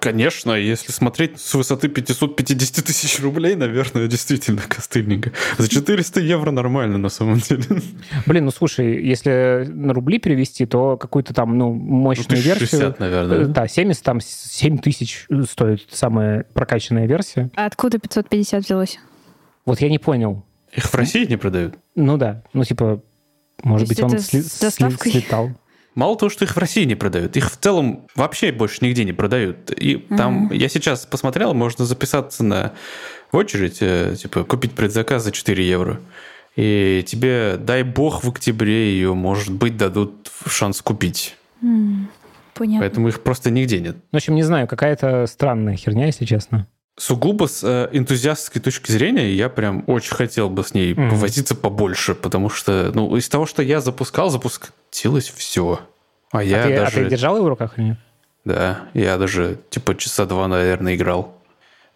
конечно, 0.00 0.52
если 0.52 0.92
смотреть 0.92 1.40
с 1.40 1.54
высоты 1.54 1.88
550 1.88 2.84
тысяч 2.84 3.20
рублей, 3.20 3.56
наверное, 3.56 4.06
действительно 4.06 4.62
костыльненько. 4.68 5.32
За 5.58 5.68
400 5.68 6.20
евро 6.20 6.50
нормально, 6.50 6.98
на 6.98 7.08
самом 7.08 7.38
деле. 7.38 7.64
Блин, 8.26 8.44
ну 8.46 8.50
слушай, 8.50 9.04
если 9.04 9.66
на 9.68 9.92
рубли 9.92 10.18
перевести, 10.18 10.66
то 10.66 10.96
какую-то 10.96 11.34
там, 11.34 11.58
ну, 11.58 11.72
мощную 11.72 12.26
ну, 12.30 12.36
60, 12.36 12.60
версию... 12.60 12.94
наверное. 12.98 13.46
Да, 13.46 13.66
70, 13.68 14.02
там 14.02 14.20
7 14.20 14.78
тысяч 14.78 15.26
стоит 15.48 15.86
самая 15.90 16.44
прокачанная 16.54 17.06
версия. 17.06 17.50
А 17.56 17.66
откуда 17.66 17.98
550 17.98 18.64
взялось? 18.64 18.98
Вот 19.64 19.80
я 19.80 19.88
не 19.88 19.98
понял. 19.98 20.44
Их 20.72 20.84
в 20.84 20.94
России 20.94 21.26
не 21.26 21.36
продают? 21.36 21.74
Ну 21.94 22.16
да, 22.16 22.42
ну 22.52 22.64
типа, 22.64 23.02
может 23.62 23.88
быть, 23.88 24.00
он 24.00 24.10
сли- 24.10 24.42
слетал. 24.42 25.50
Мало 25.98 26.16
того, 26.16 26.30
что 26.30 26.44
их 26.44 26.54
в 26.54 26.58
России 26.58 26.84
не 26.84 26.94
продают, 26.94 27.36
их 27.36 27.50
в 27.50 27.56
целом 27.56 28.06
вообще 28.14 28.52
больше 28.52 28.84
нигде 28.84 29.02
не 29.04 29.12
продают. 29.12 29.72
И 29.72 29.96
там, 29.96 30.46
mm-hmm. 30.46 30.56
я 30.56 30.68
сейчас 30.68 31.04
посмотрел, 31.04 31.54
можно 31.54 31.84
записаться 31.84 32.44
на 32.44 32.72
в 33.32 33.36
очередь, 33.36 33.78
э, 33.80 34.14
типа, 34.16 34.44
купить 34.44 34.74
предзаказ 34.74 35.24
за 35.24 35.32
4 35.32 35.68
евро. 35.68 36.00
И 36.54 37.04
тебе, 37.04 37.56
дай 37.58 37.82
бог, 37.82 38.22
в 38.22 38.28
октябре 38.28 38.92
ее, 38.92 39.12
может 39.14 39.52
быть, 39.52 39.76
дадут 39.76 40.30
шанс 40.46 40.82
купить. 40.82 41.36
Mm, 41.64 42.04
понятно. 42.54 42.80
Поэтому 42.80 43.08
их 43.08 43.20
просто 43.24 43.50
нигде 43.50 43.80
нет. 43.80 43.96
В 44.12 44.16
общем, 44.16 44.36
не 44.36 44.44
знаю, 44.44 44.68
какая-то 44.68 45.26
странная 45.26 45.74
херня, 45.74 46.06
если 46.06 46.26
честно. 46.26 46.68
Сугубо 46.98 47.46
с 47.46 47.62
э, 47.62 47.88
энтузиастской 47.92 48.60
точки 48.60 48.90
зрения 48.90 49.32
я 49.32 49.48
прям 49.48 49.84
очень 49.86 50.14
хотел 50.14 50.50
бы 50.50 50.64
с 50.64 50.74
ней 50.74 50.94
mm-hmm. 50.94 51.10
повозиться 51.10 51.54
побольше, 51.54 52.16
потому 52.16 52.50
что, 52.50 52.90
ну, 52.92 53.14
из 53.16 53.28
того, 53.28 53.46
что 53.46 53.62
я 53.62 53.80
запускал, 53.80 54.30
запустилось 54.30 55.28
все. 55.30 55.80
А, 56.32 56.40
а 56.40 56.42
я 56.42 56.64
ты, 56.64 56.76
даже... 56.76 57.00
А 57.00 57.04
ты 57.04 57.10
держал 57.10 57.36
его 57.36 57.46
в 57.46 57.48
руках 57.48 57.78
или 57.78 57.86
нет? 57.86 57.98
Да, 58.44 58.80
я 58.94 59.16
даже 59.16 59.58
типа 59.70 59.94
часа 59.96 60.24
два, 60.26 60.48
наверное, 60.48 60.96
играл. 60.96 61.34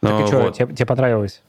Но 0.02 0.10
так 0.10 0.20
и 0.20 0.26
что, 0.28 0.40
вот... 0.40 0.56
тебе, 0.56 0.74
тебе 0.74 0.86
понравилось? 0.86 1.42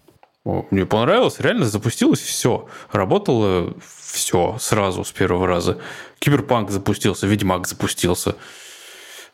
Мне 0.44 0.86
понравилось, 0.86 1.40
реально 1.40 1.66
запустилось 1.66 2.20
все. 2.20 2.68
Работало 2.92 3.74
все 3.86 4.58
сразу 4.60 5.04
с 5.06 5.12
первого 5.12 5.48
раза. 5.48 5.78
Киберпанк 6.20 6.70
запустился, 6.70 7.28
Ведьмак 7.28 7.68
запустился. 7.68 8.36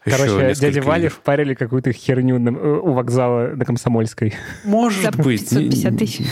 Короче, 0.05 0.53
дяде 0.55 0.81
Вале 0.81 1.09
впарили 1.09 1.53
какую-то 1.53 1.91
херню 1.91 2.39
на, 2.39 2.49
э, 2.49 2.79
у 2.81 2.93
вокзала 2.93 3.49
на 3.55 3.65
Комсомольской. 3.65 4.33
Может 4.63 5.03
За 5.03 5.11
быть. 5.11 5.49
550 5.49 5.97
тысяч. 5.97 6.25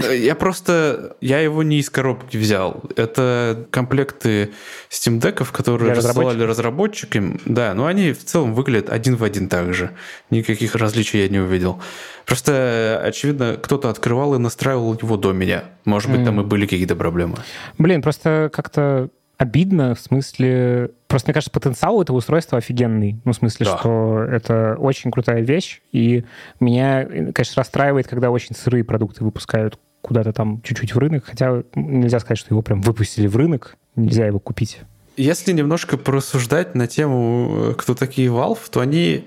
Я 0.10 0.34
просто... 0.34 1.16
Я 1.22 1.40
его 1.40 1.62
не 1.62 1.78
из 1.78 1.88
коробки 1.88 2.36
взял. 2.36 2.82
Это 2.96 3.66
комплекты 3.70 4.50
Steam 4.90 5.20
Deck'ов, 5.20 5.52
которые 5.52 5.94
рассылали 5.94 6.42
разработчикам. 6.42 7.40
Да, 7.46 7.72
но 7.72 7.86
они 7.86 8.12
в 8.12 8.24
целом 8.24 8.54
выглядят 8.54 8.90
один 8.90 9.16
в 9.16 9.24
один 9.24 9.48
так 9.48 9.72
же. 9.72 9.92
Никаких 10.30 10.74
различий 10.74 11.22
я 11.22 11.28
не 11.28 11.38
увидел. 11.38 11.80
Просто, 12.26 13.00
очевидно, 13.02 13.56
кто-то 13.60 13.88
открывал 13.88 14.34
и 14.34 14.38
настраивал 14.38 14.98
его 15.00 15.16
до 15.16 15.32
меня. 15.32 15.64
Может 15.86 16.10
быть, 16.10 16.24
там 16.24 16.40
и 16.40 16.44
были 16.44 16.66
какие-то 16.66 16.96
проблемы. 16.96 17.36
Блин, 17.78 18.02
просто 18.02 18.50
как-то 18.52 19.08
обидно, 19.38 19.94
в 19.94 20.00
смысле... 20.00 20.90
Просто, 21.06 21.28
мне 21.28 21.34
кажется, 21.34 21.52
потенциал 21.52 22.02
этого 22.02 22.16
устройства 22.16 22.58
офигенный. 22.58 23.20
Ну, 23.24 23.32
в 23.32 23.36
смысле, 23.36 23.66
да. 23.66 23.78
что 23.78 24.22
это 24.22 24.76
очень 24.78 25.10
крутая 25.10 25.40
вещь. 25.40 25.80
И 25.92 26.24
меня, 26.58 27.04
конечно, 27.32 27.54
расстраивает, 27.56 28.08
когда 28.08 28.30
очень 28.30 28.56
сырые 28.56 28.84
продукты 28.84 29.22
выпускают 29.22 29.78
куда-то 30.00 30.32
там 30.32 30.62
чуть-чуть 30.62 30.94
в 30.94 30.98
рынок. 30.98 31.24
Хотя 31.26 31.62
нельзя 31.74 32.18
сказать, 32.20 32.38
что 32.38 32.52
его 32.52 32.62
прям 32.62 32.80
выпустили 32.80 33.26
в 33.26 33.36
рынок. 33.36 33.76
Нельзя 33.94 34.26
его 34.26 34.40
купить. 34.40 34.80
Если 35.16 35.52
немножко 35.52 35.96
порассуждать 35.96 36.74
на 36.74 36.86
тему, 36.86 37.74
кто 37.78 37.94
такие 37.94 38.28
Valve, 38.28 38.58
то 38.70 38.80
они 38.80 39.26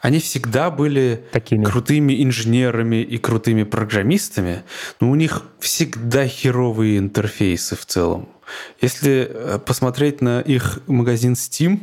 они 0.00 0.18
всегда 0.18 0.70
были 0.70 1.24
Такими. 1.32 1.64
крутыми 1.64 2.22
инженерами 2.22 3.02
и 3.02 3.18
крутыми 3.18 3.64
программистами, 3.64 4.62
но 5.00 5.10
у 5.10 5.14
них 5.14 5.42
всегда 5.58 6.26
херовые 6.26 6.98
интерфейсы 6.98 7.76
в 7.76 7.84
целом. 7.86 8.28
Если 8.80 9.28
э, 9.30 9.58
посмотреть 9.64 10.20
на 10.20 10.40
их 10.40 10.80
магазин 10.86 11.34
Steam, 11.34 11.80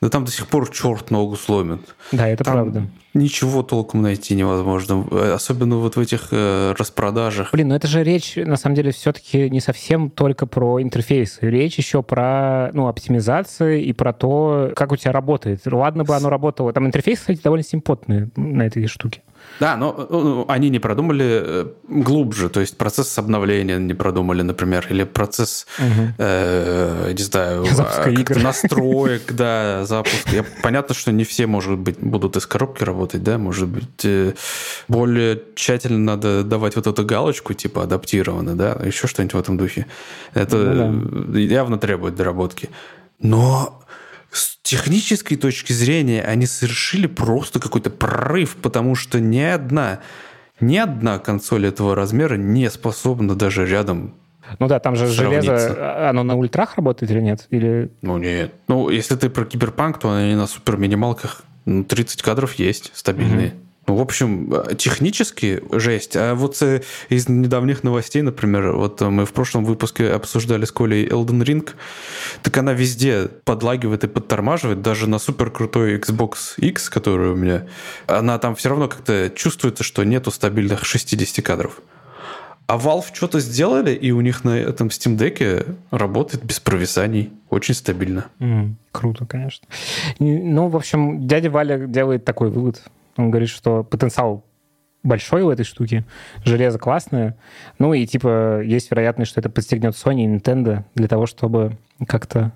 да 0.00 0.08
там 0.08 0.24
до 0.24 0.30
сих 0.30 0.46
пор 0.46 0.70
черт 0.70 1.10
ногу 1.10 1.36
сломит. 1.36 1.80
Да, 2.12 2.28
это 2.28 2.44
там 2.44 2.54
правда. 2.54 2.86
Ничего 3.14 3.62
толком 3.62 4.02
найти 4.02 4.34
невозможно. 4.34 5.06
Э, 5.10 5.32
особенно 5.32 5.76
вот 5.76 5.96
в 5.96 6.00
этих 6.00 6.28
э, 6.30 6.74
распродажах. 6.78 7.52
Блин, 7.52 7.68
ну 7.68 7.74
это 7.74 7.86
же 7.86 8.04
речь, 8.04 8.36
на 8.36 8.56
самом 8.56 8.76
деле, 8.76 8.92
все-таки 8.92 9.48
не 9.48 9.60
совсем 9.60 10.10
только 10.10 10.46
про 10.46 10.80
интерфейсы. 10.82 11.38
Речь 11.42 11.78
еще 11.78 12.02
про 12.02 12.70
ну, 12.72 12.86
оптимизацию 12.88 13.82
и 13.82 13.92
про 13.92 14.12
то, 14.12 14.72
как 14.76 14.92
у 14.92 14.96
тебя 14.96 15.12
работает. 15.12 15.62
Ладно 15.66 16.04
бы 16.04 16.14
оно 16.14 16.28
работало. 16.28 16.72
Там 16.72 16.86
интерфейс, 16.86 17.20
кстати, 17.20 17.40
довольно 17.42 17.64
симпотный 17.64 18.30
на 18.36 18.62
этой 18.62 18.86
штуке. 18.86 19.22
Да, 19.60 19.76
но 19.76 20.06
ну, 20.10 20.44
они 20.48 20.70
не 20.70 20.78
продумали 20.78 21.42
э, 21.44 21.66
глубже, 21.88 22.48
то 22.48 22.60
есть 22.60 22.76
процесс 22.76 23.18
обновления 23.18 23.78
не 23.78 23.94
продумали, 23.94 24.42
например, 24.42 24.86
или 24.90 25.04
процесс, 25.04 25.66
угу. 25.78 26.14
э, 26.18 27.12
не 27.16 27.22
знаю, 27.22 27.64
а, 27.78 28.38
настроек, 28.38 29.22
да, 29.32 29.84
запуска. 29.84 30.30
Я, 30.30 30.44
понятно, 30.62 30.94
что 30.94 31.12
не 31.12 31.24
все, 31.24 31.46
может 31.46 31.78
быть, 31.78 31.98
будут 31.98 32.36
из 32.36 32.46
коробки 32.46 32.84
работать, 32.84 33.22
да, 33.22 33.38
может 33.38 33.68
быть, 33.68 34.04
э, 34.04 34.34
более 34.86 35.42
тщательно 35.54 35.98
надо 35.98 36.44
давать 36.44 36.76
вот 36.76 36.86
эту 36.86 37.04
галочку, 37.04 37.54
типа 37.54 37.82
адаптировано, 37.82 38.54
да, 38.54 38.78
еще 38.84 39.06
что-нибудь 39.06 39.34
в 39.34 39.38
этом 39.38 39.56
духе. 39.56 39.86
Это 40.34 40.56
ну, 40.56 41.32
да. 41.32 41.38
явно 41.38 41.78
требует 41.78 42.14
доработки. 42.14 42.70
Но 43.20 43.77
с 44.30 44.58
технической 44.62 45.36
точки 45.36 45.72
зрения 45.72 46.22
они 46.22 46.46
совершили 46.46 47.06
просто 47.06 47.60
какой-то 47.60 47.90
прорыв, 47.90 48.56
потому 48.56 48.94
что 48.94 49.20
ни 49.20 49.40
одна, 49.40 50.00
ни 50.60 50.76
одна 50.76 51.18
консоль 51.18 51.66
этого 51.66 51.94
размера 51.94 52.34
не 52.34 52.70
способна 52.70 53.34
даже 53.34 53.66
рядом 53.66 54.14
ну 54.58 54.66
да, 54.66 54.78
там 54.80 54.96
же 54.96 55.06
железо, 55.08 56.08
оно 56.08 56.22
на 56.22 56.34
ультрах 56.34 56.76
работает 56.76 57.12
или 57.12 57.20
нет? 57.20 57.46
Или... 57.50 57.90
Ну 58.00 58.16
нет. 58.16 58.54
Ну, 58.66 58.88
если 58.88 59.14
ты 59.14 59.28
про 59.28 59.44
киберпанк, 59.44 59.98
то 59.98 60.10
они 60.10 60.34
на 60.34 60.46
супер 60.46 60.78
минималках 60.78 61.42
30 61.66 62.22
кадров 62.22 62.54
есть 62.54 62.90
стабильные. 62.94 63.48
Угу. 63.48 63.56
Ну, 63.88 63.94
в 63.94 64.02
общем, 64.02 64.52
э, 64.52 64.74
технически 64.74 65.62
жесть. 65.72 66.14
А 66.14 66.34
вот 66.34 66.60
э, 66.60 66.82
из 67.08 67.26
недавних 67.28 67.82
новостей, 67.82 68.20
например, 68.20 68.72
вот 68.72 69.00
мы 69.00 69.24
в 69.24 69.32
прошлом 69.32 69.64
выпуске 69.64 70.10
обсуждали 70.10 70.66
с 70.66 70.72
Колей 70.72 71.08
Elden 71.08 71.42
Ring, 71.42 71.70
так 72.42 72.56
она 72.58 72.74
везде 72.74 73.28
подлагивает 73.44 74.04
и 74.04 74.08
подтормаживает, 74.08 74.82
даже 74.82 75.08
на 75.08 75.18
супер 75.18 75.50
крутой 75.50 75.96
Xbox 75.96 76.58
X, 76.58 76.90
который 76.90 77.30
у 77.30 77.34
меня, 77.34 77.66
она 78.06 78.38
там 78.38 78.54
все 78.56 78.68
равно 78.68 78.88
как-то 78.88 79.32
чувствуется, 79.34 79.84
что 79.84 80.04
нету 80.04 80.30
стабильных 80.30 80.84
60 80.84 81.42
кадров. 81.42 81.80
А 82.66 82.76
Valve 82.76 83.06
что-то 83.14 83.40
сделали, 83.40 83.94
и 83.94 84.10
у 84.10 84.20
них 84.20 84.44
на 84.44 84.58
этом 84.58 84.88
Steam 84.88 85.16
Deck 85.16 85.74
работает 85.90 86.44
без 86.44 86.60
провисаний. 86.60 87.32
Очень 87.48 87.72
стабильно. 87.72 88.26
Mm, 88.40 88.74
круто, 88.92 89.24
конечно. 89.24 89.66
Ну, 90.18 90.68
в 90.68 90.76
общем, 90.76 91.26
дядя 91.26 91.50
Валя 91.50 91.86
делает 91.86 92.26
такой 92.26 92.50
вывод. 92.50 92.82
Он 93.18 93.30
говорит, 93.30 93.50
что 93.50 93.84
потенциал 93.84 94.44
большой 95.02 95.42
в 95.42 95.48
этой 95.48 95.64
штуке, 95.64 96.04
железо 96.44 96.78
классное, 96.78 97.36
ну 97.78 97.92
и 97.92 98.06
типа 98.06 98.62
есть 98.62 98.90
вероятность, 98.90 99.30
что 99.30 99.40
это 99.40 99.50
подстегнет 99.50 99.94
Sony 99.94 100.24
и 100.24 100.26
Nintendo 100.26 100.84
для 100.94 101.08
того, 101.08 101.26
чтобы 101.26 101.76
как-то 102.06 102.52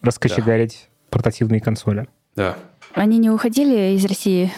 раскочегарить 0.00 0.88
да. 0.88 1.06
портативные 1.10 1.60
консоли. 1.60 2.08
Да. 2.36 2.56
Они 2.94 3.18
не 3.18 3.30
уходили 3.30 3.94
из 3.96 4.04
России? 4.04 4.52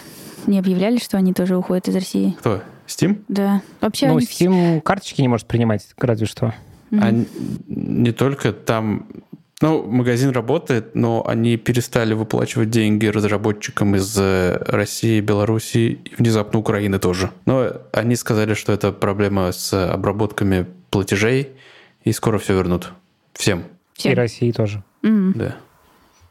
Не 0.47 0.59
объявляли, 0.59 0.97
что 0.97 1.17
они 1.17 1.33
тоже 1.33 1.57
уходят 1.57 1.87
из 1.87 1.95
России? 1.95 2.35
Кто? 2.39 2.61
Steam? 2.87 3.23
Да. 3.27 3.61
Вообще 3.79 4.07
ну, 4.07 4.17
они... 4.17 4.25
Steam 4.25 4.81
карточки 4.81 5.21
не 5.21 5.27
может 5.27 5.47
принимать, 5.47 5.87
разве 5.97 6.25
что. 6.27 6.53
Mm-hmm. 6.91 6.99
А 7.01 7.25
не 7.67 8.11
только 8.11 8.51
там 8.51 9.07
ну, 9.61 9.83
магазин 9.83 10.31
работает, 10.31 10.95
но 10.95 11.25
они 11.27 11.57
перестали 11.57 12.13
выплачивать 12.13 12.69
деньги 12.69 13.05
разработчикам 13.05 13.95
из 13.95 14.17
э, 14.17 14.57
России, 14.67 15.21
Белоруссии 15.21 15.99
и 16.03 16.15
внезапно 16.15 16.59
Украины 16.59 16.99
тоже. 16.99 17.31
Но 17.45 17.71
они 17.93 18.15
сказали, 18.15 18.55
что 18.55 18.73
это 18.73 18.91
проблема 18.91 19.51
с 19.51 19.73
обработками 19.73 20.65
платежей, 20.89 21.49
и 22.03 22.11
скоро 22.11 22.39
все 22.39 22.55
вернут. 22.55 22.91
Всем. 23.33 23.63
Всем. 23.93 24.11
И 24.11 24.15
России 24.15 24.51
тоже. 24.51 24.83
Mm-hmm. 25.03 25.31
Да. 25.35 25.55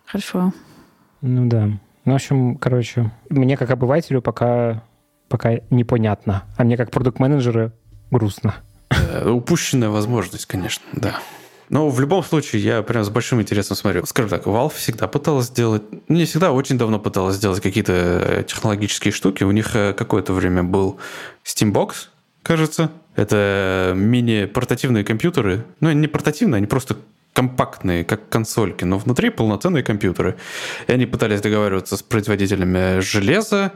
Хорошо. 0.06 0.52
Ну 1.20 1.46
да. 1.46 1.70
Ну, 2.04 2.12
в 2.12 2.14
общем, 2.14 2.56
короче, 2.56 3.12
мне 3.28 3.56
как 3.56 3.70
обывателю 3.70 4.22
пока, 4.22 4.82
пока 5.28 5.60
непонятно. 5.70 6.44
А 6.56 6.64
мне 6.64 6.76
как 6.76 6.90
продукт-менеджеру 6.90 7.72
грустно. 8.10 8.56
Э, 8.90 9.30
упущенная 9.30 9.90
возможность, 9.90 10.46
конечно, 10.46 10.84
да. 10.92 11.20
Но 11.70 11.88
в 11.88 12.00
любом 12.00 12.24
случае, 12.24 12.62
я 12.62 12.82
прям 12.82 13.04
с 13.04 13.08
большим 13.10 13.40
интересом 13.40 13.76
смотрю. 13.76 14.04
Скажем 14.04 14.28
так, 14.28 14.44
Valve 14.44 14.74
всегда 14.74 15.06
пыталась 15.06 15.46
сделать, 15.46 15.82
ну, 16.08 16.16
не 16.16 16.24
всегда, 16.24 16.50
очень 16.50 16.76
давно 16.76 16.98
пыталась 16.98 17.36
сделать 17.36 17.60
какие-то 17.60 17.92
э, 17.92 18.44
технологические 18.46 19.12
штуки. 19.12 19.44
У 19.44 19.52
них 19.52 19.76
э, 19.76 19.92
какое-то 19.92 20.32
время 20.32 20.64
был 20.64 20.98
Steambox, 21.44 22.08
кажется. 22.42 22.90
Это 23.14 23.92
мини-портативные 23.94 25.04
компьютеры. 25.04 25.64
Ну, 25.78 25.92
не 25.92 26.08
портативные, 26.08 26.56
они 26.58 26.66
просто 26.66 26.96
компактные, 27.32 28.04
как 28.04 28.28
консольки, 28.28 28.84
но 28.84 28.98
внутри 28.98 29.30
полноценные 29.30 29.84
компьютеры. 29.84 30.36
И 30.88 30.92
они 30.92 31.06
пытались 31.06 31.40
договариваться 31.40 31.96
с 31.96 32.02
производителями 32.02 32.98
железа, 32.98 33.72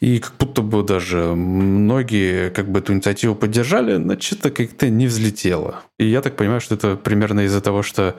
и 0.00 0.20
как 0.20 0.34
будто 0.38 0.62
бы 0.62 0.82
даже 0.82 1.34
многие 1.34 2.50
как 2.50 2.70
бы 2.70 2.78
эту 2.78 2.92
инициативу 2.92 3.34
поддержали, 3.34 3.96
но 3.96 4.18
что-то 4.18 4.50
как-то 4.50 4.88
не 4.88 5.06
взлетело. 5.06 5.82
И 5.98 6.06
я 6.06 6.22
так 6.22 6.36
понимаю, 6.36 6.60
что 6.60 6.76
это 6.76 6.96
примерно 6.96 7.40
из-за 7.40 7.60
того, 7.60 7.82
что 7.82 8.16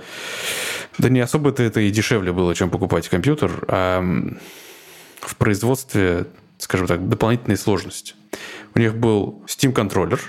да 0.98 1.10
не 1.10 1.22
особо-то 1.22 1.64
это 1.64 1.80
и 1.80 1.90
дешевле 1.90 2.34
было, 2.34 2.54
чем 2.54 2.70
покупать 2.70 3.08
компьютер, 3.08 3.64
а 3.68 4.04
в 5.22 5.36
производстве, 5.38 6.28
скажем 6.58 6.88
так, 6.88 7.08
дополнительные 7.08 7.58
сложности. 7.58 8.14
У 8.76 8.80
них 8.80 8.96
был 8.96 9.44
Steam 9.48 9.72
контроллер, 9.72 10.20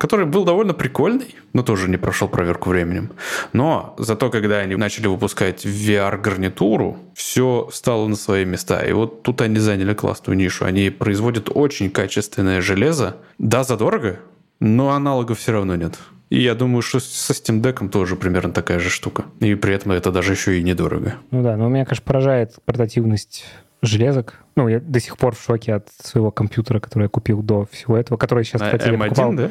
который 0.00 0.24
был 0.24 0.46
довольно 0.46 0.72
прикольный, 0.72 1.34
но 1.52 1.62
тоже 1.62 1.90
не 1.90 1.98
прошел 1.98 2.26
проверку 2.26 2.70
временем. 2.70 3.10
Но 3.52 3.94
зато, 3.98 4.30
когда 4.30 4.56
они 4.60 4.74
начали 4.74 5.06
выпускать 5.06 5.66
VR-гарнитуру, 5.66 6.96
все 7.14 7.68
стало 7.70 8.08
на 8.08 8.16
свои 8.16 8.46
места. 8.46 8.80
И 8.80 8.92
вот 8.92 9.22
тут 9.22 9.42
они 9.42 9.58
заняли 9.58 9.92
классную 9.92 10.38
нишу. 10.38 10.64
Они 10.64 10.88
производят 10.88 11.50
очень 11.54 11.90
качественное 11.90 12.62
железо. 12.62 13.18
Да, 13.38 13.62
задорого, 13.62 14.20
но 14.58 14.90
аналогов 14.90 15.38
все 15.38 15.52
равно 15.52 15.76
нет. 15.76 15.98
И 16.30 16.40
я 16.40 16.54
думаю, 16.54 16.80
что 16.80 16.98
со 16.98 17.34
Steam 17.34 17.60
Deck 17.60 17.86
тоже 17.90 18.16
примерно 18.16 18.54
такая 18.54 18.78
же 18.78 18.88
штука. 18.88 19.24
И 19.40 19.54
при 19.54 19.74
этом 19.74 19.92
это 19.92 20.10
даже 20.10 20.32
еще 20.32 20.58
и 20.58 20.62
недорого. 20.62 21.16
Ну 21.30 21.42
да, 21.42 21.58
но 21.58 21.68
меня, 21.68 21.84
конечно, 21.84 22.04
поражает 22.06 22.54
портативность 22.64 23.44
железок. 23.82 24.34
Ну, 24.56 24.68
я 24.68 24.80
до 24.80 25.00
сих 25.00 25.16
пор 25.16 25.34
в 25.34 25.42
шоке 25.42 25.74
от 25.74 25.88
своего 26.02 26.30
компьютера, 26.30 26.80
который 26.80 27.04
я 27.04 27.08
купил 27.08 27.42
до 27.42 27.66
всего 27.70 27.96
этого, 27.96 28.18
который 28.18 28.44
сейчас, 28.44 28.62
кстати, 28.62 28.88
M1, 28.88 28.92
я 28.92 28.98
покупал. 28.98 29.32
да? 29.32 29.50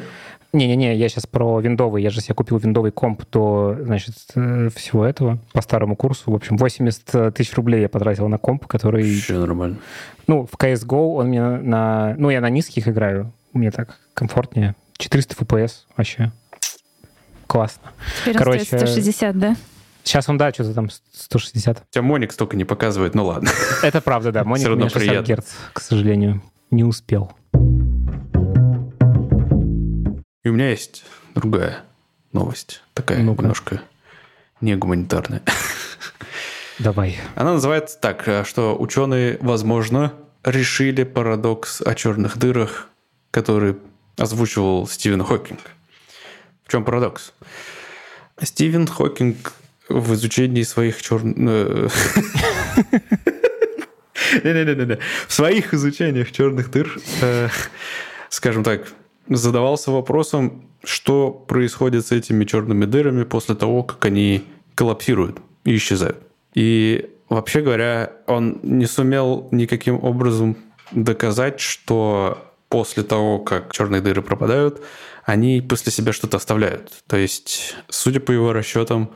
Не-не-не, 0.52 0.96
я 0.96 1.08
сейчас 1.08 1.26
про 1.26 1.60
виндовый. 1.60 2.02
Я 2.02 2.10
же 2.10 2.20
себе 2.20 2.34
купил 2.34 2.58
виндовый 2.58 2.90
комп 2.90 3.22
до, 3.30 3.76
значит, 3.82 4.14
э, 4.34 4.68
всего 4.74 5.04
этого 5.04 5.38
по 5.52 5.62
старому 5.62 5.94
курсу. 5.94 6.32
В 6.32 6.34
общем, 6.34 6.56
80 6.56 7.32
тысяч 7.34 7.54
рублей 7.54 7.82
я 7.82 7.88
потратил 7.88 8.28
на 8.28 8.38
комп, 8.38 8.66
который... 8.66 9.04
Еще 9.04 9.38
нормально. 9.38 9.76
Ну, 10.26 10.46
в 10.46 10.54
CSGO 10.56 11.14
он 11.14 11.28
мне 11.28 11.42
на... 11.42 12.14
Ну, 12.18 12.30
я 12.30 12.40
на 12.40 12.50
низких 12.50 12.88
играю. 12.88 13.32
Мне 13.52 13.70
так 13.70 13.98
комфортнее. 14.14 14.74
400 14.98 15.34
FPS 15.36 15.72
вообще. 15.96 16.32
Классно. 17.46 17.90
Теперь 18.22 18.36
Короче, 18.36 18.64
160, 18.64 19.38
да? 19.38 19.56
Сейчас 20.04 20.28
он, 20.28 20.38
да, 20.38 20.52
что-то 20.52 20.74
там 20.74 20.88
160. 21.12 21.78
У 21.78 21.82
тебя 21.90 22.02
Моник 22.02 22.32
столько 22.32 22.56
не 22.56 22.64
показывает, 22.64 23.14
ну 23.14 23.26
ладно. 23.26 23.50
Это 23.82 24.00
правда, 24.00 24.32
да. 24.32 24.44
Моник 24.44 24.68
у 24.68 24.74
меня 24.74 24.88
60 24.88 25.26
Гц, 25.26 25.44
к 25.72 25.80
сожалению, 25.80 26.42
не 26.70 26.84
успел. 26.84 27.32
И 30.42 30.48
у 30.48 30.52
меня 30.52 30.70
есть 30.70 31.04
другая 31.34 31.84
новость, 32.32 32.82
такая 32.94 33.18
ну 33.22 33.34
немножко 33.34 33.82
не 34.60 34.74
гуманитарная. 34.76 35.42
Давай. 36.78 37.18
Она 37.34 37.54
называется 37.54 37.98
так, 38.00 38.46
что 38.46 38.76
ученые, 38.78 39.36
возможно, 39.40 40.14
решили 40.44 41.02
парадокс 41.04 41.82
о 41.82 41.94
черных 41.94 42.38
дырах, 42.38 42.88
который 43.30 43.76
озвучивал 44.16 44.86
Стивен 44.86 45.22
Хокинг. 45.22 45.60
В 46.64 46.70
чем 46.70 46.84
парадокс? 46.84 47.34
Стивен 48.40 48.86
Хокинг 48.86 49.52
в 49.88 50.14
изучении 50.14 50.62
своих 50.62 51.02
черных... 51.02 51.36
Э, 51.36 51.88
Не-не-не. 54.44 54.98
В 55.26 55.32
своих 55.32 55.74
изучениях 55.74 56.32
черных 56.32 56.70
дыр, 56.70 56.98
э, 57.20 57.48
скажем 58.28 58.62
так, 58.62 58.86
задавался 59.36 59.90
вопросом, 59.90 60.64
что 60.84 61.30
происходит 61.30 62.06
с 62.06 62.12
этими 62.12 62.44
черными 62.44 62.84
дырами 62.84 63.24
после 63.24 63.54
того, 63.54 63.82
как 63.82 64.04
они 64.04 64.44
коллапсируют 64.74 65.38
и 65.64 65.76
исчезают. 65.76 66.18
И 66.54 67.10
вообще 67.28 67.60
говоря, 67.60 68.12
он 68.26 68.60
не 68.62 68.86
сумел 68.86 69.48
никаким 69.52 70.02
образом 70.02 70.56
доказать, 70.90 71.60
что 71.60 72.38
после 72.68 73.02
того, 73.02 73.38
как 73.38 73.72
черные 73.72 74.00
дыры 74.00 74.22
пропадают, 74.22 74.82
они 75.24 75.60
после 75.60 75.92
себя 75.92 76.12
что-то 76.12 76.38
оставляют. 76.38 76.92
То 77.06 77.16
есть, 77.16 77.76
судя 77.88 78.20
по 78.20 78.32
его 78.32 78.52
расчетам, 78.52 79.10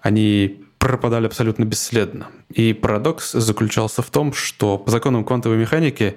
они 0.00 0.64
пропадали 0.78 1.26
абсолютно 1.26 1.64
бесследно. 1.64 2.28
И 2.48 2.72
парадокс 2.72 3.32
заключался 3.32 4.02
в 4.02 4.10
том, 4.10 4.32
что 4.32 4.78
по 4.78 4.90
законам 4.90 5.24
квантовой 5.24 5.58
механики 5.58 6.16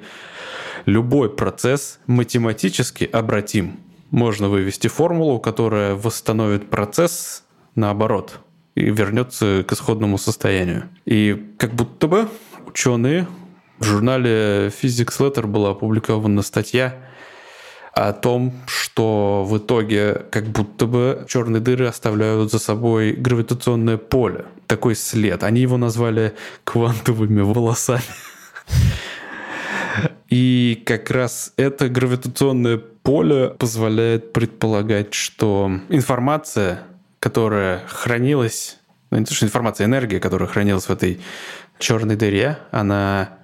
любой 0.86 1.30
процесс 1.30 2.00
математически 2.08 3.04
обратим. 3.04 3.80
Можно 4.12 4.50
вывести 4.50 4.88
формулу, 4.88 5.40
которая 5.40 5.96
восстановит 5.96 6.70
процесс 6.70 7.44
наоборот 7.76 8.40
и 8.76 8.84
вернется 8.90 9.66
к 9.68 9.74
исходному 9.74 10.18
состоянию. 10.18 10.90
И 11.06 11.54
как 11.58 11.74
будто 11.74 12.08
бы 12.08 12.30
ученые 12.66 13.28
В 13.78 13.84
журнале 13.84 14.68
Physics 14.68 15.20
Letter 15.20 15.48
была 15.48 15.72
опубликована 15.72 16.42
статья 16.44 16.96
о 17.94 18.14
том, 18.14 18.54
что 18.68 19.44
в 19.46 19.58
итоге 19.58 20.26
как 20.32 20.46
будто 20.46 20.86
бы 20.86 21.26
черные 21.28 21.62
дыры 21.62 21.88
оставляют 21.88 22.52
за 22.52 22.60
собой 22.60 23.14
гравитационное 23.14 23.98
поле. 23.98 24.46
Такой 24.68 24.96
след. 24.96 25.44
Они 25.44 25.62
его 25.62 25.78
назвали 25.78 26.36
квантовыми 26.64 27.42
волосами. 27.42 28.02
И 30.38 30.84
как 30.86 31.12
раз 31.12 31.54
это 31.56 31.88
гравитационное 31.88 32.76
поле 32.78 33.52
позволяет 33.52 34.34
предполагать, 34.34 35.14
что 35.14 35.72
информация, 35.88 36.82
которая 37.22 37.88
хранилась, 37.88 38.78
ну, 39.12 39.20
не 39.20 39.24
то, 39.24 39.34
что 39.34 39.46
информация, 39.46 39.86
энергия, 39.86 40.20
которая 40.20 40.50
хранилась 40.50 40.88
в 40.88 40.90
этой 40.90 41.22
черной 41.80 42.18
дыре, 42.18 42.58
она 42.72 43.38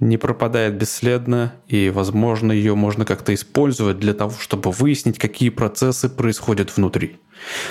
не 0.00 0.18
пропадает 0.18 0.74
бесследно, 0.74 1.54
и, 1.66 1.88
возможно, 1.88 2.52
ее 2.52 2.74
можно 2.74 3.06
как-то 3.06 3.32
использовать 3.32 3.98
для 3.98 4.12
того, 4.12 4.34
чтобы 4.38 4.70
выяснить, 4.70 5.18
какие 5.18 5.48
процессы 5.48 6.10
происходят 6.10 6.76
внутри. 6.76 7.20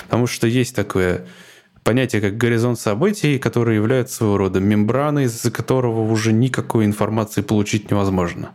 Потому 0.02 0.26
что 0.26 0.48
есть 0.48 0.74
такое 0.74 1.28
понятие, 1.84 2.20
как 2.20 2.36
горизонт 2.36 2.80
событий, 2.80 3.38
который 3.38 3.76
является 3.76 4.16
своего 4.16 4.38
рода 4.38 4.58
мембраной, 4.58 5.24
из-за 5.24 5.50
которого 5.50 6.10
уже 6.10 6.32
никакой 6.32 6.86
информации 6.86 7.42
получить 7.42 7.90
невозможно. 7.90 8.52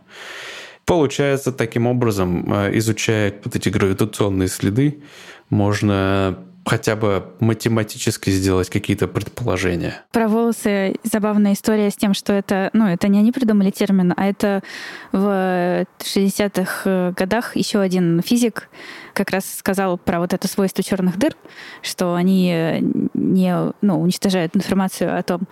Получается, 0.84 1.52
таким 1.52 1.86
образом, 1.86 2.52
э, 2.52 2.76
изучая 2.78 3.32
вот 3.44 3.54
эти 3.54 3.68
гравитационные 3.68 4.48
следы, 4.48 5.02
можно 5.48 6.38
хотя 6.66 6.94
бы 6.94 7.24
математически 7.40 8.30
сделать 8.30 8.70
какие-то 8.70 9.08
предположения. 9.08 10.02
Про 10.12 10.28
волосы 10.28 10.94
забавная 11.04 11.54
история 11.54 11.90
с 11.90 11.96
тем, 11.96 12.14
что 12.14 12.32
это, 12.32 12.70
ну, 12.72 12.86
это 12.86 13.08
не 13.08 13.18
они 13.18 13.32
придумали 13.32 13.70
термин, 13.70 14.12
а 14.16 14.26
это 14.26 14.62
в 15.12 15.86
60-х 16.00 16.82
э, 16.84 17.12
годах 17.16 17.56
еще 17.56 17.80
один 17.80 18.20
физик 18.22 18.68
как 19.14 19.30
раз 19.30 19.44
сказал 19.58 19.98
про 19.98 20.20
вот 20.20 20.32
это 20.32 20.48
свойство 20.48 20.82
черных 20.82 21.18
дыр, 21.18 21.34
что 21.82 22.14
они 22.14 22.52
э, 22.52 22.80
не 23.14 23.54
ну, 23.80 24.00
уничтожают 24.00 24.56
информацию 24.56 25.16
о 25.16 25.22
том, 25.22 25.42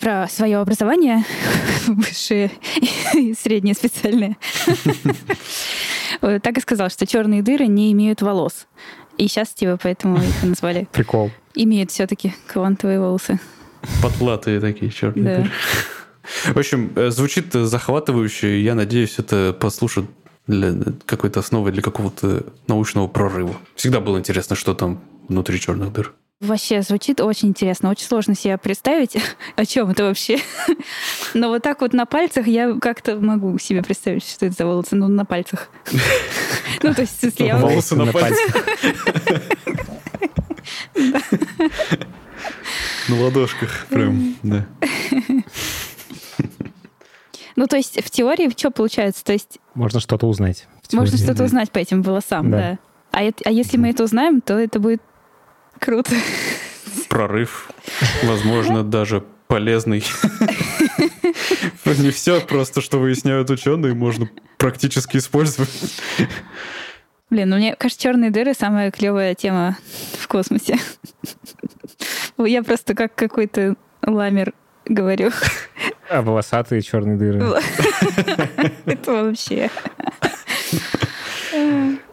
про 0.00 0.28
свое 0.28 0.58
образование, 0.58 1.24
высшее 1.86 2.50
и 3.14 3.34
среднее 3.34 3.74
специальное. 3.74 4.36
Так 6.20 6.58
и 6.58 6.60
сказал, 6.60 6.90
что 6.90 7.06
черные 7.06 7.42
дыры 7.42 7.66
не 7.66 7.92
имеют 7.92 8.22
волос. 8.22 8.66
И 9.16 9.28
сейчас 9.28 9.50
типа 9.50 9.78
поэтому 9.82 10.16
их 10.18 10.42
назвали. 10.42 10.88
Прикол. 10.92 11.30
Имеют 11.54 11.90
все-таки 11.90 12.34
квантовые 12.46 13.00
волосы. 13.00 13.38
Потлатые 14.02 14.60
такие 14.60 14.90
черные 14.90 15.36
дыры. 15.36 15.50
В 16.54 16.58
общем, 16.58 16.92
э, 16.96 17.10
звучит 17.10 17.52
захватывающе. 17.52 18.62
Я 18.62 18.74
надеюсь, 18.74 19.18
это 19.18 19.56
послушать 19.58 20.06
для 20.46 20.74
какой-то 21.06 21.40
основы 21.40 21.72
для 21.72 21.82
какого-то 21.82 22.44
научного 22.66 23.08
прорыва. 23.08 23.56
Всегда 23.74 24.00
было 24.00 24.18
интересно, 24.18 24.56
что 24.56 24.74
там 24.74 25.00
внутри 25.28 25.58
черных 25.60 25.92
дыр. 25.92 26.14
Вообще 26.40 26.82
звучит 26.82 27.20
очень 27.20 27.48
интересно. 27.48 27.90
Очень 27.90 28.06
сложно 28.06 28.34
себе 28.34 28.58
представить, 28.58 29.16
о 29.56 29.64
чем 29.64 29.90
это 29.90 30.04
вообще. 30.04 30.38
Но 31.34 31.48
вот 31.48 31.62
так 31.62 31.80
вот 31.80 31.92
на 31.92 32.06
пальцах 32.06 32.46
я 32.46 32.74
как-то 32.80 33.16
могу 33.16 33.56
себе 33.58 33.82
представить, 33.82 34.28
что 34.28 34.46
это 34.46 34.54
за 34.56 34.66
волосы. 34.66 34.96
Ну, 34.96 35.08
на 35.08 35.24
пальцах. 35.24 35.68
Ну, 36.82 36.92
то 36.92 37.02
есть, 37.02 37.22
если 37.22 37.44
я... 37.44 37.56
Волосы 37.56 37.96
на 37.96 38.12
пальцах. 38.12 38.66
На 43.08 43.20
ладошках 43.20 43.86
прям, 43.88 44.34
да. 44.42 44.66
Ну, 47.56 47.66
то 47.66 47.76
есть 47.76 48.02
в 48.04 48.10
теории 48.10 48.50
что 48.56 48.70
получается? 48.70 49.24
То 49.24 49.32
есть... 49.32 49.58
Можно 49.74 50.00
что-то 50.00 50.26
узнать. 50.26 50.66
Можно 50.92 51.16
что-то 51.16 51.44
узнать 51.44 51.70
по 51.70 51.78
этим 51.78 52.02
волосам, 52.02 52.50
да. 52.50 52.78
А, 53.12 53.20
а 53.44 53.50
если 53.50 53.76
мы 53.76 53.90
это 53.90 54.02
узнаем, 54.04 54.40
то 54.40 54.58
это 54.58 54.80
будет 54.80 55.00
Круто. 55.78 56.14
Прорыв. 57.08 57.70
Возможно, 58.22 58.82
даже 58.82 59.24
полезный. 59.46 60.04
Не 61.84 62.10
все 62.10 62.40
просто, 62.40 62.80
что 62.80 62.98
выясняют 62.98 63.50
ученые, 63.50 63.94
можно 63.94 64.28
практически 64.58 65.18
использовать. 65.18 65.70
Блин, 67.30 67.50
ну 67.50 67.56
мне 67.56 67.76
кажется, 67.76 68.02
черные 68.02 68.30
дыры 68.30 68.54
самая 68.54 68.90
клевая 68.90 69.34
тема 69.34 69.76
в 70.18 70.26
космосе. 70.28 70.78
Я 72.38 72.62
просто 72.62 72.94
как 72.94 73.14
какой-то 73.14 73.76
ламер 74.02 74.54
говорю. 74.86 75.30
А 76.10 76.22
волосатые 76.22 76.82
черные 76.82 77.16
дыры. 77.16 77.42
Это 78.86 79.12
вообще. 79.12 79.70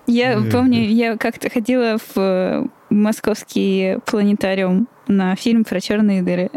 Я 0.07 0.41
помню, 0.51 0.81
я 0.89 1.15
как-то 1.15 1.49
ходила 1.49 1.97
в 2.13 2.67
московский 2.89 3.97
планетариум 4.05 4.89
на 5.07 5.35
фильм 5.35 5.63
про 5.63 5.79
черные 5.79 6.21
дыры. 6.21 6.49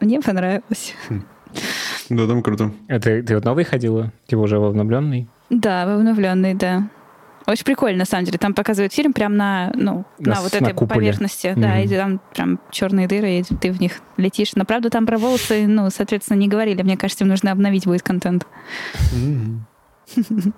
Мне 0.00 0.20
понравилось. 0.20 0.94
Хм. 1.08 1.24
Да, 2.10 2.26
там 2.28 2.42
круто. 2.42 2.72
Это 2.88 3.22
ты 3.22 3.34
вот 3.34 3.44
новый 3.44 3.64
ходила? 3.64 4.12
Типа 4.26 4.40
уже 4.40 4.58
в 4.58 4.64
обновленный? 4.64 5.28
Да, 5.50 5.86
в 5.86 5.98
обновленный, 5.98 6.54
да. 6.54 6.88
Очень 7.46 7.64
прикольно, 7.64 7.98
на 7.98 8.04
самом 8.04 8.24
деле. 8.24 8.38
Там 8.38 8.54
показывают 8.54 8.92
фильм 8.92 9.12
прям 9.12 9.36
на, 9.36 9.70
ну, 9.74 10.04
на, 10.18 10.36
на 10.36 10.42
вот 10.42 10.54
этой 10.54 10.72
куполе. 10.72 11.00
поверхности. 11.00 11.48
Mm-hmm. 11.48 11.60
Да, 11.60 11.80
и 11.80 11.88
там 11.88 12.20
прям 12.32 12.60
черные 12.70 13.06
дыры, 13.06 13.40
и 13.40 13.42
ты 13.42 13.70
в 13.70 13.80
них 13.80 14.00
летишь. 14.16 14.54
Но 14.54 14.64
правда 14.64 14.88
там 14.90 15.06
про 15.06 15.18
волосы, 15.18 15.66
ну, 15.66 15.90
соответственно, 15.90 16.38
не 16.38 16.48
говорили. 16.48 16.82
Мне 16.82 16.96
кажется, 16.96 17.24
им 17.24 17.28
нужно 17.28 17.52
обновить 17.52 17.84
будет 17.86 18.02
контент. 18.02 18.46
Mm-hmm. 19.14 20.52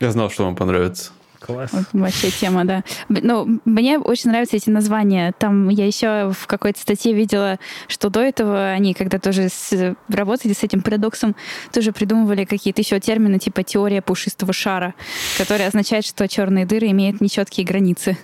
Я 0.00 0.10
знал, 0.10 0.30
что 0.30 0.44
вам 0.44 0.56
понравится. 0.56 1.12
Класс. 1.40 1.70
Вообще 1.92 2.30
тема, 2.30 2.64
да. 2.64 2.84
Ну, 3.08 3.60
мне 3.64 3.98
очень 3.98 4.30
нравятся 4.30 4.56
эти 4.56 4.70
названия. 4.70 5.32
Там 5.38 5.68
я 5.68 5.86
еще 5.86 6.32
в 6.32 6.46
какой-то 6.46 6.80
статье 6.80 7.12
видела, 7.12 7.58
что 7.86 8.10
до 8.10 8.20
этого 8.20 8.70
они, 8.70 8.94
когда 8.94 9.18
тоже 9.18 9.48
с, 9.48 9.96
работали 10.08 10.52
с 10.52 10.62
этим 10.62 10.82
парадоксом, 10.82 11.36
тоже 11.72 11.92
придумывали 11.92 12.44
какие-то 12.44 12.80
еще 12.80 12.98
термины, 13.00 13.38
типа 13.38 13.62
теория 13.62 14.02
пушистого 14.02 14.52
шара, 14.52 14.94
которая 15.36 15.68
означает, 15.68 16.04
что 16.04 16.26
черные 16.26 16.66
дыры 16.66 16.88
имеют 16.88 17.20
нечеткие 17.20 17.66
границы. 17.66 18.18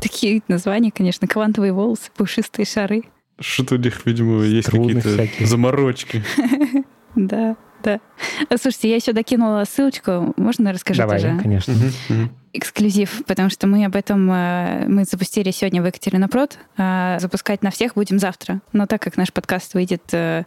Такие 0.00 0.42
названия, 0.48 0.90
конечно, 0.90 1.28
квантовые 1.28 1.72
волосы, 1.72 2.10
пушистые 2.16 2.66
шары. 2.66 3.04
Что-то 3.38 3.74
у 3.74 3.78
них, 3.78 4.04
видимо, 4.06 4.42
есть 4.42 4.70
какие-то 4.70 5.46
заморочки. 5.46 6.24
Да, 7.16 7.56
да. 7.86 8.00
Слушайте, 8.56 8.90
я 8.90 8.96
еще 8.96 9.12
докинула 9.12 9.64
ссылочку. 9.64 10.34
Можно 10.36 10.72
расскажу 10.72 11.02
Давай, 11.02 11.20
тоже? 11.20 11.38
конечно 11.40 11.74
эксклюзив, 12.52 13.22
потому 13.26 13.50
что 13.50 13.66
мы 13.66 13.84
об 13.84 13.94
этом 13.94 14.30
э, 14.30 14.86
мы 14.88 15.04
запустили 15.04 15.50
сегодня 15.50 15.82
в 15.82 15.86
Екатеринопрод, 15.86 16.58
а 16.78 17.18
запускать 17.18 17.62
на 17.62 17.70
всех 17.70 17.94
будем 17.94 18.18
завтра. 18.18 18.60
Но 18.72 18.86
так 18.86 19.02
как 19.02 19.18
наш 19.18 19.30
подкаст 19.32 19.74
выйдет, 19.74 20.02
э, 20.12 20.44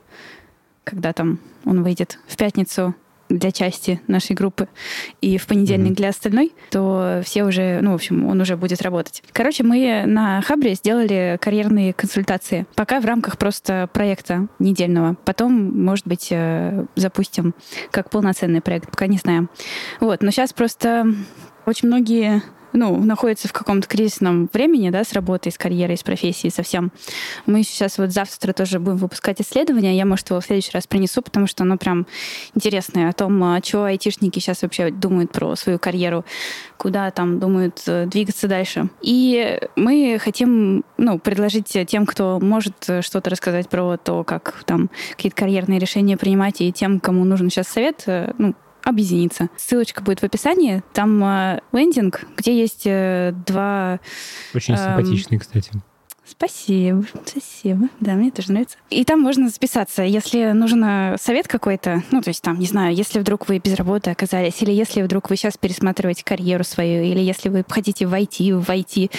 когда 0.84 1.14
там 1.14 1.40
он 1.66 1.84
выйдет 1.84 2.18
в 2.28 2.36
пятницу 2.36 2.96
для 3.30 3.52
части 3.52 4.02
нашей 4.08 4.36
группы 4.36 4.68
и 5.22 5.38
в 5.38 5.48
понедельник 5.48 5.92
mm-hmm. 5.92 5.96
для 5.96 6.10
остальной, 6.10 6.54
то 6.72 7.22
все 7.24 7.44
уже, 7.44 7.80
ну, 7.82 7.92
в 7.92 7.96
общем, 7.96 8.26
он 8.26 8.42
уже 8.42 8.58
будет 8.58 8.82
работать. 8.82 9.24
Короче, 9.32 9.64
мы 9.64 10.04
на 10.06 10.42
Хабре 10.42 10.74
сделали 10.74 11.38
карьерные 11.42 11.94
консультации. 11.94 12.66
Пока 12.76 13.00
в 13.00 13.06
рамках 13.06 13.38
просто 13.38 13.90
проекта 13.94 14.48
недельного. 14.58 15.16
Потом, 15.26 15.84
может 15.84 16.08
быть, 16.08 16.30
э, 16.32 16.86
запустим 16.96 17.54
как 17.92 18.10
полноценный 18.10 18.62
проект, 18.62 18.90
пока 18.90 19.08
не 19.08 19.18
знаем. 19.18 19.50
Вот, 20.00 20.22
но 20.22 20.32
сейчас 20.32 20.54
просто 20.54 21.06
очень 21.66 21.88
многие 21.88 22.42
ну, 22.74 22.98
находятся 23.04 23.48
в 23.48 23.54
каком-то 23.54 23.88
кризисном 23.88 24.50
времени, 24.54 24.90
да, 24.90 25.04
с 25.04 25.14
работой, 25.14 25.52
с 25.52 25.58
карьерой, 25.58 25.98
с 25.98 26.04
профессией 26.04 26.52
совсем. 26.52 26.92
Мы 27.46 27.64
сейчас 27.64 27.98
вот 27.98 28.12
завтра 28.12 28.54
тоже 28.54 28.80
будем 28.80 28.98
выпускать 28.98 29.42
исследование. 29.42 29.96
Я, 29.96 30.06
может, 30.06 30.30
его 30.30 30.40
в 30.40 30.46
следующий 30.46 30.72
раз 30.74 30.88
принесу, 30.88 31.22
потому 31.22 31.48
что 31.48 31.64
оно 31.64 31.78
прям 31.78 32.08
интересное 32.56 33.10
о 33.10 33.14
том, 33.14 33.44
а, 33.44 33.60
что 33.64 33.86
айтишники 33.86 34.40
сейчас 34.40 34.62
вообще 34.62 34.92
думают 34.92 35.32
про 35.32 35.56
свою 35.56 35.80
карьеру, 35.80 36.26
куда 36.78 37.12
там 37.12 37.40
думают 37.40 37.82
э, 37.88 38.06
двигаться 38.06 38.48
дальше. 38.48 38.90
И 39.02 39.60
мы 39.76 40.18
хотим, 40.22 40.84
ну, 40.98 41.20
предложить 41.20 41.78
тем, 41.88 42.06
кто 42.06 42.40
может 42.40 42.76
что-то 43.02 43.30
рассказать 43.30 43.70
про 43.70 43.98
то, 43.98 44.24
как 44.24 44.64
там 44.66 44.90
какие-то 45.12 45.36
карьерные 45.36 45.80
решения 45.80 46.18
принимать, 46.18 46.62
и 46.62 46.72
тем, 46.72 47.00
кому 47.00 47.26
нужен 47.26 47.50
сейчас 47.50 47.68
совет, 47.68 48.04
э, 48.06 48.34
ну, 48.38 48.56
объединиться. 48.84 49.50
Ссылочка 49.58 50.02
будет 50.02 50.20
в 50.20 50.24
описании. 50.24 50.84
Там 50.94 51.24
э, 51.24 51.60
лендинг, 51.72 52.26
где 52.38 52.58
есть 52.58 52.84
э, 52.86 53.34
два... 53.46 54.00
Очень 54.54 54.76
э, 54.76 54.78
симпатичный, 54.78 55.38
кстати. 55.38 55.72
Спасибо, 56.30 57.04
спасибо. 57.26 57.90
Да, 58.00 58.14
мне 58.14 58.32
тоже 58.32 58.52
нравится. 58.52 58.78
И 58.90 59.04
там 59.04 59.20
можно 59.20 59.50
записаться, 59.50 60.04
если 60.04 60.52
нужен 60.52 61.18
совет 61.20 61.48
какой-то, 61.48 62.04
ну, 62.12 62.22
то 62.22 62.30
есть 62.30 62.42
там, 62.42 62.60
не 62.60 62.66
знаю, 62.66 62.96
если 62.96 63.20
вдруг 63.20 63.48
вы 63.50 63.58
без 63.58 63.74
работы 63.76 64.12
оказались, 64.12 64.62
или 64.62 64.72
если 64.72 65.02
вдруг 65.02 65.30
вы 65.30 65.36
сейчас 65.36 65.58
пересматриваете 65.58 66.24
карьеру 66.24 66.64
свою, 66.64 67.04
или 67.04 67.20
если 67.20 67.50
вы 67.50 67.66
хотите 67.68 68.06
войти 68.06 68.54
в 68.54 68.70
IT, 68.70 69.12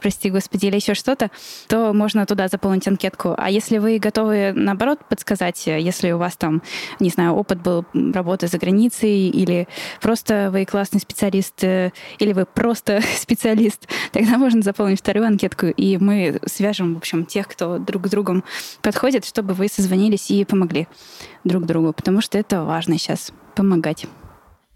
прости 0.00 0.30
господи, 0.30 0.66
или 0.66 0.76
еще 0.76 0.94
что-то, 0.94 1.30
то 1.68 1.92
можно 1.92 2.26
туда 2.26 2.48
заполнить 2.48 2.86
анкетку. 2.88 3.34
А 3.36 3.50
если 3.50 3.78
вы 3.78 3.98
готовы, 3.98 4.52
наоборот, 4.54 5.00
подсказать, 5.08 5.66
если 5.66 6.10
у 6.12 6.18
вас 6.18 6.36
там, 6.36 6.62
не 7.00 7.10
знаю, 7.10 7.34
опыт 7.34 7.62
был 7.62 7.84
работы 7.94 8.48
за 8.48 8.58
границей, 8.58 9.28
или 9.28 9.68
просто 10.00 10.50
вы 10.52 10.64
классный 10.64 11.00
специалист, 11.00 11.62
э, 11.62 11.92
или 12.18 12.32
вы 12.32 12.44
просто 12.44 13.00
специалист, 13.16 13.88
тогда 14.12 14.38
можно 14.38 14.62
заполнить 14.62 15.00
вторую 15.00 15.26
анкетку, 15.26 15.66
и 15.66 15.96
мы 15.98 16.40
свяжем, 16.56 16.94
в 16.94 16.98
общем, 16.98 17.24
тех, 17.24 17.48
кто 17.48 17.78
друг 17.78 18.06
с 18.06 18.10
другом 18.10 18.44
подходит, 18.82 19.24
чтобы 19.24 19.54
вы 19.54 19.68
созвонились 19.68 20.30
и 20.30 20.44
помогли 20.44 20.88
друг 21.44 21.66
другу, 21.66 21.92
потому 21.92 22.20
что 22.20 22.38
это 22.38 22.64
важно 22.64 22.98
сейчас 22.98 23.32
помогать. 23.54 24.06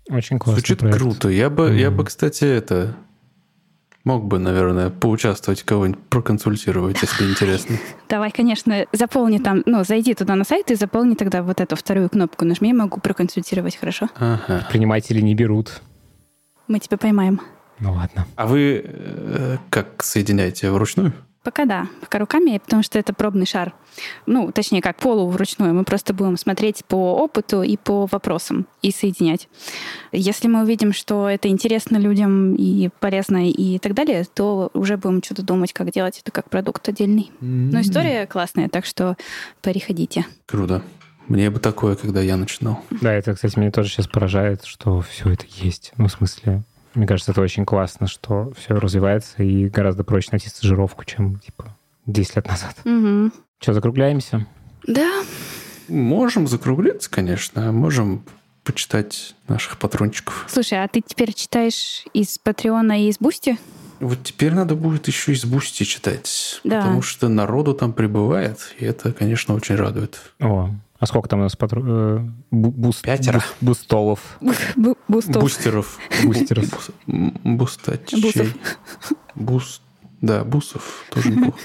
Очень 0.08 0.38
классно. 0.38 0.60
Звучит 0.60 0.78
проект. 0.78 0.98
круто. 0.98 1.28
Я 1.28 1.50
бы, 1.50 1.70
mm-hmm. 1.70 1.78
я 1.78 1.90
бы, 1.90 2.04
кстати, 2.04 2.44
это 2.44 2.96
мог 4.04 4.24
бы, 4.24 4.38
наверное, 4.38 4.90
поучаствовать, 4.90 5.62
кого-нибудь 5.62 6.02
проконсультировать, 6.08 7.00
если 7.02 7.30
интересно. 7.30 7.76
Давай, 8.08 8.30
конечно, 8.30 8.86
заполни 8.92 9.38
там, 9.38 9.62
ну, 9.66 9.84
зайди 9.84 10.14
туда 10.14 10.34
на 10.34 10.44
сайт 10.44 10.70
и 10.70 10.74
заполни 10.74 11.14
тогда 11.14 11.42
вот 11.42 11.60
эту 11.60 11.76
вторую 11.76 12.08
кнопку. 12.08 12.44
Нажми, 12.44 12.72
могу 12.72 13.00
проконсультировать, 13.00 13.76
хорошо? 13.76 14.08
Ага. 14.16 14.66
Приниматели 14.70 15.20
не 15.20 15.34
берут. 15.34 15.82
Мы 16.66 16.78
тебя 16.78 16.98
поймаем. 16.98 17.40
Ну 17.78 17.92
ладно. 17.92 18.26
А 18.36 18.46
вы 18.46 18.82
э, 18.84 19.56
как 19.70 20.02
соединяете 20.02 20.70
вручную? 20.70 21.12
Пока 21.43 21.64
да, 21.64 21.86
пока 22.01 22.18
руками, 22.18 22.59
потому 22.59 22.82
что 22.82 22.99
это 22.99 23.14
пробный 23.14 23.47
шар. 23.47 23.72
Ну, 24.26 24.53
точнее, 24.53 24.82
как 24.82 24.97
полу 24.97 25.26
вручную. 25.28 25.72
Мы 25.72 25.84
просто 25.84 26.12
будем 26.12 26.36
смотреть 26.36 26.84
по 26.84 27.14
опыту 27.14 27.62
и 27.62 27.78
по 27.78 28.07
вопросам 28.07 28.66
и 28.82 28.91
соединять. 28.91 29.49
Если 30.12 30.49
мы 30.49 30.62
увидим, 30.62 30.93
что 30.93 31.28
это 31.28 31.49
интересно 31.49 31.97
людям 31.97 32.55
и 32.57 32.91
полезно 33.01 33.51
и 33.51 33.78
так 33.78 33.95
далее, 33.95 34.24
то 34.34 34.70
уже 34.74 34.99
будем 34.99 35.22
что-то 35.22 35.43
думать, 35.43 35.72
как 35.72 35.91
делать 35.91 36.18
это 36.18 36.30
как 36.30 36.51
продукт 36.51 36.86
отдельный. 36.88 37.30
Mm-hmm. 37.41 37.70
Но 37.72 37.80
история 37.80 38.26
классная, 38.26 38.68
так 38.68 38.84
что 38.84 39.16
переходите. 39.62 40.26
Круто. 40.45 40.82
Мне 41.28 41.49
бы 41.49 41.61
такое, 41.61 41.95
когда 41.95 42.20
я 42.20 42.36
начинал. 42.36 42.84
Да, 43.01 43.14
это, 43.14 43.34
кстати, 43.34 43.59
меня 43.59 43.70
тоже 43.70 43.88
сейчас 43.88 44.09
поражает, 44.09 44.64
что 44.64 45.01
все 45.01 45.30
это 45.30 45.47
есть. 45.49 45.93
Ну, 45.97 46.09
в 46.09 46.12
смысле, 46.12 46.64
мне 46.95 47.07
кажется, 47.07 47.32
это 47.32 47.41
очень 47.41 47.64
классно, 47.64 48.07
что 48.07 48.53
все 48.57 48.74
развивается 48.74 49.43
и 49.43 49.68
гораздо 49.68 50.05
проще 50.05 50.28
найти 50.32 50.49
стажировку, 50.49 51.05
чем 51.05 51.38
типа 51.38 51.76
10 52.07 52.36
лет 52.36 52.49
назад. 52.49 52.76
Угу. 52.84 53.32
Что, 53.61 53.72
закругляемся? 53.72 54.47
Да. 54.86 55.22
Можем 55.88 56.47
закруглиться, 56.47 57.11
конечно. 57.11 57.72
Можем 57.72 58.24
почитать 58.64 59.34
наших 59.49 59.78
патрончиков. 59.78 60.47
Слушай, 60.49 60.82
а 60.82 60.88
ты 60.88 61.01
теперь 61.01 61.32
читаешь 61.32 62.05
из 62.12 62.38
Patreon 62.38 62.96
а 62.96 63.04
и 63.05 63.09
из 63.09 63.18
Boosty? 63.18 63.58
Вот 64.01 64.22
теперь 64.22 64.55
надо 64.55 64.74
будет 64.74 65.09
еще 65.09 65.32
из 65.32 65.45
Boosty 65.44 65.84
читать. 65.84 66.61
Да. 66.64 66.80
Потому 66.80 67.03
что 67.03 67.28
народу 67.28 67.74
там 67.74 67.93
прибывает, 67.93 68.74
и 68.78 68.84
это, 68.84 69.12
конечно, 69.12 69.55
очень 69.55 69.74
радует. 69.74 70.32
О, 70.41 70.70
а 71.01 71.07
сколько 71.07 71.28
там 71.28 71.40
у 71.40 71.42
нас 71.42 71.57
патру... 71.57 71.82
э, 71.84 72.28
буст... 72.51 73.03
Пятеро. 73.03 73.38
Буст... 73.38 73.57
Бустолов. 73.61 74.38
Бустов. 75.07 75.40
Бустеров. 75.40 75.98
Бустеров. 76.22 76.90
Бустачей. 77.07 78.53
Буст... 79.34 79.82
Да, 80.20 80.44
бусов 80.44 81.07
тоже 81.11 81.30
неплохо. 81.30 81.59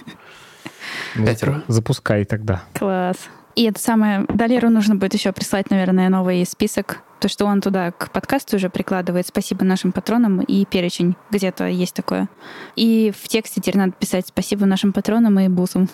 Ну, 1.16 1.26
Пятеро. 1.26 1.64
Запускай 1.68 2.24
тогда. 2.24 2.64
Класс. 2.74 3.18
И 3.56 3.64
это 3.64 3.80
самое... 3.80 4.26
Далеру 4.30 4.70
нужно 4.70 4.96
будет 4.96 5.14
еще 5.14 5.34
прислать, 5.34 5.70
наверное, 5.70 6.08
новый 6.08 6.46
список. 6.46 7.02
То, 7.20 7.28
что 7.28 7.46
он 7.46 7.60
туда 7.60 7.92
к 7.92 8.12
подкасту 8.12 8.56
уже 8.56 8.70
прикладывает. 8.70 9.28
Спасибо 9.28 9.66
нашим 9.66 9.92
патронам 9.92 10.40
и 10.42 10.64
перечень. 10.66 11.16
Где-то 11.30 11.66
есть 11.68 11.94
такое. 11.94 12.30
И 12.78 13.12
в 13.18 13.28
тексте 13.28 13.60
теперь 13.60 13.78
надо 13.78 13.92
писать 13.94 14.28
спасибо 14.28 14.66
нашим 14.66 14.94
патронам 14.94 15.38
и 15.40 15.50
бусам. 15.50 15.90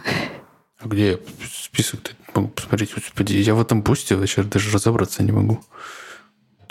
А 0.79 0.87
где 0.87 1.19
список-то? 1.43 2.11
Могу 2.33 2.47
посмотреть, 2.49 2.93
господи, 2.93 3.33
я 3.33 3.55
в 3.55 3.61
этом 3.61 3.81
бусте 3.81 4.15
вообще 4.15 4.43
даже 4.43 4.71
разобраться 4.71 5.23
не 5.23 5.31
могу. 5.31 5.59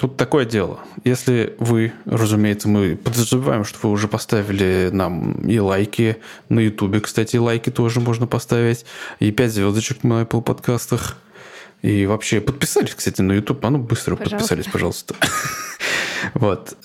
Тут 0.01 0.17
такое 0.17 0.47
дело. 0.47 0.81
Если 1.05 1.55
вы, 1.59 1.93
разумеется, 2.07 2.69
мы 2.69 2.97
подозреваем, 2.97 3.67
что 3.67 3.79
вы 3.83 3.91
уже 3.91 4.09
поставили 4.09 4.89
нам 4.91 5.33
и 5.47 5.59
лайки 5.59 6.17
на 6.49 6.61
Ютубе, 6.61 7.01
кстати, 7.01 7.37
лайки 7.37 7.69
тоже 7.69 8.01
можно 8.01 8.27
поставить, 8.27 8.87
и 9.19 9.31
5 9.31 9.53
звездочек 9.53 10.03
на 10.03 10.23
Apple 10.23 10.41
подкастах. 10.41 11.19
И 11.83 12.07
вообще 12.07 12.41
подписались, 12.41 12.95
кстати, 12.95 13.21
на 13.21 13.33
YouTube. 13.33 13.63
А 13.63 13.69
ну 13.69 13.79
быстро 13.79 14.17
пожалуйста. 14.17 14.39
подписались, 14.39 14.67
пожалуйста. 14.73 15.15
Вот. 16.35 16.77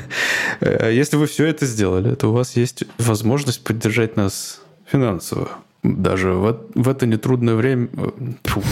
Если 0.60 1.16
вы 1.16 1.26
все 1.26 1.44
это 1.44 1.66
сделали, 1.66 2.14
то 2.14 2.28
у 2.28 2.32
вас 2.32 2.56
есть 2.56 2.84
возможность 2.96 3.62
поддержать 3.62 4.16
нас 4.16 4.62
финансово 4.86 5.50
даже 6.02 6.32
в, 6.32 6.66
в 6.74 6.88
это 6.88 7.06
нетрудное 7.06 7.54
время... 7.54 7.88
Фу, 8.44 8.62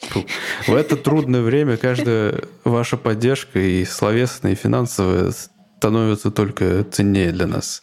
фу. 0.00 0.24
В 0.66 0.74
это 0.74 0.96
трудное 0.96 1.42
время 1.42 1.76
каждая 1.76 2.42
ваша 2.64 2.96
поддержка 2.96 3.58
и 3.58 3.84
словесная, 3.84 4.52
и 4.52 4.56
финансовая 4.56 5.32
становится 5.76 6.30
только 6.30 6.84
ценнее 6.84 7.32
для 7.32 7.46
нас. 7.46 7.82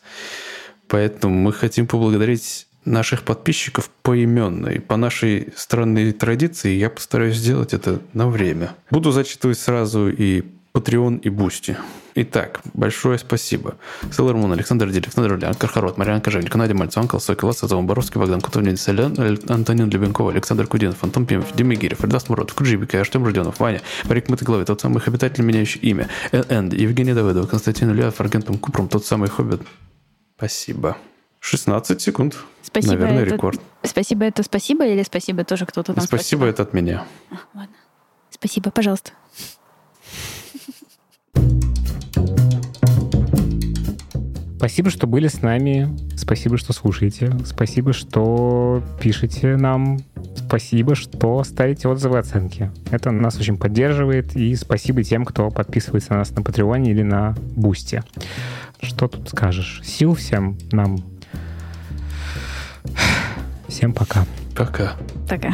Поэтому 0.87 1.35
мы 1.35 1.53
хотим 1.53 1.87
поблагодарить 1.87 2.67
наших 2.85 3.23
подписчиков 3.23 3.89
поименно. 4.01 4.69
И 4.69 4.79
по 4.79 4.95
нашей 4.97 5.49
странной 5.55 6.13
традиции 6.13 6.75
я 6.75 6.89
постараюсь 6.89 7.35
сделать 7.35 7.73
это 7.73 7.99
на 8.13 8.29
время. 8.29 8.75
Буду 8.89 9.11
зачитывать 9.11 9.59
сразу 9.59 10.09
и 10.09 10.43
Patreon 10.77 11.19
и 11.19 11.29
Boosty. 11.29 11.75
Итак, 12.13 12.61
большое 12.73 13.17
спасибо. 13.17 13.77
Селлер 14.11 14.35
Мун, 14.35 14.51
Александр 14.51 14.89
Диль, 14.89 15.03
Александр 15.03 15.33
Ульян, 15.33 15.53
Кархарот, 15.55 15.97
Мариан 15.97 16.21
Кожевник, 16.21 16.53
Надя 16.55 16.73
Мальцев, 16.73 16.97
Анкл, 16.97 17.19
Сокол, 17.19 17.53
Сазон, 17.53 17.85
Боровский, 17.85 18.19
Богдан 18.19 18.41
Кутовнин, 18.41 18.77
Солян, 18.77 19.15
Антонин 19.49 19.89
Любенков, 19.89 20.29
Александр 20.29 20.67
Кудинов, 20.67 21.03
Антон 21.03 21.25
Пимов, 21.25 21.55
Дима 21.55 21.75
Гирев, 21.75 22.03
Эрдас 22.03 22.29
Мурод, 22.29 22.51
Куджибика, 22.53 22.99
Артем 22.99 23.25
Родионов, 23.25 23.59
Ваня, 23.59 23.81
Марик 24.05 24.29
Мотоглавый, 24.29 24.65
тот 24.65 24.81
самый 24.81 25.01
обитатель, 25.05 25.43
меняющий 25.43 25.79
имя, 25.81 26.09
Энд, 26.31 26.73
Евгений 26.73 27.13
Давыдов, 27.13 27.49
Константин 27.49 27.91
Ильяв, 27.91 28.19
Аргентом 28.19 28.57
Купром, 28.57 28.87
тот 28.87 29.05
самый 29.05 29.29
Хоббит. 29.29 29.61
Спасибо. 30.37 30.97
16 31.39 32.01
секунд. 32.01 32.35
Спасибо. 32.61 32.93
Наверное, 32.93 33.23
это... 33.23 33.35
рекорд. 33.35 33.61
Спасибо 33.83 34.25
это 34.25 34.43
спасибо 34.43 34.85
или 34.85 35.03
спасибо 35.03 35.43
тоже 35.43 35.65
кто-то 35.65 35.93
там 35.93 36.03
Спасибо 36.03 36.45
это 36.45 36.63
от 36.63 36.73
меня. 36.73 37.05
А, 37.31 37.35
ладно. 37.53 37.75
Спасибо, 38.29 38.71
пожалуйста. 38.71 39.11
Спасибо, 44.57 44.89
что 44.89 45.05
были 45.05 45.27
с 45.27 45.43
нами. 45.43 45.87
Спасибо, 46.17 46.57
что 46.57 46.73
слушаете. 46.73 47.31
Спасибо, 47.45 47.93
что 47.93 48.83
пишете 48.99 49.55
нам. 49.55 49.99
Спасибо, 50.35 50.95
что 50.95 51.43
ставите 51.43 51.87
отзывы, 51.87 52.17
оценки. 52.17 52.71
Это 52.89 53.11
нас 53.11 53.37
очень 53.37 53.57
поддерживает. 53.57 54.35
И 54.35 54.55
спасибо 54.55 55.03
тем, 55.03 55.25
кто 55.25 55.51
подписывается 55.51 56.13
на 56.13 56.19
нас 56.19 56.31
на 56.31 56.41
Патреоне 56.41 56.89
или 56.89 57.03
на 57.03 57.35
Бусте. 57.55 58.03
Что 58.81 59.07
тут 59.07 59.29
скажешь? 59.29 59.81
Сил 59.83 60.15
всем 60.15 60.57
нам. 60.71 60.97
Всем 63.67 63.93
пока. 63.93 64.25
Пока. 64.55 64.95
Пока. 65.29 65.53